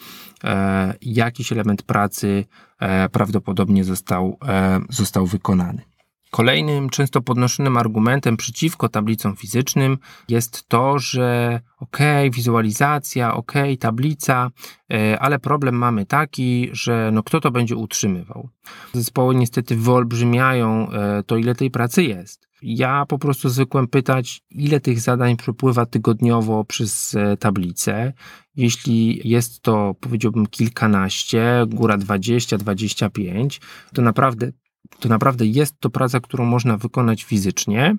e, 0.43 0.93
jakiś 1.01 1.51
element 1.51 1.83
pracy 1.83 2.45
e, 2.79 3.09
prawdopodobnie 3.09 3.83
został, 3.83 4.37
e, 4.47 4.79
został 4.89 5.25
wykonany. 5.25 5.90
Kolejnym 6.31 6.89
często 6.89 7.21
podnoszonym 7.21 7.77
argumentem 7.77 8.37
przeciwko 8.37 8.89
tablicom 8.89 9.35
fizycznym 9.35 9.97
jest 10.29 10.67
to, 10.67 10.99
że 10.99 11.59
ok, 11.79 11.97
wizualizacja, 12.31 13.33
ok, 13.33 13.53
tablica, 13.79 14.51
e, 14.93 15.19
ale 15.19 15.39
problem 15.39 15.75
mamy 15.75 16.05
taki, 16.05 16.69
że 16.71 17.09
no 17.13 17.23
kto 17.23 17.39
to 17.39 17.51
będzie 17.51 17.75
utrzymywał. 17.75 18.49
Zespoły 18.93 19.35
niestety 19.35 19.75
wyolbrzymiają 19.75 20.91
e, 20.91 21.23
to, 21.23 21.37
ile 21.37 21.55
tej 21.55 21.71
pracy 21.71 22.03
jest. 22.03 22.47
Ja 22.61 23.05
po 23.05 23.17
prostu 23.17 23.49
zwykłem 23.49 23.87
pytać, 23.87 24.41
ile 24.51 24.79
tych 24.79 24.99
zadań 24.99 25.37
przepływa 25.37 25.85
tygodniowo 25.85 26.63
przez 26.63 27.15
e, 27.15 27.37
tablicę. 27.37 28.13
Jeśli 28.55 29.29
jest 29.29 29.61
to, 29.61 29.95
powiedziałbym, 29.99 30.47
kilkanaście, 30.47 31.65
góra 31.67 31.97
20, 31.97 32.57
25, 32.57 33.61
to 33.93 34.01
naprawdę 34.01 34.51
to 34.99 35.09
naprawdę 35.09 35.45
jest 35.45 35.79
to 35.79 35.89
praca, 35.89 36.19
którą 36.19 36.45
można 36.45 36.77
wykonać 36.77 37.23
fizycznie, 37.23 37.95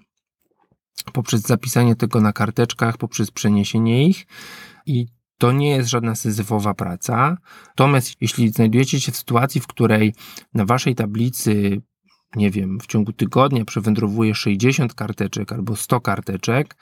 poprzez 1.12 1.40
zapisanie 1.40 1.96
tego 1.96 2.20
na 2.20 2.32
karteczkach, 2.32 2.96
poprzez 2.96 3.30
przeniesienie 3.30 4.08
ich 4.08 4.26
i 4.86 5.06
to 5.38 5.52
nie 5.52 5.70
jest 5.70 5.88
żadna 5.88 6.14
syzyfowa 6.14 6.74
praca. 6.74 7.36
Natomiast 7.68 8.16
jeśli 8.20 8.48
znajdujecie 8.48 9.00
się 9.00 9.12
w 9.12 9.16
sytuacji, 9.16 9.60
w 9.60 9.66
której 9.66 10.14
na 10.54 10.64
waszej 10.64 10.94
tablicy 10.94 11.82
nie 12.36 12.50
wiem, 12.50 12.80
w 12.80 12.86
ciągu 12.86 13.12
tygodnia 13.12 13.64
przewędrowuje 13.64 14.34
60 14.34 14.94
karteczek 14.94 15.52
albo 15.52 15.76
100 15.76 16.00
karteczek, 16.00 16.76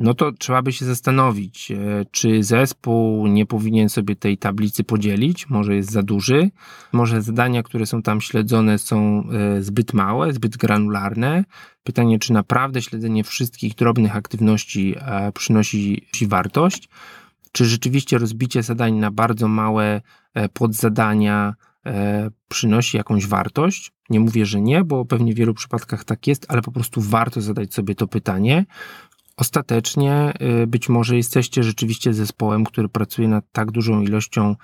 no 0.00 0.14
to 0.14 0.32
trzeba 0.32 0.62
by 0.62 0.72
się 0.72 0.84
zastanowić, 0.84 1.70
e, 1.70 1.76
czy 2.10 2.42
zespół 2.42 3.26
nie 3.26 3.46
powinien 3.46 3.88
sobie 3.88 4.16
tej 4.16 4.38
tablicy 4.38 4.84
podzielić, 4.84 5.50
może 5.50 5.74
jest 5.74 5.90
za 5.90 6.02
duży, 6.02 6.50
może 6.92 7.22
zadania, 7.22 7.62
które 7.62 7.86
są 7.86 8.02
tam 8.02 8.20
śledzone 8.20 8.78
są 8.78 9.24
e, 9.30 9.62
zbyt 9.62 9.94
małe, 9.94 10.32
zbyt 10.32 10.56
granularne. 10.56 11.44
Pytanie, 11.82 12.18
czy 12.18 12.32
naprawdę 12.32 12.82
śledzenie 12.82 13.24
wszystkich 13.24 13.74
drobnych 13.74 14.16
aktywności 14.16 14.94
e, 14.98 15.32
przynosi 15.32 16.06
wartość, 16.26 16.88
czy 17.52 17.64
rzeczywiście 17.64 18.18
rozbicie 18.18 18.62
zadań 18.62 18.94
na 18.94 19.10
bardzo 19.10 19.48
małe 19.48 20.00
podzadania 20.52 21.54
przynosi 22.48 22.96
jakąś 22.96 23.26
wartość. 23.26 23.92
Nie 24.10 24.20
mówię, 24.20 24.46
że 24.46 24.60
nie, 24.60 24.84
bo 24.84 25.04
pewnie 25.04 25.32
w 25.32 25.36
wielu 25.36 25.54
przypadkach 25.54 26.04
tak 26.04 26.26
jest, 26.26 26.46
ale 26.48 26.62
po 26.62 26.72
prostu 26.72 27.00
warto 27.00 27.40
zadać 27.40 27.74
sobie 27.74 27.94
to 27.94 28.06
pytanie 28.06 28.64
ostatecznie 29.40 30.32
y, 30.62 30.66
być 30.66 30.88
może 30.88 31.16
jesteście 31.16 31.62
rzeczywiście 31.62 32.14
zespołem, 32.14 32.64
który 32.64 32.88
pracuje 32.88 33.28
nad 33.28 33.44
tak 33.52 33.70
dużą 33.70 34.02
ilością 34.02 34.56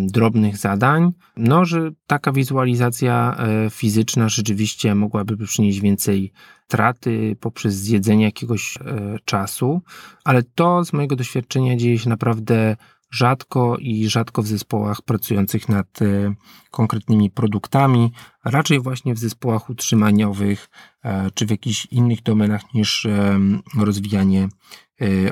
drobnych 0.00 0.56
zadań, 0.56 1.12
no, 1.36 1.64
że 1.64 1.90
taka 2.06 2.32
wizualizacja 2.32 3.36
e, 3.38 3.70
fizyczna 3.70 4.28
rzeczywiście 4.28 4.94
mogłaby 4.94 5.36
przynieść 5.36 5.80
więcej 5.80 6.32
traty 6.68 7.36
poprzez 7.40 7.74
zjedzenie 7.74 8.24
jakiegoś 8.24 8.76
e, 8.76 8.80
czasu, 9.24 9.82
ale 10.24 10.42
to 10.42 10.84
z 10.84 10.92
mojego 10.92 11.16
doświadczenia 11.16 11.76
dzieje 11.76 11.98
się 11.98 12.08
naprawdę 12.08 12.76
rzadko 13.12 13.76
i 13.80 14.08
rzadko 14.08 14.42
w 14.42 14.46
zespołach 14.46 15.02
pracujących 15.02 15.68
nad 15.68 16.02
e, 16.02 16.34
konkretnymi 16.70 17.30
produktami, 17.30 18.12
raczej 18.44 18.80
właśnie 18.80 19.14
w 19.14 19.18
zespołach 19.18 19.70
utrzymaniowych 19.70 20.68
e, 21.04 21.30
czy 21.30 21.46
w 21.46 21.50
jakichś 21.50 21.86
innych 21.86 22.22
domenach 22.22 22.74
niż 22.74 23.06
e, 23.06 23.40
rozwijanie 23.78 24.48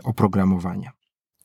oprogramowania. 0.04 0.99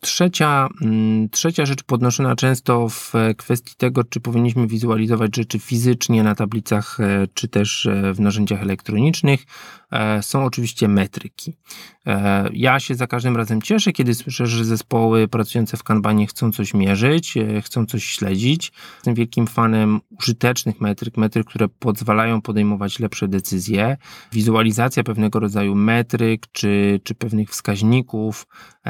Trzecia, 0.05 0.67
mm, 0.81 1.29
trzecia 1.29 1.65
rzecz 1.65 1.83
podnoszona 1.83 2.35
często 2.35 2.89
w 2.89 3.13
kwestii 3.37 3.75
tego, 3.77 4.03
czy 4.03 4.19
powinniśmy 4.19 4.67
wizualizować 4.67 5.35
rzeczy 5.35 5.59
fizycznie 5.59 6.23
na 6.23 6.35
tablicach, 6.35 6.97
czy 7.33 7.47
też 7.47 7.87
w 8.13 8.19
narzędziach 8.19 8.61
elektronicznych, 8.61 9.45
E, 9.91 10.23
są 10.23 10.45
oczywiście 10.45 10.87
metryki. 10.87 11.57
E, 12.05 12.49
ja 12.53 12.79
się 12.79 12.95
za 12.95 13.07
każdym 13.07 13.37
razem 13.37 13.61
cieszę, 13.61 13.91
kiedy 13.91 14.13
słyszę, 14.13 14.47
że 14.47 14.65
zespoły 14.65 15.27
pracujące 15.27 15.77
w 15.77 15.83
Kanbanie 15.83 16.27
chcą 16.27 16.51
coś 16.51 16.73
mierzyć, 16.73 17.37
e, 17.37 17.61
chcą 17.61 17.85
coś 17.85 18.03
śledzić. 18.03 18.71
Jestem 18.95 19.13
wielkim 19.13 19.47
fanem 19.47 19.99
użytecznych 20.19 20.81
metryk, 20.81 21.17
metryk, 21.17 21.47
które 21.47 21.67
pozwalają 21.67 22.41
podejmować 22.41 22.99
lepsze 22.99 23.27
decyzje. 23.27 23.97
Wizualizacja 24.31 25.03
pewnego 25.03 25.39
rodzaju 25.39 25.75
metryk 25.75 26.45
czy, 26.51 26.99
czy 27.03 27.15
pewnych 27.15 27.49
wskaźników 27.49 28.47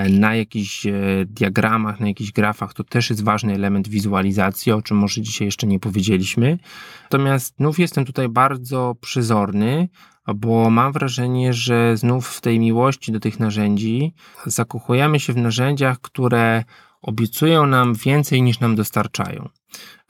na 0.09 0.35
jakichś 0.35 0.87
diagramach, 1.25 1.99
na 1.99 2.07
jakichś 2.07 2.31
grafach, 2.31 2.73
to 2.73 2.83
też 2.83 3.09
jest 3.09 3.23
ważny 3.23 3.53
element 3.53 3.87
wizualizacji, 3.87 4.71
o 4.71 4.81
czym 4.81 4.97
może 4.97 5.21
dzisiaj 5.21 5.45
jeszcze 5.45 5.67
nie 5.67 5.79
powiedzieliśmy. 5.79 6.57
Natomiast 7.03 7.55
znów 7.57 7.79
jestem 7.79 8.05
tutaj 8.05 8.29
bardzo 8.29 8.95
przyzorny, 9.01 9.89
bo 10.35 10.69
mam 10.69 10.93
wrażenie, 10.93 11.53
że 11.53 11.97
znów 11.97 12.27
w 12.27 12.41
tej 12.41 12.59
miłości 12.59 13.11
do 13.11 13.19
tych 13.19 13.39
narzędzi 13.39 14.13
zakochujemy 14.45 15.19
się 15.19 15.33
w 15.33 15.37
narzędziach, 15.37 16.01
które 16.01 16.63
obiecują 17.01 17.65
nam 17.65 17.93
więcej 17.93 18.41
niż 18.41 18.59
nam 18.59 18.75
dostarczają. 18.75 19.49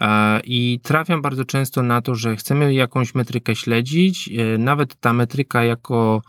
E, 0.02 0.40
I 0.44 0.80
trafiam 0.84 1.22
bardzo 1.22 1.46
często 1.46 1.84
na 1.84 2.02
to, 2.02 2.16
że 2.16 2.36
chcemy 2.36 2.74
jakąś 2.74 3.16
metrykę 3.16 3.56
śledzić, 3.56 4.30
e, 4.30 4.58
nawet 4.58 4.96
ta 4.96 5.14
metryka 5.14 5.64
jako 5.64 6.22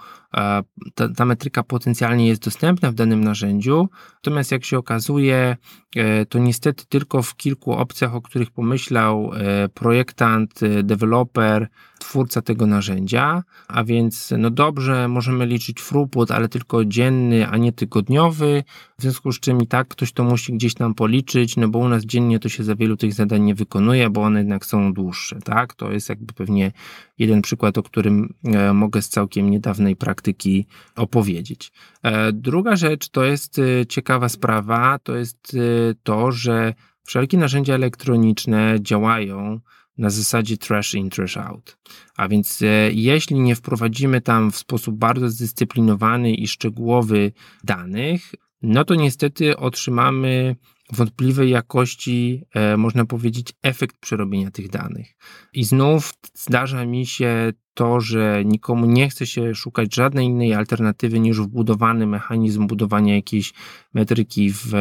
ta, 0.95 1.09
ta, 1.09 1.25
metryka 1.25 1.63
potencjalnie 1.63 2.29
jest 2.29 2.45
dostępna 2.45 2.91
w 2.91 2.95
danym 2.95 3.25
narzędziu, 3.25 3.89
natomiast 4.15 4.53
jak 4.53 4.65
się 4.65 4.79
okazuje, 4.79 5.57
e, 5.97 6.27
to 6.27 6.39
niestety 6.39 6.85
tylko 6.89 7.23
w 7.23 7.37
kilku 7.37 7.73
opcjach, 7.73 8.15
o 8.15 8.23
których 8.23 8.51
pomyślał 8.51 9.31
projektant, 9.75 10.61
deweloper, 10.83 11.69
twórca 11.99 12.43
tego 12.43 12.67
narzędzia, 12.67 13.43
a 13.69 13.85
więc 13.85 14.35
no 14.39 14.51
dobrze, 14.51 15.09
możemy 15.09 15.47
liczyć 15.47 15.77
throughput, 15.85 16.31
ale 16.31 16.49
tylko 16.49 16.85
dzienny, 16.85 17.49
a 17.49 17.57
nie 17.57 17.73
tygodniowy, 17.73 18.65
w 18.99 19.03
związku 19.03 19.33
z 19.33 19.41
czym 19.41 19.63
i 19.63 19.67
tak 19.67 19.89
ktoś 19.89 20.13
to 20.13 20.25
musi 20.25 20.53
gdzieś 20.53 20.75
tam 20.75 20.95
policzyć, 20.95 21.57
no 21.57 21.69
bo 21.69 21.79
u 21.79 21.89
nas 21.89 22.05
dziennie 22.05 22.39
to 22.39 22.49
się 22.49 22.65
za 22.65 22.75
wielu 22.75 22.97
tych 22.97 23.15
zadań 23.17 23.43
nie 23.43 23.55
wykonuje, 23.55 24.11
bo 24.11 24.23
one 24.23 24.39
jednak 24.39 24.67
są 24.67 24.93
dłuższe, 24.93 25.39
tak? 25.45 25.75
To 25.75 25.93
jest 25.93 26.09
jakby 26.09 26.33
pewnie 26.33 26.73
jeden 27.19 27.43
przykład, 27.43 27.79
o 27.79 27.83
którym 27.83 28.35
e, 28.45 28.73
mogę 28.73 29.03
z 29.03 29.09
całkiem 29.09 29.51
niedawnej 29.51 29.97
praktyki 29.97 30.67
opowiedzieć. 30.97 31.73
E, 32.03 32.33
druga 32.33 32.77
rzecz 32.77 33.09
to 33.09 33.25
jest 33.25 33.59
e, 33.59 33.87
ciekawa 33.87 34.29
sprawa, 34.29 34.99
to 34.99 35.17
jest 35.17 35.57
to, 36.03 36.33
że 36.33 36.75
wszelkie 37.05 37.39
narzędzia 37.39 37.75
elektroniczne 37.75 38.77
działają 38.81 39.61
na 39.99 40.11
zasadzie 40.11 40.57
trash 40.57 40.95
in, 40.95 41.11
trash 41.11 41.37
out. 41.37 41.79
A 42.17 42.29
więc 42.29 42.61
jeśli 42.91 43.41
nie 43.41 43.55
wprowadzimy 43.55 44.21
tam 44.21 44.53
w 44.53 44.57
sposób 44.57 44.97
bardzo 44.97 45.29
zdyscyplinowany 45.29 46.35
i 46.35 46.49
szczegółowy 46.49 47.33
danych, 47.65 48.35
no 48.63 48.85
to 48.85 48.95
niestety 48.95 49.57
otrzymamy 49.57 50.57
wątpliwej 50.93 51.51
jakości, 51.51 52.43
e, 52.55 52.77
można 52.77 53.05
powiedzieć, 53.05 53.53
efekt 53.63 53.97
przerobienia 54.01 54.51
tych 54.51 54.69
danych. 54.69 55.15
I 55.53 55.65
znów 55.65 56.15
zdarza 56.35 56.85
mi 56.87 57.07
się 57.07 57.53
to, 57.75 58.01
że 58.01 58.43
nikomu 58.45 58.87
nie 58.87 59.09
chce 59.09 59.27
się 59.27 59.55
szukać 59.55 59.95
żadnej 59.95 60.27
innej 60.27 60.55
alternatywy 60.55 61.21
niż 61.21 61.41
wbudowany 61.41 62.07
mechanizm 62.07 62.67
budowania 62.67 63.15
jakiejś 63.15 63.53
metryki 63.95 64.53
w 64.53 64.73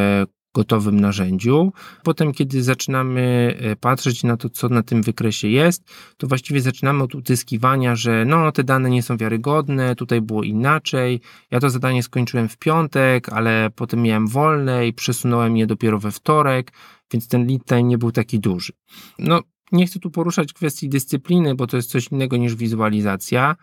gotowym 0.55 0.99
narzędziu. 0.99 1.73
Potem, 2.03 2.33
kiedy 2.33 2.63
zaczynamy 2.63 3.55
e, 3.59 3.75
patrzeć 3.75 4.23
na 4.23 4.37
to, 4.37 4.49
co 4.49 4.69
na 4.69 4.83
tym 4.83 5.03
wykresie 5.03 5.47
jest, 5.47 5.83
to 6.17 6.27
właściwie 6.27 6.61
zaczynamy 6.61 7.03
od 7.03 7.15
utyskiwania, 7.15 7.95
że 7.95 8.25
no, 8.25 8.51
te 8.51 8.63
dane 8.63 8.89
nie 8.89 9.03
są 9.03 9.17
wiarygodne, 9.17 9.95
tutaj 9.95 10.21
było 10.21 10.43
inaczej. 10.43 11.21
Ja 11.51 11.59
to 11.59 11.69
zadanie 11.69 12.03
skończyłem 12.03 12.49
w 12.49 12.57
piątek, 12.57 13.29
ale 13.29 13.69
potem 13.75 14.01
miałem 14.01 14.27
wolne 14.27 14.87
i 14.87 14.93
przesunąłem 14.93 15.57
je 15.57 15.67
dopiero 15.67 15.99
we 15.99 16.11
wtorek, 16.11 16.71
więc 17.11 17.27
ten 17.27 17.47
lead 17.47 17.65
time 17.65 17.83
nie 17.83 17.97
był 17.97 18.11
taki 18.11 18.39
duży. 18.39 18.73
No, 19.19 19.41
nie 19.71 19.87
chcę 19.87 19.99
tu 19.99 20.11
poruszać 20.11 20.53
kwestii 20.53 20.89
dyscypliny, 20.89 21.55
bo 21.55 21.67
to 21.67 21.77
jest 21.77 21.89
coś 21.89 22.07
innego 22.07 22.37
niż 22.37 22.55
wizualizacja, 22.55 23.55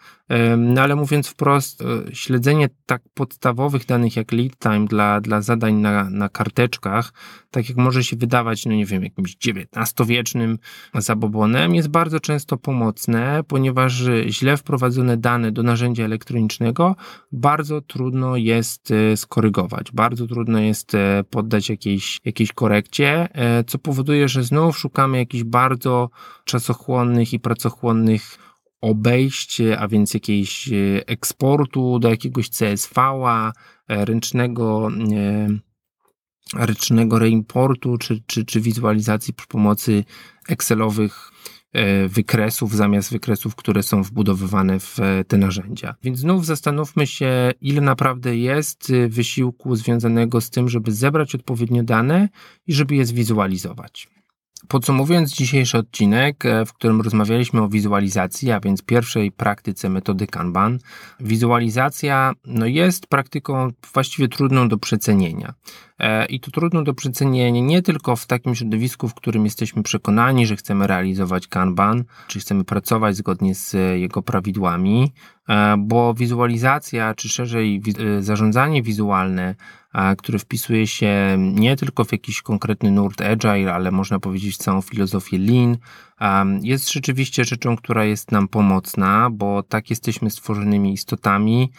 no 0.57 0.82
ale 0.82 0.96
mówiąc 0.96 1.28
wprost, 1.28 1.82
e, 1.82 2.14
śledzenie 2.14 2.68
tak 2.86 3.03
podstawowych 3.14 3.86
danych 3.86 4.16
jak 4.16 4.32
lead 4.32 4.59
time 4.59 4.86
dla, 4.86 5.20
dla 5.20 5.40
zadań 5.40 5.74
na, 5.74 6.11
na 6.11 6.28
karteczkach, 6.28 7.12
tak 7.50 7.68
jak 7.68 7.78
może 7.78 8.05
się 8.05 8.16
wydawać, 8.16 8.66
no 8.66 8.72
nie 8.72 8.86
wiem, 8.86 9.03
jakimś 9.05 9.36
XIX-wiecznym 9.46 10.59
zabobonem, 10.94 11.74
jest 11.74 11.88
bardzo 11.88 12.20
często 12.20 12.57
pomocne, 12.57 13.44
ponieważ 13.48 14.05
źle 14.26 14.57
wprowadzone 14.57 15.16
dane 15.16 15.53
do 15.53 15.62
narzędzia 15.62 16.05
elektronicznego 16.05 16.96
bardzo 17.32 17.80
trudno 17.80 18.36
jest 18.36 18.90
e, 18.90 19.16
skorygować, 19.16 19.92
bardzo 19.92 20.26
trudno 20.26 20.61
jest 20.61 20.94
e, 20.94 21.24
poddać 21.30 21.68
jakiejś, 21.68 22.20
jakiejś 22.24 22.53
korekcie, 22.53 23.28
co 23.66 23.78
powoduje, 23.78 24.28
że 24.28 24.42
znów 24.42 24.78
szukamy 24.78 25.18
jakichś 25.18 25.44
bardzo 25.44 25.91
czasochłonnych 26.45 27.32
i 27.32 27.40
pracochłonnych 27.40 28.38
obejść, 28.82 29.62
a 29.78 29.88
więc 29.88 30.14
jakiejś 30.14 30.68
e, 30.68 30.72
eksportu 31.07 31.99
do 31.99 32.11
jakiegoś 32.11 32.49
CSV-a, 32.49 33.53
e, 33.88 34.05
ręcznego, 34.05 34.88
e, 35.12 35.49
ręcznego 36.66 37.18
reimportu, 37.18 37.99
czy, 37.99 38.22
czy, 38.26 38.45
czy 38.45 38.61
wizualizacji 38.61 39.34
przy 39.34 39.47
pomocy 39.47 40.05
Excelowych 40.49 41.32
wykresów 42.09 42.76
zamiast 42.76 43.12
wykresów, 43.12 43.57
które 43.57 43.82
są 43.82 44.03
wbudowywane 44.03 44.80
w 44.80 44.99
te 45.28 45.38
narzędzia. 45.38 45.95
Więc 46.03 46.18
znów 46.18 46.47
zastanówmy 46.47 47.07
się, 47.07 47.53
ile 47.61 47.80
naprawdę 47.80 48.36
jest 48.36 48.93
wysiłku 49.09 49.76
związanego 49.76 50.40
z 50.40 50.51
tym, 50.51 50.68
żeby 50.68 50.93
zebrać 50.93 51.34
odpowiednio 51.34 51.82
dane 51.82 52.28
i 52.66 52.72
żeby 52.74 52.95
je 52.95 53.07
zwizualizować. 53.07 54.09
Podsumowując 54.68 55.32
dzisiejszy 55.32 55.78
odcinek, 55.78 56.46
e, 56.46 56.66
w 56.66 56.72
którym 56.72 57.00
rozmawialiśmy 57.00 57.62
o 57.62 57.68
wizualizacji, 57.68 58.50
a 58.50 58.60
więc 58.60 58.82
pierwszej 58.82 59.32
praktyce 59.32 59.88
metody 59.88 60.26
Kanban, 60.26 60.78
wizualizacja 61.20 62.32
no, 62.46 62.66
jest 62.66 63.06
praktyką 63.06 63.72
właściwie 63.94 64.28
trudną 64.28 64.68
do 64.68 64.78
przecenienia. 64.78 65.54
E, 66.03 66.26
I 66.26 66.40
to 66.40 66.50
trudno 66.50 66.82
do 66.82 66.94
przecenienia 66.94 67.61
nie 67.61 67.82
tylko 67.82 68.16
w 68.16 68.26
takim 68.26 68.55
środowisku, 68.55 69.09
w 69.09 69.14
którym 69.14 69.44
jesteśmy 69.44 69.82
przekonani, 69.82 70.46
że 70.46 70.57
chcemy 70.57 70.86
realizować 70.86 71.46
Kanban, 71.46 72.05
czy 72.26 72.40
chcemy 72.40 72.64
pracować 72.64 73.16
zgodnie 73.16 73.55
z 73.55 73.76
jego 74.00 74.22
prawidłami, 74.22 75.12
e, 75.48 75.76
bo 75.78 76.14
wizualizacja, 76.14 77.14
czy 77.14 77.28
szerzej 77.28 77.82
zarządzanie 78.20 78.82
wizualne 78.82 79.55
który 80.18 80.38
wpisuje 80.38 80.86
się 80.86 81.36
nie 81.38 81.76
tylko 81.76 82.05
w 82.05 82.12
jakiś 82.12 82.42
konkretny 82.42 82.90
nurt 82.90 83.20
agile, 83.20 83.74
ale 83.74 83.90
można 83.90 84.18
powiedzieć 84.18 84.55
w 84.55 84.59
całą 84.59 84.80
filozofię 84.80 85.38
lean, 85.38 85.76
jest 86.62 86.92
rzeczywiście 86.92 87.44
rzeczą, 87.44 87.76
która 87.76 88.05
jest 88.05 88.32
nam 88.32 88.48
pomocna, 88.48 89.30
bo 89.30 89.62
tak 89.62 89.90
jesteśmy 89.90 90.30
stworzonymi 90.30 90.92
istotami, 90.92 91.70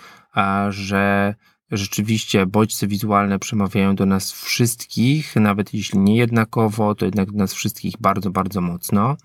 że 0.69 1.35
rzeczywiście 1.77 2.45
bodźce 2.45 2.87
wizualne 2.87 3.39
przemawiają 3.39 3.95
do 3.95 4.05
nas 4.05 4.31
wszystkich, 4.31 5.35
nawet 5.35 5.73
jeśli 5.73 5.99
nie 5.99 6.15
jednakowo, 6.15 6.95
to 6.95 7.05
jednak 7.05 7.31
do 7.31 7.37
nas 7.37 7.53
wszystkich 7.53 7.93
bardzo, 7.99 8.29
bardzo 8.29 8.61
mocno. 8.61 9.17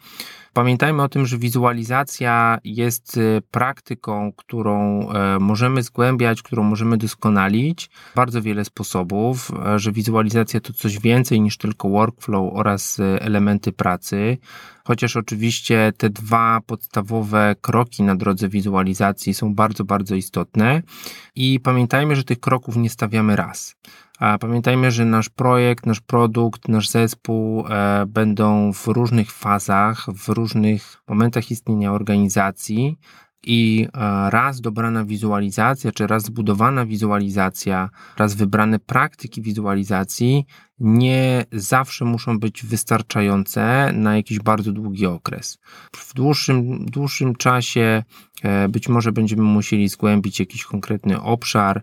Pamiętajmy 0.52 1.02
o 1.02 1.08
tym, 1.08 1.26
że 1.26 1.38
wizualizacja 1.38 2.58
jest 2.64 3.16
y, 3.16 3.42
praktyką, 3.50 4.32
którą 4.36 5.08
e, 5.10 5.38
możemy 5.38 5.82
zgłębiać, 5.82 6.42
którą 6.42 6.62
możemy 6.62 6.96
doskonalić. 6.96 7.90
Bardzo 8.14 8.42
wiele 8.42 8.64
sposobów, 8.64 9.50
e, 9.66 9.78
że 9.78 9.92
wizualizacja 9.92 10.60
to 10.60 10.72
coś 10.72 10.98
więcej 10.98 11.40
niż 11.40 11.56
tylko 11.56 11.88
workflow 11.88 12.52
oraz 12.54 13.00
e, 13.00 13.22
elementy 13.22 13.72
pracy. 13.72 14.38
Chociaż 14.84 15.16
oczywiście 15.16 15.92
te 15.96 16.10
dwa 16.10 16.60
podstawowe 16.66 17.54
kroki 17.60 18.02
na 18.02 18.16
drodze 18.16 18.48
wizualizacji 18.48 19.34
są 19.34 19.54
bardzo, 19.54 19.84
bardzo 19.84 20.14
istotne. 20.14 20.82
I 21.34 21.60
pamiętajmy, 21.60 22.16
że 22.16 22.24
tych 22.24 22.40
kroków 22.40 22.76
nie 22.76 22.90
stawiamy 22.90 23.36
raz. 23.36 23.76
A 24.18 24.38
pamiętajmy, 24.38 24.90
że 24.90 25.04
nasz 25.04 25.28
projekt, 25.28 25.86
nasz 25.86 26.00
produkt, 26.00 26.68
nasz 26.68 26.88
zespół 26.88 27.64
e, 27.66 28.06
będą 28.06 28.72
w 28.72 28.86
różnych 28.86 29.32
fazach, 29.32 30.06
w 30.14 30.28
różnych 30.28 31.02
momentach 31.08 31.50
istnienia 31.50 31.92
organizacji 31.92 32.96
i 33.46 33.88
e, 33.94 34.30
raz 34.30 34.60
dobrana 34.60 35.04
wizualizacja, 35.04 35.92
czy 35.92 36.06
raz 36.06 36.22
zbudowana 36.22 36.86
wizualizacja, 36.86 37.90
raz 38.16 38.34
wybrane 38.34 38.78
praktyki 38.78 39.42
wizualizacji 39.42 40.44
nie 40.80 41.44
zawsze 41.52 42.04
muszą 42.04 42.38
być 42.38 42.66
wystarczające 42.66 43.92
na 43.92 44.16
jakiś 44.16 44.38
bardzo 44.38 44.72
długi 44.72 45.06
okres. 45.06 45.58
W 45.96 46.14
dłuższym, 46.14 46.86
dłuższym 46.86 47.34
czasie 47.34 48.02
e, 48.42 48.68
być 48.68 48.88
może 48.88 49.12
będziemy 49.12 49.42
musieli 49.42 49.88
zgłębić 49.88 50.40
jakiś 50.40 50.64
konkretny 50.64 51.20
obszar, 51.20 51.82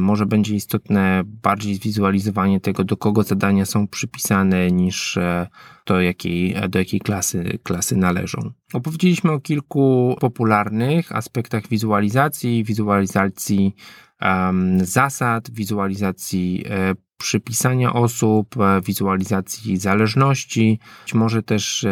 może 0.00 0.26
będzie 0.26 0.54
istotne 0.54 1.22
bardziej 1.24 1.74
zwizualizowanie 1.74 2.60
tego, 2.60 2.84
do 2.84 2.96
kogo 2.96 3.22
zadania 3.22 3.66
są 3.66 3.88
przypisane, 3.88 4.70
niż 4.70 5.16
e, 5.16 5.48
to, 5.84 6.00
jakiej, 6.00 6.56
do 6.68 6.78
jakiej 6.78 7.00
klasy, 7.00 7.58
klasy 7.62 7.96
należą. 7.96 8.52
Opowiedzieliśmy 8.72 9.32
o 9.32 9.40
kilku 9.40 10.16
popularnych 10.20 11.16
aspektach 11.16 11.68
wizualizacji, 11.68 12.64
wizualizacji 12.64 13.74
um, 14.22 14.84
zasad, 14.84 15.50
wizualizacji 15.50 16.64
e, 16.70 16.94
przypisania 17.18 17.92
osób, 17.92 18.56
e, 18.56 18.80
wizualizacji 18.80 19.76
zależności, 19.76 20.78
być 21.04 21.14
może 21.14 21.42
też 21.42 21.86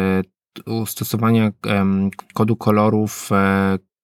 stosowania 0.85 1.51
kodu 2.33 2.55
kolorów, 2.55 3.29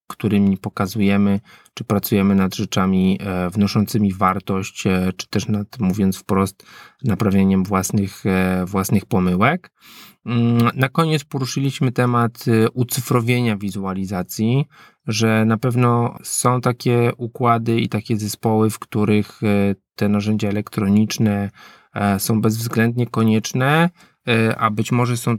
którymi 0.07 0.57
pokazujemy, 0.57 1.39
czy 1.73 1.83
pracujemy 1.83 2.35
nad 2.35 2.55
rzeczami 2.55 3.19
e, 3.21 3.49
wnoszącymi 3.49 4.13
wartość, 4.13 4.87
e, 4.87 5.11
czy 5.17 5.27
też 5.27 5.47
nad, 5.47 5.79
mówiąc 5.79 6.17
wprost, 6.17 6.65
naprawianiem 7.03 7.63
własnych, 7.63 8.25
e, 8.25 8.65
własnych 8.65 9.05
pomyłek. 9.05 9.71
Mm, 10.25 10.69
na 10.75 10.89
koniec 10.89 11.23
poruszyliśmy 11.23 11.91
temat 11.91 12.45
ucyfrowienia 12.73 13.57
wizualizacji, 13.57 14.65
że 15.07 15.45
na 15.45 15.57
pewno 15.57 16.17
są 16.23 16.61
takie 16.61 17.11
układy 17.17 17.79
i 17.79 17.89
takie 17.89 18.17
zespoły, 18.17 18.69
w 18.69 18.79
których 18.79 19.41
te 19.95 20.09
narzędzia 20.09 20.49
elektroniczne 20.49 21.49
są 22.17 22.41
bezwzględnie 22.41 23.07
konieczne, 23.07 23.89
a 24.57 24.71
być 24.71 24.91
może 24.91 25.17
są 25.17 25.35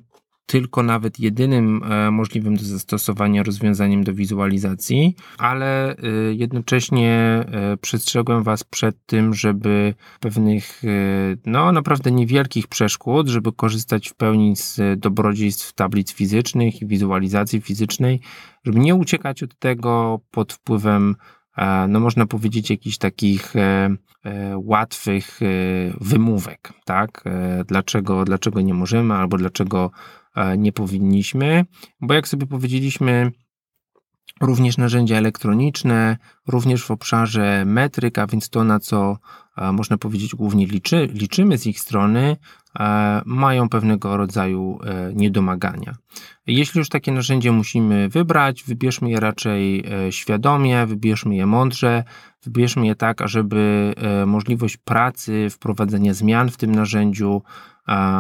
tylko 0.49 0.83
nawet 0.83 1.19
jedynym 1.19 1.83
e, 1.83 2.11
możliwym 2.11 2.57
do 2.57 2.65
zastosowania 2.65 3.43
rozwiązaniem 3.43 4.05
do 4.05 4.15
wizualizacji, 4.15 5.17
ale 5.39 5.97
e, 5.97 5.97
jednocześnie 6.33 7.11
e, 7.13 7.77
przestrzegłem 7.77 8.43
Was 8.43 8.65
przed 8.65 9.07
tym, 9.07 9.35
żeby 9.35 9.95
pewnych, 10.21 10.83
no 11.47 11.73
naprawdę 11.73 12.11
niewielkich 12.11 12.67
przeszkód, 12.67 13.29
żeby 13.29 13.53
korzystać 13.53 14.09
w 14.09 14.15
pełni 14.15 14.57
z 14.57 14.81
dobrodziejstw 15.01 15.73
tablic 15.73 16.13
fizycznych 16.13 16.83
i 16.83 16.87
wizualizacji 16.87 17.61
fizycznej, 17.61 18.21
żeby 18.65 18.79
nie 18.79 18.95
uciekać 18.95 19.43
od 19.43 19.59
tego 19.59 20.21
pod 20.31 20.53
wpływem 20.53 21.17
no 21.89 22.01
można 22.01 22.27
powiedzieć, 22.27 22.71
jakichś 22.71 22.99
takich 22.99 23.55
łatwych 24.57 25.41
wymówek, 26.01 26.73
tak? 26.85 27.25
Dlaczego, 27.67 28.25
dlaczego 28.25 28.61
nie 28.61 28.75
możemy, 28.75 29.15
albo 29.15 29.37
dlaczego 29.37 29.91
nie 30.59 30.73
powinniśmy, 30.73 31.65
bo 32.01 32.15
jak 32.15 32.29
sobie 32.29 32.47
powiedzieliśmy, 32.47 33.33
również 34.41 34.79
narzędzia 34.79 35.17
elektroniczne, 35.17 36.17
również 36.47 36.85
w 36.85 36.91
obszarze 36.91 37.65
metryk, 37.67 38.19
a 38.19 38.27
więc 38.27 38.51
to, 38.51 38.65
na 38.65 38.81
co 38.81 39.19
można 39.73 39.99
powiedzieć 39.99 40.35
głównie 40.35 40.67
liczy, 40.67 41.09
liczymy 41.13 41.59
z 41.59 41.67
ich 41.67 41.81
strony, 41.81 42.37
mają 43.27 43.69
pewnego 43.69 44.17
rodzaju 44.17 44.79
e, 44.85 45.13
niedomagania. 45.15 45.97
Jeśli 46.47 46.79
już 46.79 46.89
takie 46.89 47.13
narzędzie 47.13 47.53
musimy 47.53 48.09
wybrać, 48.09 48.65
wybierzmy 48.65 49.11
je 49.11 49.21
raczej 49.21 49.85
e, 49.87 50.13
świadomie, 50.13 50.87
wybierzmy 50.87 51.37
je 51.37 51.47
mądrze, 51.47 52.05
wybierzmy 52.45 52.87
je 52.87 52.95
tak, 52.95 53.23
ażeby 53.23 53.95
e, 53.97 54.27
możliwość 54.27 54.77
pracy, 54.77 55.47
wprowadzenia 55.51 56.15
zmian 56.15 56.51
w 56.51 56.57
tym 56.57 56.75
narzędziu 56.75 57.43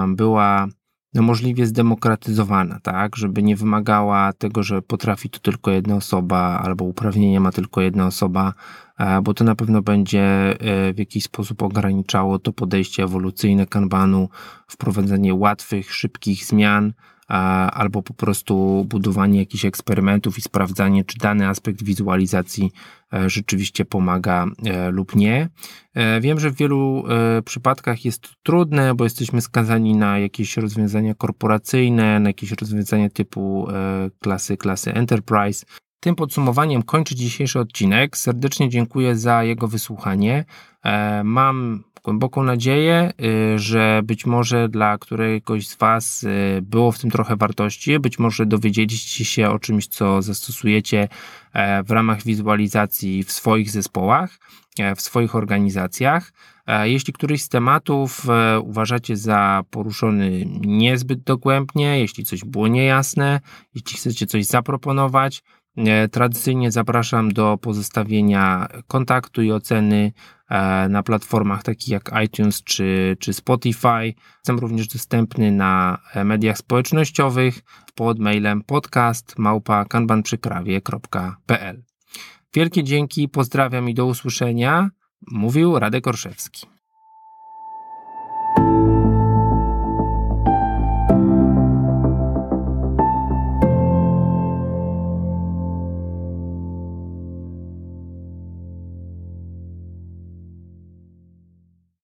była 0.08 0.66
możliwie 1.22 1.66
zdemokratyzowana, 1.66 2.80
tak, 2.82 3.16
żeby 3.16 3.42
nie 3.42 3.56
wymagała 3.56 4.32
tego, 4.32 4.62
że 4.62 4.82
potrafi 4.82 5.30
to 5.30 5.38
tylko 5.38 5.70
jedna 5.70 5.96
osoba, 5.96 6.60
albo 6.64 6.84
uprawnienia 6.84 7.40
ma 7.40 7.52
tylko 7.52 7.80
jedna 7.80 8.06
osoba, 8.06 8.54
e, 8.98 9.22
bo 9.22 9.34
to 9.34 9.44
na 9.44 9.54
pewno 9.54 9.82
będzie 9.82 10.22
e, 10.60 10.92
w 10.92 10.98
jakiś 10.98 11.24
sposób 11.24 11.62
ograniczało 11.62 12.38
to 12.38 12.52
podejście 12.52 13.02
ewolucyjne 13.02 13.66
kanbanu, 13.66 14.28
wprowadzenie 14.66 15.34
łatwych, 15.34 15.94
szybkich 15.94 16.44
zmian, 16.44 16.92
albo 17.28 18.02
po 18.02 18.14
prostu 18.14 18.84
budowanie 18.88 19.38
jakichś 19.38 19.64
eksperymentów 19.64 20.38
i 20.38 20.42
sprawdzanie, 20.42 21.04
czy 21.04 21.18
dany 21.18 21.48
aspekt 21.48 21.82
wizualizacji 21.82 22.72
e, 23.12 23.30
rzeczywiście 23.30 23.84
pomaga 23.84 24.46
e, 24.64 24.90
lub 24.90 25.14
nie. 25.16 25.48
E, 25.94 26.20
wiem, 26.20 26.40
że 26.40 26.50
w 26.50 26.56
wielu 26.56 27.04
przypadkach 27.44 28.04
jest 28.04 28.20
to 28.22 28.28
trudne, 28.42 28.94
bo 28.94 29.04
jesteśmy 29.04 29.40
skazani 29.40 29.96
na 29.96 30.18
jakieś 30.18 30.56
rozwiązania 30.56 31.14
korporacyjne, 31.14 32.20
na 32.20 32.28
jakieś 32.28 32.52
rozwiązania 32.52 33.10
typu 33.10 33.68
klasy, 34.20 34.56
klasy 34.56 34.94
Enterprise. 34.94 35.66
Tym 36.00 36.14
podsumowaniem 36.14 36.82
kończę 36.82 37.14
dzisiejszy 37.14 37.60
odcinek. 37.60 38.16
Serdecznie 38.16 38.68
dziękuję 38.68 39.16
za 39.16 39.44
jego 39.44 39.68
wysłuchanie. 39.68 40.44
Mam 41.24 41.84
głęboką 42.04 42.42
nadzieję, 42.42 43.12
y, 43.54 43.58
że 43.58 44.00
być 44.04 44.26
może 44.26 44.68
dla 44.68 44.98
któregoś 44.98 45.68
z 45.68 45.76
Was 45.76 46.22
y, 46.22 46.60
było 46.62 46.92
w 46.92 46.98
tym 46.98 47.10
trochę 47.10 47.36
wartości, 47.36 47.98
być 47.98 48.18
może 48.18 48.46
dowiedzieliście 48.46 49.24
się 49.24 49.50
o 49.50 49.58
czymś, 49.58 49.86
co 49.86 50.22
zastosujecie 50.22 51.08
e, 51.52 51.82
w 51.82 51.90
ramach 51.90 52.22
wizualizacji 52.22 53.24
w 53.24 53.32
swoich 53.32 53.70
zespołach, 53.70 54.38
e, 54.78 54.94
w 54.94 55.00
swoich 55.00 55.34
organizacjach. 55.34 56.32
E, 56.66 56.90
jeśli 56.90 57.12
któryś 57.12 57.42
z 57.42 57.48
tematów 57.48 58.26
uważacie 58.62 59.16
za 59.16 59.62
poruszony 59.70 60.44
niezbyt 60.60 61.22
dogłębnie, 61.22 62.00
jeśli 62.00 62.24
coś 62.24 62.44
było 62.44 62.68
niejasne, 62.68 63.40
jeśli 63.74 63.96
chcecie 63.96 64.26
coś 64.26 64.46
zaproponować, 64.46 65.42
Tradycyjnie 66.10 66.70
zapraszam 66.70 67.32
do 67.32 67.58
pozostawienia 67.58 68.68
kontaktu 68.86 69.42
i 69.42 69.52
oceny 69.52 70.12
e, 70.48 70.88
na 70.88 71.02
platformach 71.02 71.62
takich 71.62 71.88
jak 71.88 72.10
iTunes 72.24 72.62
czy, 72.62 73.16
czy 73.20 73.32
Spotify. 73.32 74.14
Jestem 74.36 74.58
również 74.58 74.88
dostępny 74.88 75.52
na 75.52 75.98
e, 76.14 76.24
mediach 76.24 76.58
społecznościowych 76.58 77.60
pod 77.94 78.18
mailem 78.18 78.62
podcast. 78.62 79.38
Wielkie 82.54 82.84
dzięki, 82.84 83.28
pozdrawiam 83.28 83.88
i 83.88 83.94
do 83.94 84.06
usłyszenia. 84.06 84.90
Mówił 85.30 85.78
Radek 85.78 86.06
Orszewski. 86.06 86.77